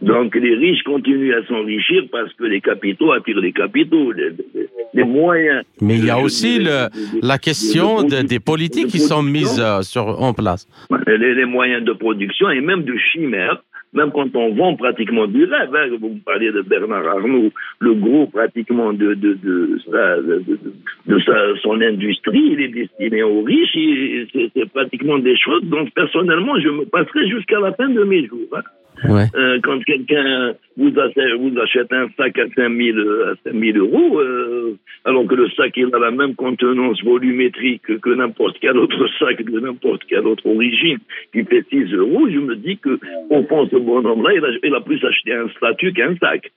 Donc 0.00 0.34
les 0.34 0.54
riches 0.54 0.82
continuent 0.84 1.34
à 1.34 1.44
s'enrichir 1.46 2.04
parce 2.10 2.32
que 2.34 2.44
les 2.44 2.60
capitaux 2.60 3.12
attirent 3.12 3.40
les 3.40 3.52
capitaux, 3.52 4.12
les, 4.12 5.04
moyens. 5.04 5.62
Mais 5.80 5.98
il 5.98 6.06
y 6.06 6.10
a 6.10 6.18
aussi 6.18 6.58
le, 6.58 6.88
la 7.22 7.38
question 7.38 8.02
des 8.02 8.40
politiques 8.40 8.86
qui 8.86 9.00
sont 9.00 9.22
mises 9.22 9.62
sur, 9.82 10.22
en 10.22 10.32
place. 10.32 10.66
Les, 11.06 11.34
les, 11.34 11.44
moyens 11.44 11.84
de 11.84 11.92
production 11.92 12.48
et 12.50 12.60
même 12.60 12.84
de 12.84 12.96
chimères 12.96 13.60
même 13.92 14.10
quand 14.12 14.34
on 14.34 14.54
vend 14.54 14.76
pratiquement 14.76 15.26
du 15.26 15.44
rêve, 15.44 15.74
hein, 15.74 15.96
vous 16.00 16.18
parlez 16.24 16.52
de 16.52 16.62
Bernard 16.62 17.06
Arnault, 17.06 17.50
le 17.80 17.94
gros 17.94 18.26
pratiquement 18.26 18.92
de, 18.92 19.14
de, 19.14 19.34
de, 19.34 19.78
de, 21.06 21.18
son 21.62 21.80
industrie, 21.80 22.48
il 22.52 22.60
est 22.60 22.68
destiné 22.68 23.22
aux 23.22 23.42
riches, 23.42 23.78
c'est 24.32 24.72
pratiquement 24.72 25.18
des 25.18 25.36
choses 25.36 25.64
dont 25.64 25.86
personnellement 25.94 26.58
je 26.60 26.68
me 26.68 26.84
passerai 26.84 27.28
jusqu'à 27.28 27.60
la 27.60 27.72
fin 27.72 27.88
de 27.88 28.04
mes 28.04 28.26
jours. 28.26 28.48
Hein. 28.52 28.62
Euh, 29.04 29.60
quand 29.62 29.82
quelqu'un 29.84 30.54
vous, 30.76 30.90
vous, 30.90 31.58
achète 31.60 31.92
un 31.92 32.08
sac 32.16 32.38
à 32.38 32.48
5000 32.54 32.98
à 32.98 33.78
euros, 33.78 34.20
euh, 34.20 34.76
alors 35.04 35.26
que 35.26 35.34
le 35.34 35.48
sac 35.50 35.72
il 35.76 35.94
a 35.94 35.98
la 35.98 36.10
même 36.10 36.34
contenance 36.34 37.02
volumétrique 37.02 38.00
que 38.00 38.10
n'importe 38.10 38.56
quel 38.60 38.76
autre 38.76 39.06
sac 39.18 39.42
de 39.42 39.60
n'importe 39.60 40.04
quelle 40.08 40.26
autre 40.26 40.46
origine 40.46 40.98
qui 41.32 41.44
fait 41.44 41.64
6 41.70 41.92
euros, 41.94 42.28
je 42.30 42.38
me 42.38 42.56
dis 42.56 42.78
que 42.78 42.98
au 43.30 43.42
fond 43.44 43.68
ce 43.70 43.76
bonhomme-là, 43.76 44.30
il 44.34 44.60
il 44.64 44.74
a 44.74 44.80
plus 44.80 45.04
acheté 45.04 45.34
un 45.34 45.48
statut 45.48 45.92
qu'un 45.92 46.16
sac. 46.16 46.50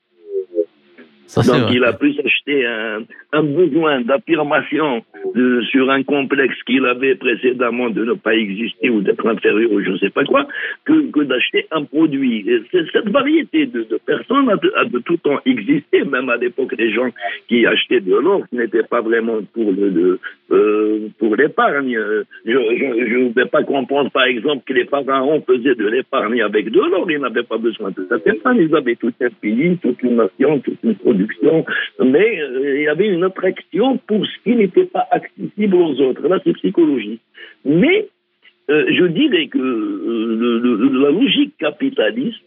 Donc 1.36 1.72
il 1.72 1.84
a 1.84 1.94
pu 1.94 2.14
s'acheter 2.16 2.66
un, 2.66 3.04
un, 3.34 3.44
besoin 3.44 4.02
d'affirmation 4.02 5.04
sur 5.70 5.90
un 5.92 6.02
complexe 6.02 6.56
qu'il 6.66 6.86
avait 6.86 7.16
précédemment 7.16 7.90
de 7.92 8.04
ne 8.04 8.14
pas 8.14 8.34
exister 8.34 8.90
ou 8.90 9.02
d'être 9.02 9.28
inférieur 9.28 9.72
ou 9.72 9.82
je 9.82 9.92
ne 9.92 9.98
sais 9.98 10.10
pas 10.10 10.24
quoi, 10.24 10.48
que, 10.86 11.12
que 11.12 11.20
d'acheter 11.22 11.68
un 11.72 11.84
produit. 11.84 12.46
cette 12.72 13.10
variété 13.10 13.68
de, 13.68 13.84
de 13.84 14.00
personnes 14.04 14.50
a 14.50 14.86
de, 14.86 15.00
tout 15.00 15.18
temps 15.18 15.40
existé, 15.46 16.04
même 16.04 16.30
à 16.30 16.38
l'époque 16.38 16.74
les 16.78 16.92
gens 16.92 17.10
qui 17.48 17.66
achetaient 17.66 18.02
de 18.02 18.16
l'or 18.16 18.42
n'étaient 18.52 18.84
pas 18.84 19.02
vraiment 19.02 19.40
pour 19.54 19.72
le, 19.72 20.20
euh, 20.52 21.08
pour 21.20 21.36
l'épargne. 21.36 21.98
Je 22.46 22.52
ne 22.52 23.34
vais 23.34 23.46
pas 23.46 23.64
comprendre 23.64 24.10
par 24.10 24.24
exemple 24.24 24.64
que 24.66 24.74
les 24.74 24.86
pharaons 24.86 25.44
faisaient 25.46 25.76
de 25.76 25.88
l'épargne 25.88 26.42
avec 26.42 26.72
de 26.72 26.80
l'or, 26.80 27.10
ils 27.12 27.20
n'avaient 27.20 27.44
pas 27.44 27.58
besoin 27.58 27.92
de 27.92 28.08
cette 28.10 28.26
épargne, 28.26 28.68
ils 28.68 28.76
avaient 28.76 28.96
tout 28.96 29.14
un 29.22 29.30
pays, 29.42 29.78
toute 29.78 30.02
une 30.02 30.16
nation, 30.16 30.60
toute 30.60 30.80
une 30.84 30.96
production 30.96 31.19
mais 32.04 32.40
euh, 32.42 32.78
il 32.78 32.84
y 32.84 32.88
avait 32.88 33.08
une 33.08 33.24
attraction 33.24 33.98
pour 34.08 34.26
ce 34.26 34.44
qui 34.44 34.56
n'était 34.56 34.86
pas 34.86 35.08
accessible 35.12 35.76
aux 35.76 36.00
autres. 36.02 36.28
Là, 36.28 36.40
c'est 36.44 36.54
psychologique. 36.54 37.22
Mais 37.66 38.08
euh, 38.70 38.86
je 38.98 39.06
dirais 39.06 39.48
que 39.48 39.58
euh, 39.58 41.02
la 41.04 41.12
logique 41.12 41.54
capitaliste 41.58 42.40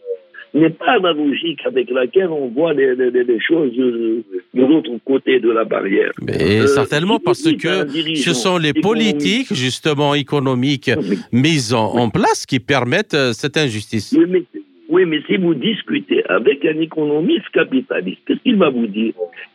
n'est 0.53 0.69
pas 0.69 0.99
la 0.99 1.13
logique 1.13 1.59
avec 1.65 1.89
laquelle 1.89 2.29
on 2.29 2.47
voit 2.49 2.73
les, 2.73 2.95
choses 3.39 3.75
de 3.75 4.23
l'autre 4.53 4.91
côté 5.03 5.39
de 5.39 5.49
la 5.49 5.63
barrière. 5.63 6.11
Mais 6.21 6.67
certainement 6.67 7.19
parce 7.19 7.43
que 7.53 7.87
ce 8.15 8.33
sont 8.33 8.59
les 8.59 8.73
politiques, 8.73 9.51
justement 9.51 10.13
économiques, 10.13 10.91
mises 11.31 11.73
en, 11.73 12.09
place 12.11 12.45
qui 12.45 12.59
permettent 12.59 13.17
cette 13.33 13.57
injustice. 13.57 14.15
Oui, 14.89 15.05
mais 15.05 15.21
si 15.27 15.37
vous 15.37 15.53
discutez 15.53 16.23
avec 16.29 16.65
un 16.65 16.79
économiste 16.79 17.49
capitaliste, 17.49 18.19
qu'est-ce 18.25 18.41
qu'il 18.41 18.57
va 18.57 18.69
vous 18.69 18.87
dire? 18.87 19.13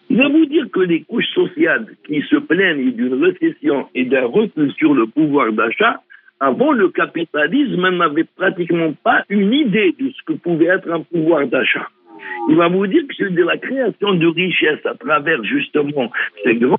Il 0.08 0.16
va 0.16 0.28
vous 0.28 0.46
dire 0.46 0.66
que 0.72 0.80
les 0.80 1.02
couches 1.02 1.28
sociales 1.34 1.86
qui 2.06 2.22
se 2.22 2.36
plaignent 2.36 2.92
d'une 2.92 3.22
récession 3.22 3.88
et 3.94 4.04
d'un 4.06 4.26
recul 4.26 4.72
sur 4.78 4.94
le 4.94 5.06
pouvoir 5.06 5.52
d'achat, 5.52 6.00
avant 6.40 6.72
le 6.72 6.88
capitalisme, 6.88 7.90
n'avaient 7.90 8.28
pratiquement 8.36 8.92
pas 9.04 9.24
une 9.28 9.52
idée 9.52 9.94
de 9.98 10.10
ce 10.10 10.22
que 10.24 10.32
pouvait 10.32 10.66
être 10.66 10.90
un 10.90 11.00
pouvoir 11.00 11.46
d'achat. 11.46 11.88
Il 12.48 12.56
va 12.56 12.68
vous 12.68 12.86
dire 12.86 13.02
que 13.06 13.14
c'est 13.16 13.34
de 13.34 13.44
la 13.44 13.58
création 13.58 14.14
de 14.14 14.26
richesses 14.26 14.84
à 14.86 14.94
travers 14.94 15.44
justement 15.44 16.10
ces 16.42 16.54
grands 16.54 16.78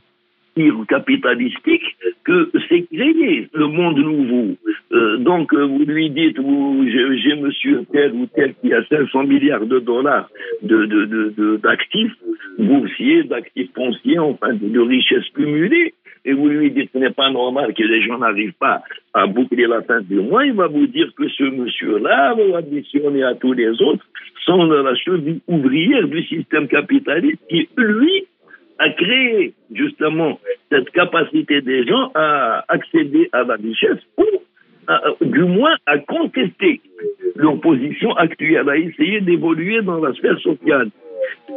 capitalistique 0.88 1.96
que 2.24 2.50
c'est 2.68 2.86
créé 2.94 3.48
le 3.54 3.68
monde 3.68 3.98
nouveau. 3.98 4.56
Euh, 4.92 5.18
donc 5.18 5.54
euh, 5.54 5.66
vous 5.66 5.86
lui 5.86 6.10
dites, 6.10 6.38
j'ai 6.38 7.36
monsieur 7.36 7.86
tel 7.92 8.14
ou 8.14 8.26
tel 8.28 8.54
qui 8.56 8.74
a 8.74 8.84
500 8.86 9.24
milliards 9.24 9.66
de 9.66 9.80
dollars 9.80 10.30
d'actifs 10.62 12.16
de, 12.58 12.64
de, 12.64 12.66
boursiers, 12.66 13.24
d'actifs 13.24 13.72
fonciers, 13.74 14.20
enfin 14.20 14.54
de, 14.54 14.80
richesses 14.80 15.30
cumulées. 15.34 15.94
et 16.26 16.34
vous 16.34 16.50
lui 16.50 16.72
dites 16.72 16.90
ce 16.94 16.98
n'est 16.98 17.12
pas 17.12 17.30
normal 17.30 17.74
que 17.74 17.84
les 17.84 18.02
gens 18.02 18.18
n'arrivent 18.18 18.60
pas 18.60 18.82
à 19.14 19.28
boucler 19.28 19.68
la 19.68 19.82
fin 19.84 20.02
du 20.02 20.16
mois, 20.16 20.46
il 20.46 20.54
va 20.54 20.68
vous 20.68 20.88
dire 20.88 21.10
que 21.16 21.28
ce 21.30 21.44
monsieur-là 21.44 22.36
va 22.36 22.58
additionner 22.58 23.24
à 23.24 23.36
tous 23.36 23.54
les 23.54 23.82
autres 23.82 24.06
sont 24.46 24.66
la 24.66 24.96
cheville 24.96 25.42
ouvrière 25.48 26.08
du 26.08 26.24
système 26.24 26.68
capitaliste 26.68 27.40
qui, 27.50 27.70
lui, 27.78 28.28
a 28.80 28.90
créé 28.90 29.54
justement 29.74 30.40
cette 30.72 30.90
capacité 30.92 31.62
des 31.62 31.86
gens 31.86 32.12
à 32.16 32.64
accéder 32.68 33.30
à 33.34 33.44
la 33.44 33.56
richesse 33.56 34.00
ou 34.18 34.26
du 35.22 35.44
moins 35.44 35.76
à 35.86 36.00
contester 36.00 36.82
leur 37.36 37.60
position 37.60 38.12
actuelle, 38.16 38.68
à 38.70 38.78
essayer 38.78 39.22
d'évoluer 39.22 39.82
dans 39.82 40.04
la 40.04 40.14
sphère 40.14 40.40
sociale. 40.40 40.90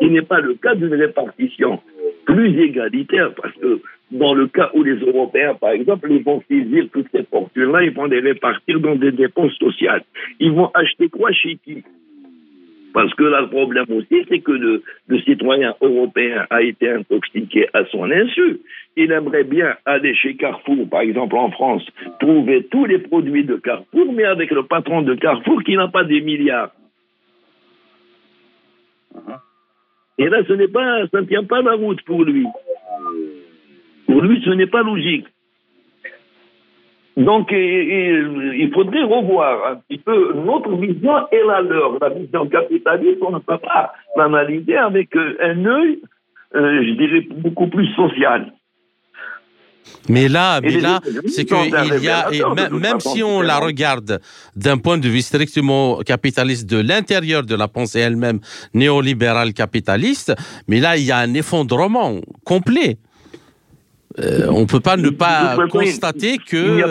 Ce 0.00 0.06
n'est 0.06 0.22
pas 0.22 0.40
le 0.40 0.54
cas 0.54 0.74
d'une 0.74 0.94
répartition 0.94 1.80
plus 2.26 2.60
égalitaire, 2.60 3.32
parce 3.34 3.54
que 3.54 3.80
dans 4.10 4.34
le 4.34 4.46
cas 4.48 4.70
où 4.74 4.82
les 4.82 4.96
Européens, 4.96 5.54
par 5.54 5.70
exemple, 5.70 6.08
ils 6.10 6.22
vont 6.22 6.42
saisir 6.48 6.86
toutes 6.92 7.08
ces 7.12 7.24
fortunes-là, 7.24 7.82
ils 7.84 7.92
vont 7.92 8.04
les 8.04 8.20
répartir 8.20 8.78
dans 8.80 8.94
des 8.96 9.12
dépenses 9.12 9.54
sociales. 9.54 10.02
Ils 10.38 10.52
vont 10.52 10.70
acheter 10.74 11.08
quoi 11.08 11.32
chez 11.32 11.56
qui? 11.64 11.82
Parce 12.92 13.12
que 13.14 13.24
là, 13.24 13.40
le 13.40 13.48
problème 13.48 13.86
aussi, 13.90 14.24
c'est 14.28 14.40
que 14.40 14.52
le, 14.52 14.82
citoyen 15.24 15.74
européen 15.80 16.46
a 16.50 16.62
été 16.62 16.90
intoxiqué 16.90 17.68
à 17.72 17.84
son 17.86 18.10
insu. 18.10 18.60
Il 18.96 19.10
aimerait 19.12 19.44
bien 19.44 19.74
aller 19.86 20.14
chez 20.14 20.36
Carrefour, 20.36 20.88
par 20.88 21.00
exemple 21.00 21.36
en 21.36 21.50
France, 21.50 21.84
trouver 22.20 22.66
tous 22.70 22.84
les 22.84 22.98
produits 22.98 23.44
de 23.44 23.56
Carrefour, 23.56 24.12
mais 24.12 24.24
avec 24.24 24.50
le 24.50 24.64
patron 24.64 25.02
de 25.02 25.14
Carrefour 25.14 25.62
qui 25.62 25.76
n'a 25.76 25.88
pas 25.88 26.04
des 26.04 26.20
milliards. 26.20 26.72
Et 30.18 30.28
là, 30.28 30.42
ce 30.46 30.52
n'est 30.52 30.68
pas, 30.68 31.06
ça 31.08 31.20
ne 31.20 31.26
tient 31.26 31.44
pas 31.44 31.62
la 31.62 31.72
route 31.72 32.02
pour 32.02 32.24
lui. 32.24 32.46
Pour 34.06 34.20
lui, 34.20 34.42
ce 34.44 34.50
n'est 34.50 34.66
pas 34.66 34.82
logique. 34.82 35.26
Donc, 37.16 37.48
il 37.52 38.70
faudrait 38.72 39.02
revoir 39.02 39.72
un 39.72 39.76
petit 39.76 39.98
peu 39.98 40.32
notre 40.34 40.74
vision 40.76 41.12
et 41.30 41.42
la 41.46 41.60
leur. 41.60 41.98
La 42.00 42.08
vision 42.08 42.46
capitaliste, 42.46 43.18
on 43.20 43.32
ne 43.32 43.38
peut 43.38 43.58
pas 43.58 43.92
l'analyser 44.16 44.76
avec 44.76 45.14
euh, 45.16 45.36
un 45.40 45.64
œil, 45.66 45.98
euh, 46.54 46.82
je 46.82 46.92
dirais, 46.92 47.26
beaucoup 47.30 47.68
plus 47.68 47.86
social. 47.94 48.52
Mais 50.08 50.28
là, 50.28 50.60
mais 50.60 50.80
là, 50.80 51.00
c'est 51.26 51.44
qu'il 51.44 52.02
y 52.02 52.08
a, 52.08 52.28
même, 52.54 53.00
si 53.00 53.22
on 53.22 53.40
la 53.40 53.58
regarde 53.58 54.20
d'un 54.56 54.78
point 54.78 54.98
de 54.98 55.08
vue 55.08 55.22
strictement 55.22 55.98
capitaliste 55.98 56.68
de 56.68 56.78
l'intérieur 56.78 57.44
de 57.44 57.54
la 57.54 57.68
pensée 57.68 58.00
elle-même 58.00 58.40
néolibérale 58.74 59.52
capitaliste, 59.52 60.34
mais 60.66 60.80
là, 60.80 60.96
il 60.96 61.04
y 61.04 61.12
a 61.12 61.18
un 61.18 61.34
effondrement 61.34 62.20
complet. 62.44 62.98
Euh, 64.18 64.46
on 64.50 64.62
ne 64.62 64.66
peut 64.66 64.80
pas 64.80 64.96
ne 64.96 65.10
pas 65.10 65.56
constater 65.68 66.38
que... 66.38 66.82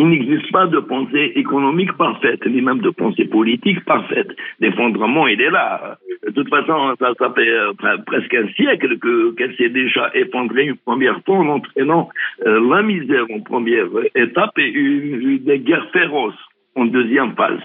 Il 0.00 0.10
n'existe 0.10 0.52
pas 0.52 0.68
de 0.68 0.78
pensée 0.78 1.32
économique 1.34 1.92
parfaite, 1.94 2.46
ni 2.46 2.62
même 2.62 2.78
de 2.78 2.90
pensée 2.90 3.24
politique 3.24 3.84
parfaite. 3.84 4.28
L'effondrement, 4.60 5.26
il 5.26 5.40
est 5.40 5.50
là. 5.50 5.98
De 6.24 6.30
toute 6.30 6.48
façon, 6.48 6.94
ça, 7.00 7.14
fait 7.34 7.48
euh, 7.48 7.72
presque 8.06 8.32
un 8.32 8.46
siècle 8.52 8.96
qu'elle 9.36 9.56
s'est 9.56 9.70
déjà 9.70 10.08
effondrée 10.14 10.66
une 10.66 10.76
première 10.76 11.20
fois 11.24 11.38
en 11.38 11.48
entraînant 11.48 12.08
euh, 12.46 12.60
la 12.70 12.82
misère 12.82 13.24
en 13.34 13.40
première 13.40 13.88
étape 14.14 14.56
et 14.58 14.68
une, 14.68 15.38
des 15.38 15.58
guerres 15.58 15.90
féroces 15.92 16.46
en 16.76 16.84
deuxième 16.84 17.34
phase. 17.34 17.58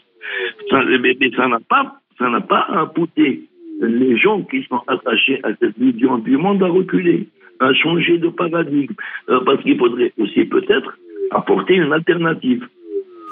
Ça, 0.71 0.81
mais 1.01 1.15
ça 1.36 1.47
n'a 1.47 1.59
pas, 1.69 1.97
ça 2.17 2.29
n'a 2.29 2.41
pas 2.41 2.91
poussé 2.95 3.43
les 3.79 4.17
gens 4.17 4.41
qui 4.41 4.63
sont 4.63 4.81
attachés 4.88 5.39
à 5.43 5.49
cette 5.59 5.77
vision 5.77 6.17
du 6.17 6.38
monde 6.38 6.63
à 6.63 6.67
reculer 6.67 7.27
à 7.64 7.74
changer 7.74 8.18
de 8.18 8.30
paradigme, 8.30 8.93
euh, 9.30 9.39
parce 9.45 9.61
qu'il 9.64 9.78
faudrait 9.78 10.14
aussi 10.20 10.45
peut-être 10.45 10.97
apporter 11.32 11.76
une 11.76 11.93
alternative. 11.93 12.68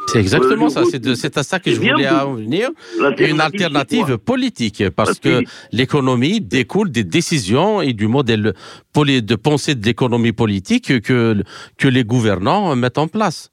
C'est 0.07 0.19
exactement 0.19 0.69
ça, 0.69 0.83
c'est 0.83 1.37
à 1.37 1.43
ça 1.43 1.59
que 1.59 1.71
je 1.71 1.79
voulais 1.79 2.09
en 2.09 2.33
venir. 2.33 2.69
Une 3.19 3.39
alternative 3.39 4.17
politique, 4.17 4.83
parce, 4.95 5.19
que, 5.19 5.43
l'économie 5.71 6.41
découle 6.41 6.89
des 6.91 7.03
décisions 7.03 7.81
et 7.81 7.93
du 7.93 8.07
modèle 8.07 8.53
de 8.95 9.35
pensée 9.35 9.75
de 9.75 9.85
l'économie 9.85 10.31
politique 10.33 11.01
que, 11.01 11.35
que 11.77 11.87
les 11.87 12.03
gouvernants 12.03 12.75
mettent 12.75 12.97
en 12.97 13.07
place. 13.07 13.51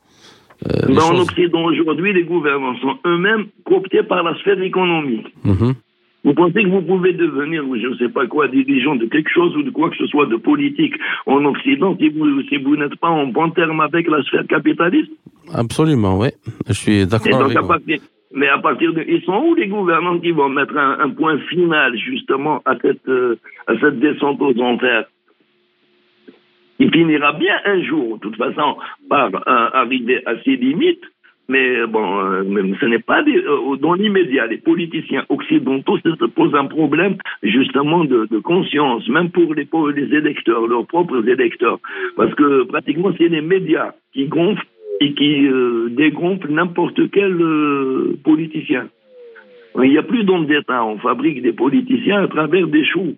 Euh, 0.66 0.97
en 0.97 1.20
Occident 1.20 1.64
aujourd'hui, 1.64 2.12
les 2.12 2.24
gouvernants 2.24 2.76
sont 2.79 2.99
eux-mêmes 3.07 3.47
cooptés 3.64 4.03
par 4.03 4.24
la 4.24 4.37
sphère 4.39 4.61
économique. 4.61 5.26
Mhm. 5.45 5.74
Vous 6.25 6.35
pensez 6.35 6.64
que 6.64 6.69
vous 6.69 6.83
pouvez 6.83 7.12
devenir, 7.12 7.62
je 7.77 7.89
ne 7.89 7.97
sais 7.97 8.09
pas 8.09 8.27
quoi, 8.27 8.49
dirigeant 8.49 8.97
de 8.97 9.07
quelque 9.07 9.31
chose 9.31 9.57
ou 9.57 9.62
de 9.62 9.71
quoi 9.71 9.89
que 9.91 9.97
ce 9.97 10.07
soit 10.07 10.27
de 10.27 10.37
politique 10.37 10.95
en 11.27 11.45
Occident 11.45 11.97
si 11.99 12.09
vous, 12.09 12.43
si 12.43 12.57
vous 12.57 12.77
n'êtes 12.77 12.97
pas 12.97 13.09
en 13.09 13.27
bon 13.27 13.51
terme 13.51 13.81
avec 13.81 14.09
la 14.09 14.23
sphère 14.25 14.47
capitaliste? 14.47 15.12
Absolument, 15.55 16.19
oui. 16.19 16.29
Je 16.66 16.73
suis 16.73 17.07
d'accord 17.07 17.43
avec 17.43 17.59
vous. 17.59 17.95
mais 18.35 18.49
à 18.49 18.59
partir 18.59 18.93
de... 18.93 19.05
Ils 19.07 19.23
sont 19.23 19.45
où 19.47 19.55
les 19.55 19.69
gouvernants 19.69 20.19
qui 20.19 20.33
vont 20.33 20.49
mettre 20.49 20.77
un, 20.77 21.09
point 21.11 21.39
final 21.49 21.97
justement 21.97 22.62
à 22.64 22.75
cette, 22.83 23.09
euh, 23.09 23.39
à 23.69 23.79
cette 23.79 24.01
descente 24.01 24.41
aux 24.41 24.61
enfers? 24.61 25.05
Il 26.81 26.91
finira 26.93 27.33
bien 27.33 27.57
un 27.64 27.83
jour, 27.83 28.16
de 28.16 28.23
toute 28.23 28.37
façon, 28.37 28.77
par 29.09 29.35
euh, 29.35 29.41
arriver 29.73 30.23
à 30.27 30.35
ses 30.43 30.57
limites 30.57 31.05
mais 31.49 31.86
bon, 31.86 32.20
euh, 32.20 32.74
ce 32.78 32.86
n'est 32.86 32.99
pas 32.99 33.22
euh, 33.22 33.76
dans 33.76 33.94
l'immédiat. 33.94 34.46
Les 34.46 34.59
politiciens 34.59 35.24
occidentaux 35.30 35.99
se 35.99 36.26
posent 36.26 36.55
un 36.55 36.66
problème 36.66 37.16
justement 37.42 38.05
de, 38.05 38.26
conscience, 38.40 39.09
même 39.09 39.30
pour 39.30 39.55
les, 39.55 39.66
électeurs, 40.14 40.66
leurs 40.66 40.86
propres 40.86 41.26
électeurs. 41.26 41.78
Parce 42.16 42.34
que 42.34 42.64
pratiquement, 42.64 43.12
c'est 43.16 43.28
les 43.28 43.40
médias 43.40 43.92
qui 44.12 44.26
gonflent 44.26 44.66
et 45.01 45.14
qui 45.14 45.46
euh, 45.46 45.88
dégonflent 45.90 46.53
n'importe 46.53 47.11
quel 47.11 47.36
politicien. 48.24 48.88
Il 49.82 49.90
n'y 49.90 49.99
a 49.99 50.03
plus 50.03 50.24
d'hommes 50.24 50.46
d'État. 50.46 50.84
On 50.84 50.99
fabrique 50.99 51.40
des 51.40 51.53
politiciens 51.53 52.24
à 52.24 52.28
travers 52.28 52.66
des 52.66 52.84
choux 52.84 53.14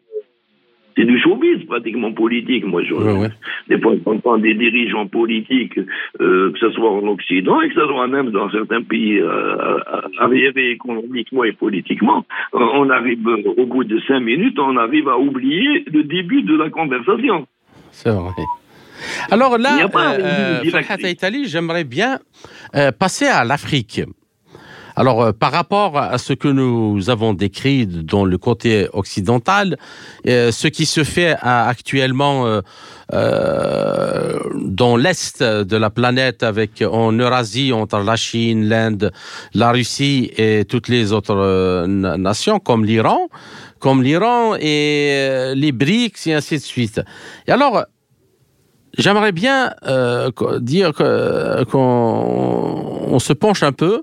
c'est 0.97 1.05
du 1.05 1.21
showbiz 1.21 1.65
pratiquement 1.67 2.13
politique. 2.13 2.65
Moi, 2.65 2.83
je, 2.85 2.95
des 3.69 3.81
fois, 3.81 3.95
j'entends 4.05 4.39
des 4.39 4.55
dirigeants 4.55 5.07
politiques, 5.07 5.79
euh, 6.21 6.53
que 6.53 6.59
ce 6.59 6.71
soit 6.71 6.91
en 6.91 7.07
Occident 7.07 7.61
et 7.61 7.69
que 7.69 7.75
ce 7.75 7.87
soit 7.87 8.07
même 8.07 8.31
dans 8.31 8.51
certains 8.51 8.83
pays 8.83 9.19
euh, 9.19 9.79
arriérés 10.19 10.71
économiquement 10.73 11.45
et 11.45 11.53
politiquement, 11.53 12.25
euh, 12.55 12.59
on 12.75 12.91
arrive 12.91 13.27
au 13.27 13.67
bout 13.67 13.85
de 13.85 14.01
cinq 14.07 14.21
minutes, 14.21 14.59
on 14.59 14.77
arrive 14.77 15.09
à 15.09 15.19
oublier 15.19 15.85
le 15.87 16.05
début 16.05 16.43
de 16.43 16.57
la 16.57 16.71
conversation. 16.71 17.47
C'est 17.91 18.11
vrai. 18.11 18.45
Alors 19.31 19.57
là, 19.57 19.89
euh, 19.97 20.61
Italie, 21.05 21.47
j'aimerais 21.47 21.85
bien 21.85 22.19
passer 22.99 23.27
à 23.27 23.45
l'Afrique. 23.45 24.03
Alors, 25.01 25.23
euh, 25.23 25.33
par 25.33 25.51
rapport 25.51 25.97
à 25.97 26.19
ce 26.19 26.35
que 26.35 26.47
nous 26.47 27.09
avons 27.09 27.33
décrit 27.33 27.87
dans 27.87 28.27
le 28.27 28.37
côté 28.37 28.87
occidental, 28.93 29.79
euh, 30.27 30.53
ce 30.53 30.69
qui 30.69 30.85
se 30.85 31.05
fait 31.05 31.37
actuellement 31.41 32.61
euh, 33.15 34.39
dans 34.63 34.99
l'est 34.99 35.43
de 35.43 35.77
la 35.79 35.89
planète, 35.89 36.43
avec 36.43 36.83
en 36.83 37.13
Eurasie 37.13 37.73
entre 37.73 38.01
la 38.01 38.17
Chine, 38.17 38.69
l'Inde, 38.69 39.11
la 39.55 39.73
Russie 39.73 40.33
et 40.37 40.67
toutes 40.67 40.89
les 40.89 41.13
autres 41.15 41.87
nations, 41.87 42.59
comme 42.59 42.85
l'Iran, 42.85 43.31
comme 43.79 44.03
l'Iran 44.03 44.55
et 44.61 45.55
les 45.55 45.73
BRICS 45.73 46.27
et 46.27 46.35
ainsi 46.35 46.57
de 46.57 46.63
suite. 46.63 47.01
Et 47.47 47.53
alors, 47.53 47.87
j'aimerais 48.99 49.33
bien 49.33 49.73
dire 50.61 50.93
qu'on 50.93 51.79
se 53.19 53.33
penche 53.33 53.63
un 53.63 53.73
peu 53.73 54.03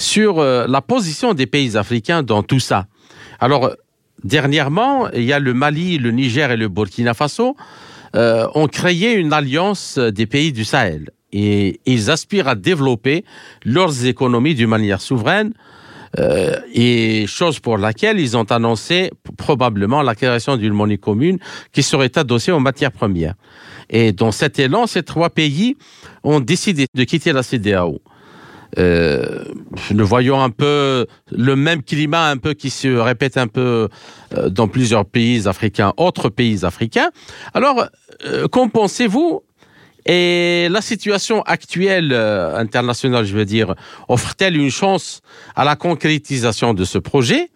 sur 0.00 0.38
euh, 0.38 0.66
la 0.66 0.80
position 0.80 1.34
des 1.34 1.46
pays 1.46 1.76
africains 1.76 2.22
dans 2.22 2.42
tout 2.42 2.58
ça. 2.58 2.86
Alors, 3.38 3.70
dernièrement, 4.24 5.10
il 5.10 5.24
y 5.24 5.32
a 5.32 5.38
le 5.38 5.52
Mali, 5.54 5.98
le 5.98 6.10
Niger 6.10 6.50
et 6.50 6.56
le 6.56 6.68
Burkina 6.68 7.14
Faso 7.14 7.54
euh, 8.16 8.46
ont 8.54 8.66
créé 8.66 9.12
une 9.14 9.32
alliance 9.32 9.98
des 9.98 10.26
pays 10.26 10.52
du 10.52 10.64
Sahel 10.64 11.10
et 11.32 11.80
ils 11.86 12.10
aspirent 12.10 12.48
à 12.48 12.54
développer 12.54 13.24
leurs 13.64 14.06
économies 14.06 14.54
d'une 14.54 14.70
manière 14.70 15.00
souveraine. 15.00 15.52
Euh, 16.18 16.56
et 16.74 17.28
chose 17.28 17.60
pour 17.60 17.78
laquelle 17.78 18.18
ils 18.18 18.36
ont 18.36 18.50
annoncé 18.50 19.12
probablement 19.36 20.02
la 20.02 20.16
création 20.16 20.56
d'une 20.56 20.72
monnaie 20.72 20.98
commune 20.98 21.38
qui 21.70 21.84
serait 21.84 22.10
adossée 22.18 22.50
aux 22.50 22.58
matières 22.58 22.90
premières. 22.90 23.34
Et 23.90 24.10
dans 24.12 24.32
cet 24.32 24.58
élan, 24.58 24.88
ces 24.88 25.04
trois 25.04 25.30
pays 25.30 25.76
ont 26.24 26.40
décidé 26.40 26.86
de 26.92 27.04
quitter 27.04 27.32
la 27.32 27.44
CDAO. 27.44 28.00
Euh, 28.78 29.44
nous 29.90 30.06
voyons 30.06 30.40
un 30.40 30.50
peu 30.50 31.06
le 31.30 31.56
même 31.56 31.82
climat 31.82 32.28
un 32.28 32.36
peu 32.36 32.54
qui 32.54 32.70
se 32.70 32.88
répète 32.88 33.36
un 33.36 33.46
peu 33.46 33.88
euh, 34.36 34.48
dans 34.48 34.68
plusieurs 34.68 35.04
pays 35.04 35.48
africains, 35.48 35.92
autres 35.96 36.28
pays 36.28 36.64
africains. 36.64 37.10
Alors, 37.54 37.86
euh, 38.26 38.48
qu'en 38.48 38.68
pensez-vous? 38.68 39.42
Et 40.06 40.68
la 40.70 40.80
situation 40.80 41.42
actuelle 41.42 42.14
internationale, 42.14 43.26
je 43.26 43.36
veux 43.36 43.44
dire, 43.44 43.74
offre-t-elle 44.08 44.56
une 44.56 44.70
chance 44.70 45.20
à 45.54 45.62
la 45.62 45.76
concrétisation 45.76 46.72
de 46.72 46.84
ce 46.84 46.96
projet? 46.96 47.50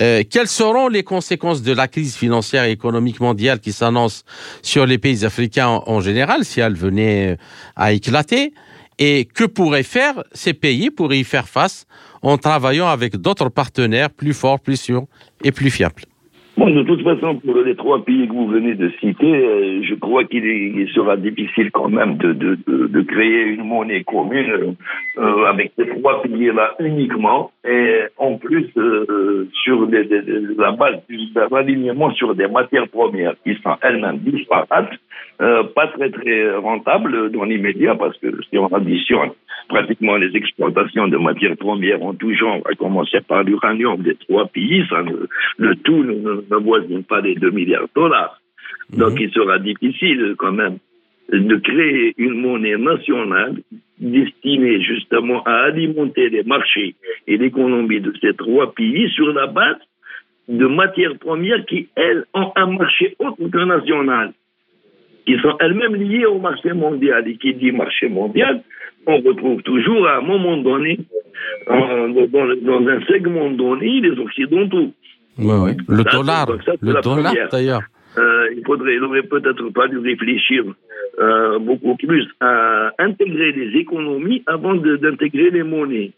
Euh, 0.00 0.22
quelles 0.28 0.48
seront 0.48 0.88
les 0.88 1.04
conséquences 1.04 1.62
de 1.62 1.72
la 1.72 1.86
crise 1.86 2.16
financière 2.16 2.64
et 2.64 2.72
économique 2.72 3.20
mondiale 3.20 3.60
qui 3.60 3.72
s'annonce 3.72 4.24
sur 4.62 4.86
les 4.86 4.98
pays 4.98 5.24
africains 5.24 5.82
en 5.86 6.00
général, 6.00 6.44
si 6.44 6.60
elle 6.60 6.74
venait 6.74 7.36
à 7.76 7.92
éclater? 7.92 8.52
Et 8.98 9.24
que 9.24 9.44
pourraient 9.44 9.82
faire 9.82 10.22
ces 10.32 10.54
pays 10.54 10.90
pour 10.90 11.12
y 11.12 11.24
faire 11.24 11.48
face 11.48 11.86
en 12.22 12.38
travaillant 12.38 12.88
avec 12.88 13.16
d'autres 13.16 13.48
partenaires 13.48 14.10
plus 14.10 14.34
forts, 14.34 14.60
plus 14.60 14.80
sûrs 14.80 15.06
et 15.42 15.52
plus 15.52 15.70
fiables? 15.70 16.04
Bon, 16.56 16.70
de 16.70 16.84
toute 16.84 17.02
façon, 17.02 17.34
pour 17.40 17.56
les 17.62 17.74
trois 17.74 18.04
pays 18.04 18.28
que 18.28 18.32
vous 18.32 18.46
venez 18.46 18.74
de 18.76 18.88
citer, 19.00 19.26
euh, 19.26 19.82
je 19.82 19.94
crois 19.96 20.22
qu'il 20.22 20.88
sera 20.94 21.16
difficile 21.16 21.72
quand 21.72 21.88
même 21.88 22.16
de, 22.16 22.32
de, 22.32 22.56
de, 22.86 23.00
créer 23.02 23.42
une 23.42 23.64
monnaie 23.64 24.04
commune 24.04 24.76
euh, 25.18 25.44
avec 25.46 25.72
ces 25.76 25.88
trois 25.88 26.22
piliers-là 26.22 26.76
uniquement, 26.78 27.50
et 27.68 28.02
en 28.18 28.36
plus 28.36 28.70
euh, 28.76 29.48
sur 29.64 29.88
des, 29.88 30.04
des, 30.04 30.22
la 30.56 30.70
base 30.70 31.00
d'un 31.34 31.56
alignement 31.56 32.12
sur 32.12 32.36
des 32.36 32.46
matières 32.46 32.86
premières 32.88 33.34
qui 33.42 33.56
sont 33.56 33.76
elles-mêmes 33.82 34.18
disparates, 34.18 34.92
euh, 35.42 35.64
pas 35.74 35.88
très 35.88 36.10
très 36.10 36.54
rentables 36.54 37.32
dans 37.32 37.42
l'immédiat, 37.42 37.96
parce 37.96 38.16
que 38.18 38.28
si 38.48 38.58
on 38.58 38.68
additionne 38.68 39.30
pratiquement 39.68 40.16
les 40.16 40.36
exportations 40.36 41.08
de 41.08 41.16
matières 41.16 41.56
premières 41.56 42.02
en 42.02 42.14
tout 42.14 42.32
genre, 42.34 42.60
à 42.70 42.74
commencer 42.74 43.20
par 43.26 43.42
l'uranium 43.42 44.00
des 44.02 44.14
trois 44.14 44.46
pays, 44.46 44.84
ça 44.88 45.02
ne, 45.02 45.26
le 45.58 45.74
tout 45.76 46.04
ne 46.04 46.43
ne 46.50 46.56
voisine 46.56 47.04
pas 47.04 47.20
les 47.20 47.34
2 47.34 47.50
milliards 47.50 47.82
de 47.82 47.90
dollars. 47.94 48.40
Donc, 48.90 49.18
il 49.20 49.30
sera 49.32 49.58
difficile 49.58 50.34
quand 50.38 50.52
même 50.52 50.78
de 51.32 51.56
créer 51.56 52.14
une 52.18 52.40
monnaie 52.40 52.76
nationale 52.76 53.56
destinée 53.98 54.82
justement 54.82 55.42
à 55.44 55.64
alimenter 55.64 56.28
les 56.28 56.42
marchés 56.42 56.94
et 57.26 57.38
l'économie 57.38 58.00
de 58.00 58.12
ces 58.20 58.34
trois 58.34 58.72
pays 58.74 59.08
sur 59.10 59.32
la 59.32 59.46
base 59.46 59.78
de 60.48 60.66
matières 60.66 61.18
premières 61.18 61.64
qui, 61.64 61.88
elles, 61.94 62.24
ont 62.34 62.52
un 62.56 62.66
marché 62.66 63.16
autre 63.18 63.48
que 63.48 63.64
national, 63.64 64.32
qui 65.26 65.38
sont 65.38 65.56
elles-mêmes 65.60 65.96
liées 65.96 66.26
au 66.26 66.38
marché 66.38 66.72
mondial. 66.74 67.26
Et 67.26 67.36
qui 67.36 67.54
dit 67.54 67.72
marché 67.72 68.08
mondial, 68.08 68.62
on 69.06 69.18
retrouve 69.18 69.62
toujours 69.62 70.06
à 70.06 70.18
un 70.18 70.20
moment 70.20 70.58
donné, 70.58 70.98
dans, 71.66 72.08
dans 72.08 72.88
un 72.88 73.00
segment 73.06 73.50
donné, 73.50 74.00
les 74.00 74.18
Occidentaux. 74.18 74.92
Oui, 75.38 75.54
oui. 75.64 75.76
Le 75.88 76.04
dollar, 76.04 76.46
le 76.80 77.02
dollar 77.02 77.34
d'ailleurs. 77.50 77.82
Euh, 78.16 78.48
il 78.56 78.64
faudrait, 78.64 78.94
il 78.94 79.02
aurait 79.02 79.22
peut-être 79.24 79.70
pas 79.70 79.88
dû 79.88 79.98
réfléchir 79.98 80.64
euh, 81.18 81.58
beaucoup 81.58 81.96
plus 81.96 82.28
à 82.40 82.92
intégrer 82.98 83.52
les 83.52 83.78
économies 83.80 84.42
avant 84.46 84.74
d'intégrer 84.74 85.50
les 85.50 85.64
monnaies. 85.64 86.12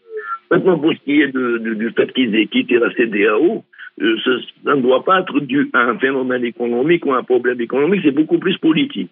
Maintenant, 0.51 0.77
pour 0.77 0.93
ce 0.93 0.99
qui 1.03 1.21
est 1.21 1.27
de, 1.27 1.57
de, 1.57 1.73
du 1.73 1.89
fait 1.91 2.11
qu'ils 2.13 2.35
aient 2.35 2.45
quitté 2.45 2.77
la 2.77 2.91
CDAO, 2.93 3.63
euh, 4.01 4.15
ça 4.63 4.75
ne 4.75 4.81
doit 4.81 5.03
pas 5.03 5.21
être 5.21 5.39
dû 5.39 5.69
à 5.73 5.89
un 5.89 5.97
phénomène 5.97 6.45
économique 6.45 7.05
ou 7.05 7.13
à 7.13 7.17
un 7.17 7.23
problème 7.23 7.59
économique, 7.59 8.01
c'est 8.03 8.11
beaucoup 8.11 8.37
plus 8.37 8.57
politique. 8.57 9.11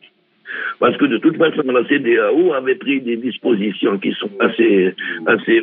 Parce 0.79 0.97
que 0.97 1.05
de 1.05 1.17
toute 1.17 1.37
façon, 1.37 1.63
la 1.63 1.85
CDAO 1.87 2.53
avait 2.53 2.75
pris 2.75 3.01
des 3.01 3.17
dispositions 3.17 3.97
qui 3.97 4.11
sont 4.13 4.31
assez, 4.39 4.93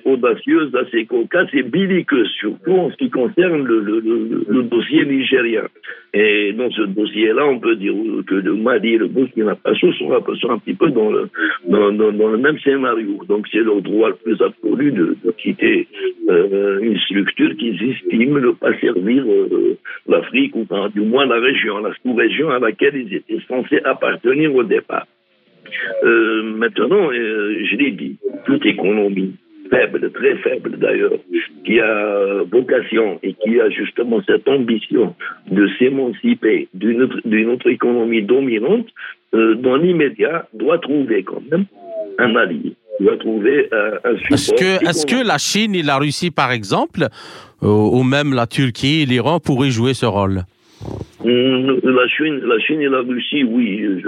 audacieuses, 0.04 0.74
assez 0.74 1.04
cocasses 1.06 1.52
et 1.52 1.62
belliqueuses, 1.62 2.30
surtout 2.40 2.72
en 2.72 2.90
ce 2.90 2.96
qui 2.96 3.10
concerne 3.10 3.64
le, 3.64 4.62
dossier 4.62 5.04
nigérien. 5.04 5.64
Et 6.14 6.52
dans 6.52 6.70
ce 6.70 6.82
dossier-là, 6.82 7.46
on 7.46 7.58
peut 7.58 7.76
dire 7.76 7.94
que 8.26 8.34
le 8.34 8.54
Mali 8.54 8.94
et 8.94 8.98
le 8.98 9.08
Burkina 9.08 9.56
Faso 9.56 9.92
sont, 9.94 10.10
sont 10.40 10.50
un 10.50 10.58
petit 10.58 10.74
peu 10.74 10.90
dans 10.90 11.10
le, 11.10 12.36
même 12.36 12.58
scénario. 12.60 13.20
Donc 13.28 13.46
c'est 13.50 13.60
leur 13.60 13.80
droit 13.80 14.10
le 14.10 14.16
plus 14.16 14.42
absolu 14.42 14.92
de, 14.92 15.16
de 15.24 15.30
quitter 15.32 15.86
euh, 16.28 16.80
une 16.80 16.98
structure 16.98 17.56
qu'ils 17.56 17.82
estiment 17.90 18.38
ne 18.38 18.50
pas 18.52 18.78
servir 18.78 19.24
euh, 19.26 19.78
l'Afrique 20.06 20.54
ou 20.54 20.66
du 20.94 21.00
moins 21.00 21.26
la 21.26 21.40
région, 21.40 21.78
la 21.78 21.92
sous-région 22.02 22.50
à 22.50 22.58
laquelle 22.58 22.96
ils 22.96 23.14
étaient 23.14 23.40
censés 23.48 23.80
appartenir 23.84 24.54
au 24.54 24.62
départ. 24.62 24.81
Euh, 26.04 26.42
maintenant, 26.42 27.10
euh, 27.10 27.64
je 27.70 27.76
l'ai 27.76 27.92
dit, 27.92 28.16
toute 28.44 28.64
économie 28.66 29.34
faible, 29.70 30.10
très 30.12 30.36
faible 30.38 30.78
d'ailleurs, 30.78 31.18
qui 31.64 31.80
a 31.80 32.42
vocation 32.50 33.18
et 33.22 33.34
qui 33.34 33.60
a 33.60 33.70
justement 33.70 34.20
cette 34.26 34.46
ambition 34.48 35.14
de 35.50 35.68
s'émanciper 35.78 36.68
d'une 36.74 37.02
autre, 37.02 37.20
autre, 37.54 37.70
économie 37.70 38.22
dominante, 38.22 38.86
euh, 39.34 39.54
dans 39.54 39.76
l'immédiat, 39.76 40.46
doit 40.52 40.78
trouver 40.78 41.22
quand 41.22 41.42
même 41.50 41.64
un 42.18 42.36
allié, 42.36 42.74
doit 43.00 43.16
trouver 43.16 43.68
un 43.72 44.16
support. 44.18 44.32
Est-ce 44.32 44.52
que, 44.52 44.84
est 44.84 45.08
que 45.08 45.26
la 45.26 45.38
Chine 45.38 45.74
et 45.74 45.82
la 45.82 45.96
Russie, 45.96 46.30
par 46.30 46.52
exemple, 46.52 47.08
ou 47.62 48.02
même 48.02 48.34
la 48.34 48.46
Turquie 48.46 49.02
et 49.02 49.06
l'Iran 49.06 49.40
pourraient 49.40 49.70
jouer 49.70 49.94
ce 49.94 50.04
rôle? 50.04 50.42
La 51.24 52.08
Chine, 52.08 52.40
la 52.44 52.58
Chine 52.60 52.80
et 52.80 52.88
la 52.88 53.00
Russie, 53.00 53.44
oui, 53.44 54.02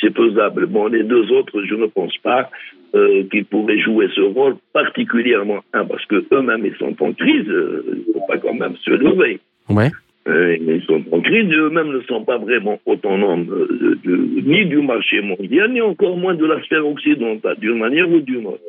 c'est 0.00 0.14
faisable. 0.14 0.66
Bon, 0.66 0.86
les 0.86 1.02
deux 1.02 1.30
autres, 1.32 1.62
je 1.64 1.74
ne 1.74 1.86
pense 1.86 2.16
pas 2.18 2.50
euh, 2.94 3.24
qu'ils 3.30 3.44
pourraient 3.44 3.78
jouer 3.78 4.08
ce 4.14 4.20
rôle, 4.20 4.56
particulièrement 4.72 5.60
parce 5.72 6.04
que 6.06 6.24
eux-mêmes 6.32 6.66
ils 6.66 6.76
sont 6.76 6.94
en 7.02 7.12
crise, 7.12 7.48
euh, 7.48 7.84
il 7.86 8.08
ne 8.08 8.12
faut 8.12 8.26
pas 8.26 8.38
quand 8.38 8.54
même 8.54 8.76
se 8.84 8.90
lever. 8.90 9.40
Ouais. 9.68 9.90
Euh, 10.30 10.56
ils 10.60 10.82
sont 10.84 11.02
en 11.10 11.20
crise, 11.20 11.50
eux-mêmes 11.52 11.92
ne 11.92 12.00
sont 12.02 12.24
pas 12.24 12.38
vraiment 12.38 12.78
autonomes 12.86 13.46
euh, 13.50 13.98
de, 14.04 14.10
de, 14.10 14.40
ni 14.42 14.64
du 14.66 14.78
marché 14.78 15.20
mondial, 15.20 15.72
ni 15.72 15.80
encore 15.80 16.16
moins 16.16 16.34
de 16.34 16.46
la 16.46 16.62
sphère 16.62 16.86
occidentale, 16.86 17.56
d'une 17.58 17.78
manière 17.78 18.08
ou 18.08 18.20
d'une 18.20 18.46
autre. 18.46 18.60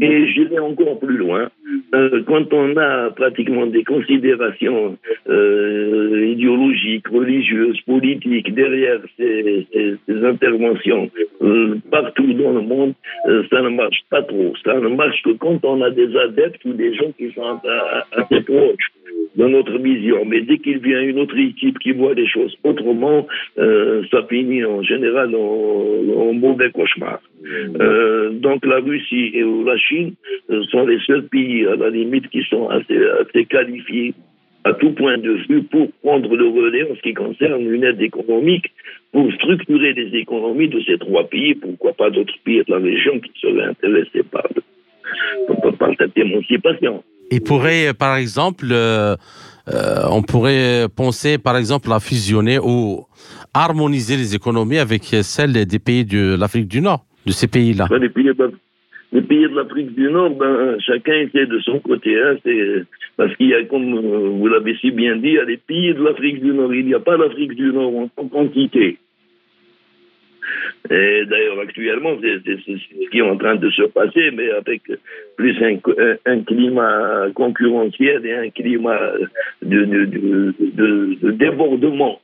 Et 0.00 0.26
j'irai 0.32 0.58
encore 0.58 0.98
plus 0.98 1.16
loin. 1.16 1.50
Euh, 1.94 2.22
quand 2.26 2.52
on 2.52 2.76
a 2.76 3.10
pratiquement 3.10 3.66
des 3.66 3.84
considérations 3.84 4.96
euh, 5.28 6.26
idéologiques, 6.26 7.06
religieuses, 7.08 7.80
politiques 7.82 8.52
derrière 8.52 9.00
ces, 9.16 9.66
ces, 9.72 9.94
ces 10.06 10.24
interventions 10.24 11.10
partout 11.90 12.32
dans 12.32 12.52
le 12.52 12.62
monde, 12.62 12.94
ça 13.50 13.60
ne 13.60 13.68
marche 13.68 14.02
pas 14.10 14.22
trop. 14.22 14.54
Ça 14.64 14.74
ne 14.80 14.88
marche 14.88 15.22
que 15.22 15.30
quand 15.32 15.64
on 15.64 15.82
a 15.82 15.90
des 15.90 16.16
adeptes 16.16 16.64
ou 16.64 16.72
des 16.72 16.94
gens 16.94 17.12
qui 17.18 17.30
sont 17.32 17.60
assez 18.12 18.40
proches 18.40 18.90
de 19.36 19.46
notre 19.46 19.78
vision. 19.78 20.24
Mais 20.24 20.42
dès 20.42 20.58
qu'il 20.58 20.78
vient 20.78 21.02
une 21.02 21.18
autre 21.18 21.38
équipe 21.38 21.78
qui 21.78 21.92
voit 21.92 22.14
les 22.14 22.26
choses 22.26 22.56
autrement, 22.62 23.26
euh, 23.58 24.02
ça 24.10 24.24
finit 24.28 24.64
en 24.64 24.82
général 24.82 25.34
en, 25.34 26.28
en 26.28 26.32
mauvais 26.32 26.70
cauchemar. 26.70 27.20
Euh, 27.80 28.30
donc 28.30 28.64
la 28.64 28.78
Russie 28.78 29.32
et 29.34 29.42
la 29.42 29.76
Chine 29.76 30.14
sont 30.70 30.86
les 30.86 30.98
seuls 31.00 31.26
pays 31.26 31.66
à 31.66 31.76
la 31.76 31.90
limite 31.90 32.28
qui 32.28 32.42
sont 32.44 32.68
assez, 32.68 32.96
assez 33.20 33.44
qualifiés 33.46 34.14
à 34.64 34.72
tout 34.72 34.92
point 34.92 35.18
de 35.18 35.32
vue 35.48 35.62
pour 35.64 35.90
prendre 36.02 36.34
le 36.34 36.48
relais 36.48 36.90
en 36.90 36.96
ce 36.96 37.02
qui 37.02 37.12
concerne 37.12 37.70
une 37.70 37.84
aide 37.84 38.00
économique, 38.00 38.72
pour 39.12 39.30
structurer 39.34 39.92
les 39.92 40.18
économies 40.18 40.68
de 40.68 40.80
ces 40.80 40.96
trois 40.98 41.24
pays, 41.28 41.54
pourquoi 41.54 41.92
pas 41.92 42.10
d'autres 42.10 42.34
pays 42.44 42.62
de 42.66 42.72
la 42.72 42.78
région 42.78 43.20
qui 43.20 43.30
seraient 43.40 43.66
intéressés 43.66 44.22
par, 44.22 44.48
par 45.78 45.90
cette 45.98 46.16
émancipation. 46.16 47.04
Il 47.30 47.42
pourrait, 47.42 47.92
par 47.94 48.16
exemple, 48.16 48.66
euh, 48.70 49.16
euh, 49.72 50.02
on 50.10 50.22
pourrait 50.22 50.86
penser, 50.94 51.38
par 51.38 51.56
exemple, 51.56 51.92
à 51.92 52.00
fusionner 52.00 52.58
ou 52.58 53.06
harmoniser 53.52 54.16
les 54.16 54.34
économies 54.34 54.78
avec 54.78 55.04
celles 55.04 55.52
des 55.66 55.78
pays 55.78 56.04
de 56.04 56.36
l'Afrique 56.38 56.68
du 56.68 56.80
Nord, 56.80 57.04
de 57.26 57.32
ces 57.32 57.48
pays-là. 57.48 57.88
Les 57.98 58.08
pays 58.08 58.24
de, 58.24 58.52
les 59.12 59.22
pays 59.22 59.42
de 59.42 59.54
l'Afrique 59.54 59.94
du 59.94 60.10
Nord, 60.10 60.30
ben, 60.30 60.76
chacun 60.80 61.14
était 61.14 61.46
de 61.46 61.58
son 61.60 61.78
côté. 61.80 62.16
Hein, 62.20 62.36
parce 63.16 63.34
qu'il 63.36 63.48
y 63.48 63.54
a, 63.54 63.64
comme 63.64 63.94
vous 64.38 64.48
l'avez 64.48 64.76
si 64.80 64.90
bien 64.90 65.16
dit, 65.16 65.28
il 65.28 65.34
y 65.34 65.38
a 65.38 65.44
les 65.44 65.56
pays 65.56 65.94
de 65.94 66.02
l'Afrique 66.02 66.42
du 66.42 66.52
Nord. 66.52 66.74
Il 66.74 66.86
n'y 66.86 66.94
a 66.94 67.00
pas 67.00 67.16
l'Afrique 67.16 67.54
du 67.54 67.72
Nord 67.72 68.08
en 68.16 68.28
quantité. 68.28 68.98
Et 70.90 71.24
d'ailleurs, 71.24 71.60
actuellement, 71.60 72.14
c'est 72.20 72.40
ce 72.44 73.08
qui 73.10 73.18
est 73.18 73.22
en 73.22 73.38
train 73.38 73.56
de 73.56 73.70
se 73.70 73.84
passer, 73.84 74.30
mais 74.32 74.50
avec 74.50 74.82
plus 75.36 75.56
un, 75.62 76.40
climat 76.42 77.28
concurrentiel 77.34 78.26
et 78.26 78.34
un 78.34 78.50
climat 78.50 79.00
de, 79.62 79.84
de, 79.84 80.04
de, 80.04 80.54
de, 81.22 81.30
débordement 81.30 82.20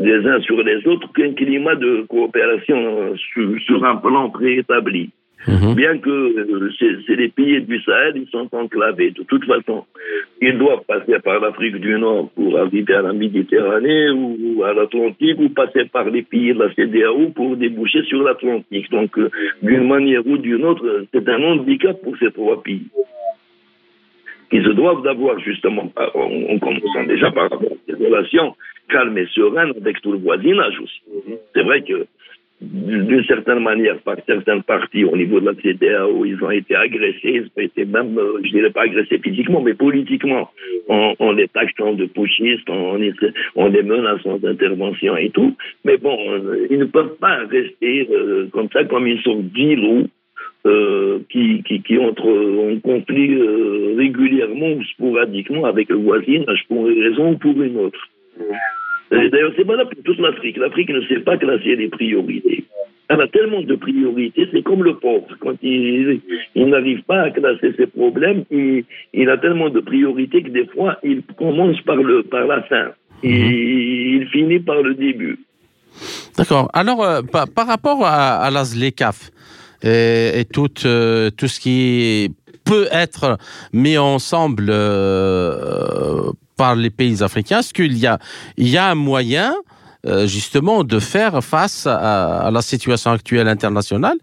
des 0.00 0.24
uns 0.26 0.40
sur 0.42 0.62
les 0.62 0.86
autres 0.86 1.12
qu'un 1.12 1.32
climat 1.32 1.74
de 1.74 2.02
coopération 2.02 3.16
sur 3.16 3.84
un 3.84 3.96
plan 3.96 4.30
préétabli. 4.30 5.10
Mmh. 5.46 5.74
Bien 5.74 5.98
que 5.98 6.10
euh, 6.10 6.70
c'est 7.06 7.16
les 7.16 7.28
pays 7.28 7.62
du 7.62 7.80
Sahel, 7.80 8.12
ils 8.16 8.28
sont 8.28 8.48
enclavés. 8.52 9.10
De 9.12 9.22
toute 9.22 9.44
façon, 9.46 9.86
ils 10.42 10.58
doivent 10.58 10.84
passer 10.86 11.18
par 11.20 11.40
l'Afrique 11.40 11.76
du 11.76 11.98
Nord 11.98 12.28
pour 12.34 12.58
arriver 12.58 12.94
à 12.94 13.02
la 13.02 13.14
Méditerranée 13.14 14.10
ou 14.10 14.62
à 14.64 14.74
l'Atlantique 14.74 15.38
ou 15.38 15.48
passer 15.48 15.86
par 15.86 16.10
les 16.10 16.22
pays 16.22 16.52
de 16.52 16.58
la 16.58 16.74
CDAO 16.74 17.30
pour 17.30 17.56
déboucher 17.56 18.02
sur 18.04 18.22
l'Atlantique. 18.22 18.90
Donc, 18.90 19.18
euh, 19.18 19.30
d'une 19.62 19.88
manière 19.88 20.26
ou 20.26 20.36
d'une 20.36 20.64
autre, 20.64 21.06
c'est 21.12 21.26
un 21.26 21.42
handicap 21.42 21.96
pour 22.02 22.16
ces 22.18 22.30
trois 22.32 22.62
pays 22.62 22.88
qui 24.50 24.62
se 24.62 24.70
doivent 24.70 25.02
d'avoir 25.02 25.38
justement, 25.38 25.90
en 25.96 26.58
commençant 26.58 27.04
déjà 27.06 27.30
par 27.30 27.44
avoir 27.44 27.72
des 27.86 27.94
relations 27.94 28.56
calmes 28.88 29.16
et 29.16 29.26
sereines 29.26 29.72
avec 29.80 30.00
tout 30.02 30.12
le 30.12 30.18
voisinage 30.18 30.74
aussi. 30.80 31.00
C'est 31.54 31.62
vrai 31.62 31.82
que 31.82 32.06
d'une 32.60 33.24
certaine 33.24 33.60
manière 33.60 33.98
par 34.00 34.16
certains 34.26 34.60
partis 34.60 35.04
au 35.04 35.16
niveau 35.16 35.40
de 35.40 35.46
la 35.46 35.54
CDAO, 35.54 36.24
ils 36.26 36.42
ont 36.44 36.50
été 36.50 36.76
agressés, 36.76 37.20
ils 37.24 37.48
ont 37.56 37.62
été 37.62 37.86
même, 37.86 38.18
euh, 38.18 38.40
je 38.44 38.50
dirais 38.50 38.70
pas 38.70 38.82
agressés 38.82 39.18
physiquement, 39.18 39.62
mais 39.62 39.72
politiquement, 39.72 40.50
en, 40.88 41.32
les 41.32 41.48
taxant 41.48 41.94
de 41.94 42.04
putschistes, 42.06 42.68
en, 42.68 42.98
en 43.56 43.66
les 43.68 43.82
menaçant 43.82 44.36
d'intervention 44.38 45.16
et 45.16 45.30
tout. 45.30 45.56
Mais 45.84 45.96
bon, 45.96 46.18
euh, 46.30 46.66
ils 46.70 46.78
ne 46.78 46.84
peuvent 46.84 47.16
pas 47.18 47.38
rester 47.50 48.08
euh, 48.10 48.48
comme 48.52 48.68
ça, 48.72 48.84
comme 48.84 49.06
ils 49.06 49.22
sont 49.22 49.40
d'îlots. 49.40 50.06
Euh, 50.66 51.20
qui, 51.30 51.62
qui, 51.62 51.98
en 51.98 52.12
conflit 52.82 53.42
régulièrement 53.96 54.72
ou 54.72 54.84
sporadiquement 54.84 55.64
avec 55.64 55.88
le 55.88 55.96
voisinage 55.96 56.66
pour 56.68 56.86
une 56.86 57.02
raison 57.02 57.32
ou 57.32 57.38
pour 57.38 57.62
une 57.62 57.78
autre. 57.78 57.98
D'ailleurs, 59.10 59.52
c'est 59.56 59.66
valable 59.66 59.90
pour 59.94 60.04
toute 60.04 60.18
l'Afrique. 60.20 60.56
L'Afrique 60.56 60.90
ne 60.90 61.02
sait 61.02 61.20
pas 61.20 61.36
classer 61.36 61.76
les 61.76 61.88
priorités. 61.88 62.64
Elle 63.08 63.20
a 63.20 63.26
tellement 63.26 63.60
de 63.62 63.74
priorités, 63.74 64.48
c'est 64.52 64.62
comme 64.62 64.84
le 64.84 64.94
pauvre. 64.96 65.26
Quand 65.40 65.56
il, 65.62 66.20
n'arrive 66.54 67.02
pas 67.02 67.22
à 67.22 67.30
classer 67.30 67.74
ses 67.76 67.88
problèmes, 67.88 68.44
il, 68.52 68.84
il, 69.12 69.28
a 69.28 69.36
tellement 69.36 69.68
de 69.68 69.80
priorités 69.80 70.44
que 70.44 70.50
des 70.50 70.66
fois, 70.66 70.96
il 71.02 71.22
commence 71.36 71.80
par, 71.80 71.96
le, 71.96 72.22
par 72.22 72.46
la 72.46 72.62
fin. 72.62 72.90
Et 73.24 73.32
mhm. 73.32 74.20
il 74.22 74.28
finit 74.28 74.60
par 74.60 74.80
le 74.80 74.94
début. 74.94 75.40
D'accord. 76.38 76.70
Alors, 76.72 77.02
euh, 77.02 77.22
par, 77.22 77.66
rapport 77.66 78.06
à, 78.06 78.36
à 78.36 78.50
la 78.50 78.62
ZLECAF 78.64 79.30
et, 79.82 80.44
tout, 80.52 80.70
euh, 80.84 81.30
tout 81.36 81.48
ce 81.48 81.58
qui 81.58 82.32
peut 82.64 82.86
être 82.92 83.38
mis 83.72 83.98
ensemble 83.98 84.66
euh, 84.70 86.30
par 86.60 86.76
les 86.76 86.90
pays 86.90 87.22
africains 87.22 87.60
Est-ce 87.60 87.72
qu'il 87.72 87.96
y 87.96 88.06
a, 88.06 88.18
il 88.58 88.68
y 88.68 88.76
a 88.76 88.90
un 88.90 88.94
moyen 88.94 89.54
euh, 90.06 90.26
justement 90.26 90.84
de 90.84 90.98
faire 90.98 91.42
face 91.42 91.86
à, 91.86 92.50
la 92.52 92.60
situation 92.60 93.12
actuelle 93.12 93.48
internationale, 93.48 94.18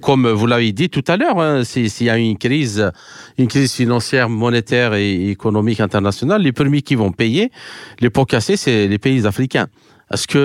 comme 0.00 0.28
vous 0.28 0.46
l'avez 0.46 0.70
dit 0.70 0.88
tout 0.88 1.02
à 1.08 1.16
l'heure, 1.16 1.40
hein, 1.40 1.64
s'il 1.64 2.06
y 2.06 2.10
a 2.10 2.16
une 2.16 2.38
crise, 2.38 2.92
une 3.38 3.48
crise 3.48 3.72
financière, 3.72 4.28
monétaire 4.28 4.94
et 4.94 5.30
économique 5.30 5.80
internationale, 5.80 6.42
les 6.42 6.52
premiers 6.52 6.82
qui 6.82 6.94
vont 6.94 7.10
payer 7.10 7.50
les 7.98 8.10
pots 8.10 8.24
cassés, 8.24 8.56
c'est 8.56 8.86
les 8.86 8.98
pays 8.98 9.26
africains. 9.26 9.66
Est-ce 10.12 10.28
que 10.28 10.38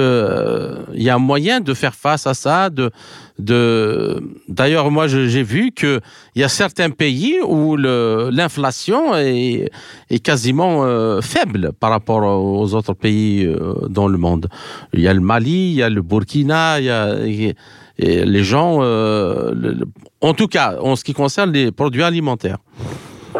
il 0.93 1.01
euh, 1.01 1.03
y 1.03 1.09
a 1.09 1.15
un 1.15 1.25
moyen 1.33 1.59
de 1.59 1.73
faire 1.75 1.93
face 1.93 2.25
à 2.25 2.33
ça 2.33 2.71
de, 2.71 2.91
de... 3.39 4.17
D'ailleurs, 4.47 4.91
moi, 4.91 5.07
j'ai 5.07 5.43
vu 5.43 5.71
qu'il 5.71 5.99
y 6.35 6.43
a 6.43 6.47
certains 6.47 6.89
pays 6.89 7.37
où 7.45 7.75
l'inflation 7.77 9.15
est, 9.15 9.69
quasiment 10.23 10.85
euh, 10.85 11.21
faible 11.21 11.71
par 11.79 11.89
rapport 11.89 12.23
aux 12.23 12.73
autres 12.73 12.93
pays 12.93 13.45
euh, 13.45 13.73
dans 13.89 14.07
le 14.07 14.17
monde. 14.17 14.47
Il 14.93 15.01
y 15.01 15.07
a 15.07 15.13
le 15.13 15.21
Mali, 15.21 15.71
il 15.71 15.75
y 15.75 15.83
a 15.83 15.89
le 15.89 16.01
Burkina, 16.01 16.79
il 16.79 16.85
y 16.85 16.89
a... 16.89 17.15
Et 17.97 18.25
les 18.25 18.43
gens, 18.43 18.81
en 20.19 20.33
tout 20.33 20.47
cas, 20.47 20.75
en 20.81 20.97
ce 20.97 21.05
qui 21.05 21.13
concerne 21.13 21.53
les 21.53 21.71
produits 21.71 22.03
alimentaires. 22.03 22.57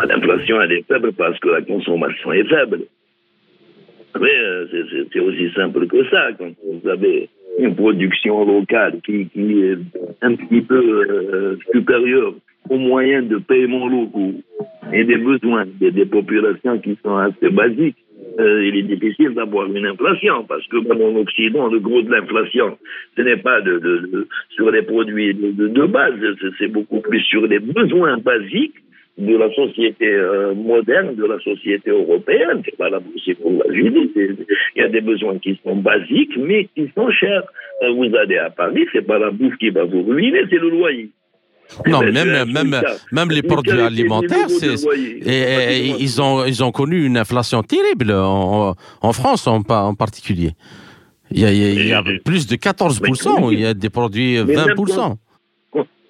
L'inflation, 0.07 0.61
elle 0.61 0.71
est 0.71 0.87
faible 0.87 1.13
parce 1.13 1.37
que 1.39 1.49
la 1.49 1.61
consommation 1.61 2.31
est 2.31 2.47
faible. 2.47 2.85
Mais 4.19 4.33
euh, 4.33 4.67
c'est 5.11 5.19
aussi 5.19 5.51
simple 5.53 5.87
que 5.87 6.09
ça. 6.09 6.29
Quand 6.37 6.49
vous 6.63 6.89
avez 6.89 7.29
une 7.57 7.75
production 7.75 8.45
locale 8.45 8.99
qui, 9.05 9.27
qui 9.27 9.61
est 9.61 9.77
un 10.21 10.35
petit 10.35 10.61
peu 10.61 10.75
euh, 10.75 11.57
supérieure 11.73 12.33
aux 12.69 12.77
moyens 12.77 13.27
de 13.27 13.37
paiement 13.37 13.87
locaux 13.87 14.33
et 14.91 15.03
des 15.03 15.17
besoins 15.17 15.65
des, 15.79 15.91
des 15.91 16.05
populations 16.05 16.79
qui 16.79 16.97
sont 17.03 17.15
assez 17.17 17.49
basiques, 17.49 17.97
euh, 18.39 18.65
il 18.65 18.75
est 18.77 18.95
difficile 18.95 19.33
d'avoir 19.33 19.67
une 19.67 19.85
inflation 19.85 20.43
parce 20.43 20.65
que 20.67 20.77
dans 20.77 20.99
en 21.05 21.15
Occident, 21.17 21.67
le 21.67 21.79
gros 21.79 22.01
de 22.01 22.11
l'inflation, 22.11 22.77
ce 23.15 23.21
n'est 23.21 23.37
pas 23.37 23.61
de, 23.61 23.79
de, 23.79 24.27
sur 24.49 24.71
les 24.71 24.81
produits 24.81 25.33
de, 25.33 25.67
de 25.67 25.85
base, 25.85 26.15
c'est 26.57 26.67
beaucoup 26.67 26.99
plus 27.01 27.21
sur 27.21 27.45
les 27.47 27.59
besoins 27.59 28.17
basiques 28.17 28.75
de 29.17 29.37
la 29.37 29.49
société 29.53 30.07
euh, 30.07 30.53
moderne, 30.53 31.15
de 31.15 31.25
la 31.25 31.39
société 31.39 31.89
européenne. 31.89 32.61
C'est 32.65 32.77
pas 32.77 32.89
la 32.89 32.99
pour 32.99 33.51
la 33.51 33.73
Judée. 33.73 34.09
Il 34.75 34.81
y 34.81 34.81
a 34.81 34.89
des 34.89 35.01
besoins 35.01 35.37
qui 35.39 35.59
sont 35.63 35.77
basiques, 35.77 36.37
mais 36.37 36.67
qui 36.75 36.91
sont 36.95 37.09
chers. 37.11 37.43
Euh, 37.83 37.91
vous 37.93 38.13
allez 38.15 38.37
à 38.37 38.49
Paris, 38.49 38.85
c'est 38.91 39.05
pas 39.05 39.17
la 39.17 39.31
bouffe 39.31 39.55
qui 39.57 39.69
va 39.69 39.85
vous 39.85 40.03
ruiner, 40.03 40.41
c'est 40.49 40.57
le 40.57 40.69
loyer. 40.69 41.09
Non, 41.87 42.01
même, 42.01 42.51
même, 42.51 42.81
même 43.11 43.31
les 43.31 43.41
produits 43.41 43.79
alimentaires, 43.79 44.47
et, 45.25 45.87
ils, 45.99 46.21
ont, 46.21 46.45
ils 46.45 46.63
ont 46.63 46.71
connu 46.71 47.05
une 47.05 47.17
inflation 47.17 47.63
terrible 47.63 48.11
en, 48.11 48.75
en 49.01 49.13
France 49.13 49.47
en, 49.47 49.63
en 49.67 49.95
particulier. 49.95 50.51
Il 51.31 51.39
y, 51.39 51.45
a, 51.45 51.51
il 51.51 51.87
y 51.87 51.93
a, 51.93 52.03
plus 52.23 52.45
de 52.45 52.55
14%, 52.55 53.51
il 53.51 53.61
y 53.61 53.65
a 53.65 53.73
des 53.73 53.89
produits 53.89 54.37
20% 54.37 55.15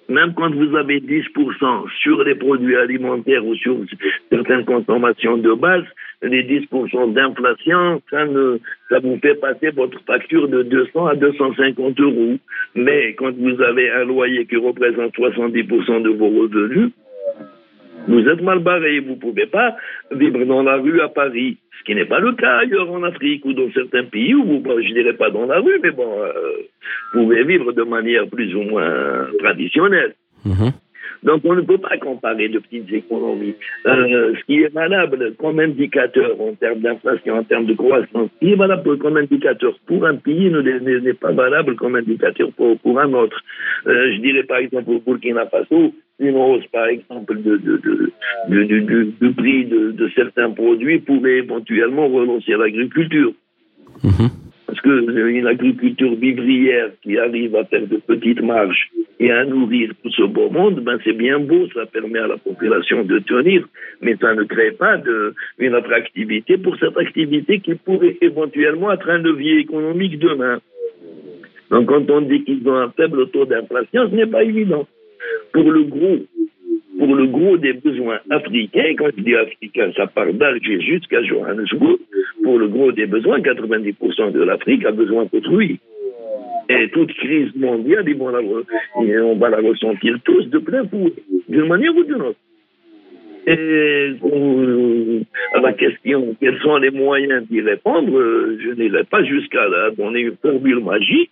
même 0.08 0.34
quand 0.34 0.54
vous 0.54 0.76
avez 0.76 1.00
10% 1.00 1.88
sur 2.02 2.22
les 2.22 2.34
produits 2.34 2.76
alimentaires 2.76 3.44
ou 3.44 3.54
sur 3.56 3.76
certaines 4.30 4.64
consommations 4.64 5.36
de 5.36 5.52
base, 5.52 5.84
les 6.22 6.44
10% 6.44 7.12
d'inflation, 7.12 8.00
ça, 8.10 8.24
ça 8.88 8.98
vous 9.00 9.18
fait 9.18 9.34
passer 9.34 9.70
votre 9.70 10.00
facture 10.06 10.48
de 10.48 10.62
200 10.62 11.06
à 11.06 11.14
250 11.14 12.00
euros. 12.00 12.36
Mais 12.74 13.14
quand 13.14 13.32
vous 13.36 13.60
avez 13.60 13.90
un 13.90 14.04
loyer 14.04 14.46
qui 14.46 14.56
représente 14.56 15.14
70% 15.14 16.02
de 16.02 16.10
vos 16.10 16.28
revenus, 16.28 16.90
vous 18.08 18.28
êtes 18.28 18.42
mal 18.42 18.60
barré, 18.60 19.00
vous 19.00 19.14
ne 19.14 19.20
pouvez 19.20 19.46
pas 19.46 19.76
vivre 20.10 20.44
dans 20.44 20.62
la 20.62 20.76
rue 20.76 21.00
à 21.00 21.08
Paris, 21.08 21.58
ce 21.78 21.84
qui 21.84 21.94
n'est 21.94 22.04
pas 22.06 22.20
le 22.20 22.32
cas 22.32 22.58
ailleurs 22.58 22.90
en 22.90 23.02
Afrique 23.02 23.44
ou 23.44 23.52
dans 23.52 23.70
certains 23.72 24.04
pays 24.04 24.34
où 24.34 24.44
vous, 24.44 24.62
je 24.64 24.92
dirais 24.92 25.14
pas 25.14 25.30
dans 25.30 25.46
la 25.46 25.60
rue, 25.60 25.78
mais 25.82 25.90
bon, 25.90 26.22
euh, 26.22 26.32
vous 27.14 27.22
pouvez 27.24 27.44
vivre 27.44 27.72
de 27.72 27.82
manière 27.82 28.26
plus 28.28 28.54
ou 28.54 28.62
moins 28.62 29.26
traditionnelle. 29.38 30.14
Mhm. 30.44 30.72
Donc 31.22 31.42
on 31.44 31.54
ne 31.54 31.62
peut 31.62 31.78
pas 31.78 31.96
comparer 31.98 32.48
de 32.48 32.58
petites 32.58 32.92
économies. 32.92 33.54
Euh, 33.86 34.34
ce 34.38 34.44
qui 34.44 34.62
est 34.62 34.72
valable 34.72 35.34
comme 35.38 35.60
indicateur 35.60 36.40
en 36.40 36.54
termes 36.54 36.80
d'inflation, 36.80 37.38
en 37.38 37.44
termes 37.44 37.66
de 37.66 37.74
croissance, 37.74 38.30
ce 38.34 38.46
qui 38.46 38.52
est 38.52 38.56
valable 38.56 38.98
comme 38.98 39.16
indicateur 39.16 39.74
pour 39.86 40.06
un 40.06 40.16
pays 40.16 40.50
n'est 40.50 41.14
pas 41.14 41.32
valable 41.32 41.76
comme 41.76 41.96
indicateur 41.96 42.50
pour, 42.56 42.78
pour 42.78 43.00
un 43.00 43.12
autre. 43.12 43.40
Euh, 43.86 44.12
je 44.14 44.20
dirais 44.20 44.44
par 44.44 44.58
exemple 44.58 44.90
au 44.90 45.00
Burkina 45.00 45.46
Faso, 45.46 45.92
une 46.18 46.36
hausse 46.36 46.66
par 46.72 46.86
exemple 46.86 47.42
de, 47.42 47.56
de, 47.56 49.12
du 49.20 49.32
prix 49.32 49.66
de, 49.66 50.10
certains 50.14 50.50
produits 50.50 50.98
pourrait 51.00 51.38
éventuellement 51.38 52.08
relancer 52.08 52.52
l'agriculture. 52.52 53.32
Mhm. 54.02 54.45
Parce 54.66 54.80
qu'une 54.80 55.46
agriculture 55.46 56.16
vivrière 56.16 56.90
qui 57.02 57.16
arrive 57.18 57.54
à 57.54 57.64
faire 57.64 57.86
de 57.86 57.98
petites 57.98 58.42
marges 58.42 58.90
et 59.20 59.30
à 59.30 59.44
nourrir 59.44 59.92
tout 60.02 60.10
ce 60.10 60.22
beau 60.22 60.50
monde, 60.50 60.80
ben 60.80 60.98
c'est 61.04 61.12
bien 61.12 61.38
beau, 61.38 61.68
ça 61.72 61.86
permet 61.86 62.18
à 62.18 62.26
la 62.26 62.36
population 62.36 63.04
de 63.04 63.20
tenir, 63.20 63.66
mais 64.00 64.16
ça 64.16 64.34
ne 64.34 64.42
crée 64.42 64.72
pas 64.72 64.96
de, 64.96 65.34
une 65.58 65.74
attractivité 65.74 66.58
pour 66.58 66.76
cette 66.78 66.96
activité 66.98 67.60
qui 67.60 67.76
pourrait 67.76 68.16
éventuellement 68.20 68.92
être 68.92 69.08
un 69.08 69.18
levier 69.18 69.60
économique 69.60 70.18
demain. 70.18 70.58
Donc 71.70 71.86
quand 71.86 72.10
on 72.10 72.22
dit 72.22 72.42
qu'ils 72.44 72.68
ont 72.68 72.76
un 72.76 72.90
faible 72.90 73.28
taux 73.30 73.44
d'inflation, 73.44 74.10
ce 74.10 74.14
n'est 74.16 74.26
pas 74.26 74.42
évident. 74.42 74.86
Pour 75.52 75.70
le 75.70 75.84
gros, 75.84 76.18
pour 77.06 77.14
le 77.14 77.26
gros 77.28 77.56
des 77.56 77.74
besoins 77.74 78.18
africains, 78.30 78.94
quand 78.98 79.10
je 79.16 79.22
dis 79.22 79.36
africain, 79.36 79.92
ça 79.96 80.08
part 80.08 80.32
d'Alger 80.32 80.80
jusqu'à 80.80 81.22
Johannesburg, 81.22 81.98
pour 82.42 82.58
le 82.58 82.66
gros 82.66 82.90
des 82.90 83.06
besoins, 83.06 83.38
90% 83.38 84.32
de 84.32 84.42
l'Afrique 84.42 84.84
a 84.84 84.90
besoin 84.90 85.26
d'autrui. 85.32 85.78
Et 86.68 86.88
toute 86.90 87.12
crise 87.12 87.54
mondiale, 87.54 88.04
on 88.96 89.36
va 89.36 89.50
la 89.50 89.58
ressentir 89.58 90.18
tous 90.24 90.50
de 90.50 90.58
plein 90.58 90.84
fouet, 90.88 91.12
d'une 91.48 91.68
manière 91.68 91.96
ou 91.96 92.02
d'une 92.02 92.22
autre. 92.22 92.40
Et 93.46 94.16
à 95.54 95.60
la 95.60 95.72
question 95.74 96.34
quels 96.40 96.58
sont 96.58 96.78
les 96.78 96.90
moyens 96.90 97.46
d'y 97.48 97.60
répondre, 97.60 98.10
je 98.58 98.70
n'irai 98.70 99.04
pas 99.04 99.22
jusqu'à 99.22 99.68
là 99.68 99.90
donner 99.96 100.22
une 100.22 100.36
formule 100.42 100.82
magique, 100.82 101.30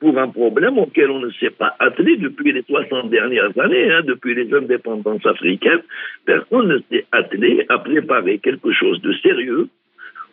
pour 0.00 0.18
un 0.18 0.28
problème 0.28 0.78
auquel 0.78 1.10
on 1.10 1.20
ne 1.20 1.30
s'est 1.32 1.50
pas 1.50 1.74
attelé 1.78 2.16
depuis 2.16 2.52
les 2.52 2.62
60 2.62 3.10
dernières 3.10 3.56
années, 3.58 3.90
hein, 3.92 4.02
depuis 4.04 4.34
les 4.34 4.52
indépendances 4.52 5.24
africaines. 5.24 5.82
Personne 6.24 6.68
ne 6.68 6.78
s'est 6.90 7.06
attelé 7.12 7.64
à 7.68 7.78
préparer 7.78 8.38
quelque 8.38 8.72
chose 8.72 9.00
de 9.02 9.12
sérieux 9.22 9.68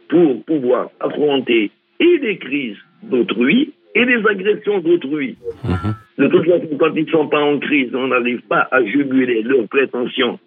pour 0.10 0.44
pouvoir 0.44 0.90
affronter 1.00 1.72
et 2.00 2.18
les 2.22 2.38
crises 2.38 2.78
d'autrui 3.04 3.74
et 3.96 4.06
les 4.06 4.26
agressions 4.28 4.80
d'autrui. 4.80 5.38
Mhm. 5.64 5.96
De 6.18 6.28
toute 6.28 6.46
façon, 6.46 6.78
quand 6.80 6.94
ils 6.96 7.06
ne 7.06 7.12
sont 7.12 7.28
pas 7.28 7.42
en 7.42 7.60
crise, 7.60 7.94
on 7.94 8.08
n'arrive 8.08 8.42
pas 8.42 8.68
à 8.72 8.84
juguler 8.84 9.42
leurs 9.44 9.68
prétentions 9.68 10.40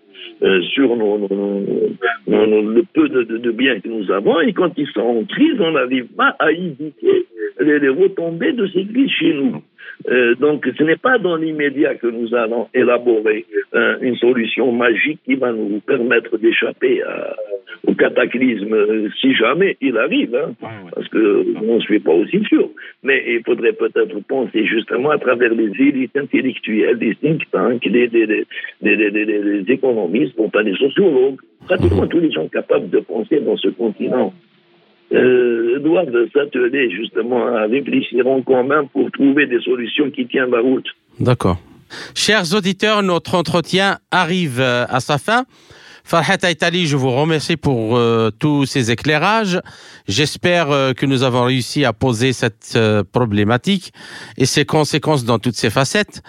euh, 0.42 0.60
sur 0.62 0.94
le 0.94 2.82
peu 2.92 3.08
de, 3.08 3.50
biens 3.52 3.80
que 3.80 3.88
nous 3.88 4.10
avons. 4.10 4.40
Et 4.40 4.52
quand 4.52 4.70
ils 4.76 4.88
sont 4.88 5.00
en 5.00 5.24
crise, 5.24 5.60
on 5.60 5.72
n'arrive 5.72 6.06
pas 6.16 6.36
à 6.38 6.52
éviter 6.52 7.26
les, 7.60 7.78
les 7.78 7.88
retombées 7.88 8.52
de 8.52 8.66
ces 8.68 8.84
crises 8.86 9.10
chez 9.10 9.32
nous. 9.34 9.62
Euh, 10.10 10.34
donc, 10.34 10.68
ce 10.76 10.82
n'est 10.82 10.96
pas 10.96 11.18
dans 11.18 11.36
l'immédiat 11.36 11.94
que 11.94 12.06
nous 12.06 12.34
allons 12.34 12.68
élaborer 12.74 13.46
euh, 13.74 13.96
une 14.00 14.16
solution 14.16 14.70
magique 14.72 15.20
qui 15.24 15.36
va 15.36 15.52
nous 15.52 15.80
permettre 15.80 16.36
d'échapper 16.36 17.02
au 17.86 17.94
cataclysme, 17.94 18.72
euh, 18.72 19.08
si 19.20 19.34
jamais 19.34 19.76
il 19.80 19.96
arrive, 19.96 20.34
hein, 20.34 20.52
parce 20.94 21.08
que 21.08 21.46
on 21.62 21.76
ne 21.76 21.80
suis 21.80 22.00
pas 22.00 22.12
aussi 22.12 22.42
sûr. 22.44 22.68
Mais 23.02 23.22
il 23.26 23.42
faudrait 23.44 23.72
peut-être 23.72 24.18
penser 24.28 24.66
justement 24.66 25.10
à 25.10 25.18
travers 25.18 25.52
les 25.54 25.70
élites 25.78 26.16
intellectuelles, 26.16 26.98
des 26.98 27.14
think 27.16 27.42
tanks, 27.50 27.88
des, 27.88 28.08
des, 28.08 28.46
des 28.82 29.64
économistes, 29.68 30.34
pas 30.52 30.62
des 30.62 30.74
sociologues, 30.74 31.40
pratiquement 31.66 32.06
tous 32.06 32.20
les 32.20 32.30
gens 32.30 32.48
capables 32.48 32.90
de 32.90 33.00
penser 33.00 33.40
dans 33.40 33.56
ce 33.56 33.68
continent 33.68 34.32
euh, 35.12 35.78
doivent 35.80 36.12
s'atteler 36.32 36.90
justement 36.90 37.46
à 37.46 37.66
réfléchir 37.66 38.26
en 38.26 38.42
commun 38.42 38.84
pour 38.92 39.10
trouver 39.12 39.46
des 39.46 39.60
solutions 39.60 40.10
qui 40.10 40.26
tiennent 40.26 40.50
la 40.50 40.60
route. 40.60 40.86
D'accord. 41.20 41.58
Chers 42.14 42.54
auditeurs, 42.54 43.02
notre 43.02 43.34
entretien 43.34 43.98
arrive 44.10 44.60
euh, 44.60 44.86
à 44.88 45.00
sa 45.00 45.18
fin. 45.18 45.44
Farhat 46.04 46.38
Aitali, 46.42 46.86
je 46.86 46.96
vous 46.96 47.10
remercie 47.10 47.56
pour 47.56 47.96
euh, 47.96 48.30
tous 48.30 48.64
ces 48.64 48.92
éclairages. 48.92 49.60
J'espère 50.06 50.70
euh, 50.70 50.92
que 50.92 51.04
nous 51.04 51.24
avons 51.24 51.44
réussi 51.44 51.84
à 51.84 51.92
poser 51.92 52.32
cette 52.32 52.78
problématique 53.12 53.92
et 54.38 54.46
ses 54.46 54.64
conséquences 54.64 55.24
dans 55.24 55.38
toutes 55.38 55.56
ses 55.56 55.70
facettes. 55.70 56.22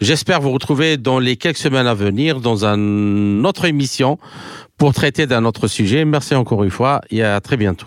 J'espère 0.00 0.40
vous 0.40 0.50
retrouver 0.50 0.96
dans 0.96 1.20
les 1.20 1.36
quelques 1.36 1.58
semaines 1.58 1.86
à 1.86 1.94
venir 1.94 2.40
dans 2.40 2.64
une 2.64 3.44
autre 3.46 3.66
émission 3.66 4.18
pour 4.78 4.94
traiter 4.94 5.26
d'un 5.26 5.44
autre 5.44 5.68
sujet. 5.68 6.04
Merci 6.04 6.34
encore 6.34 6.64
une 6.64 6.70
fois 6.70 7.00
et 7.10 7.22
à 7.22 7.40
très 7.40 7.56
bientôt. 7.56 7.86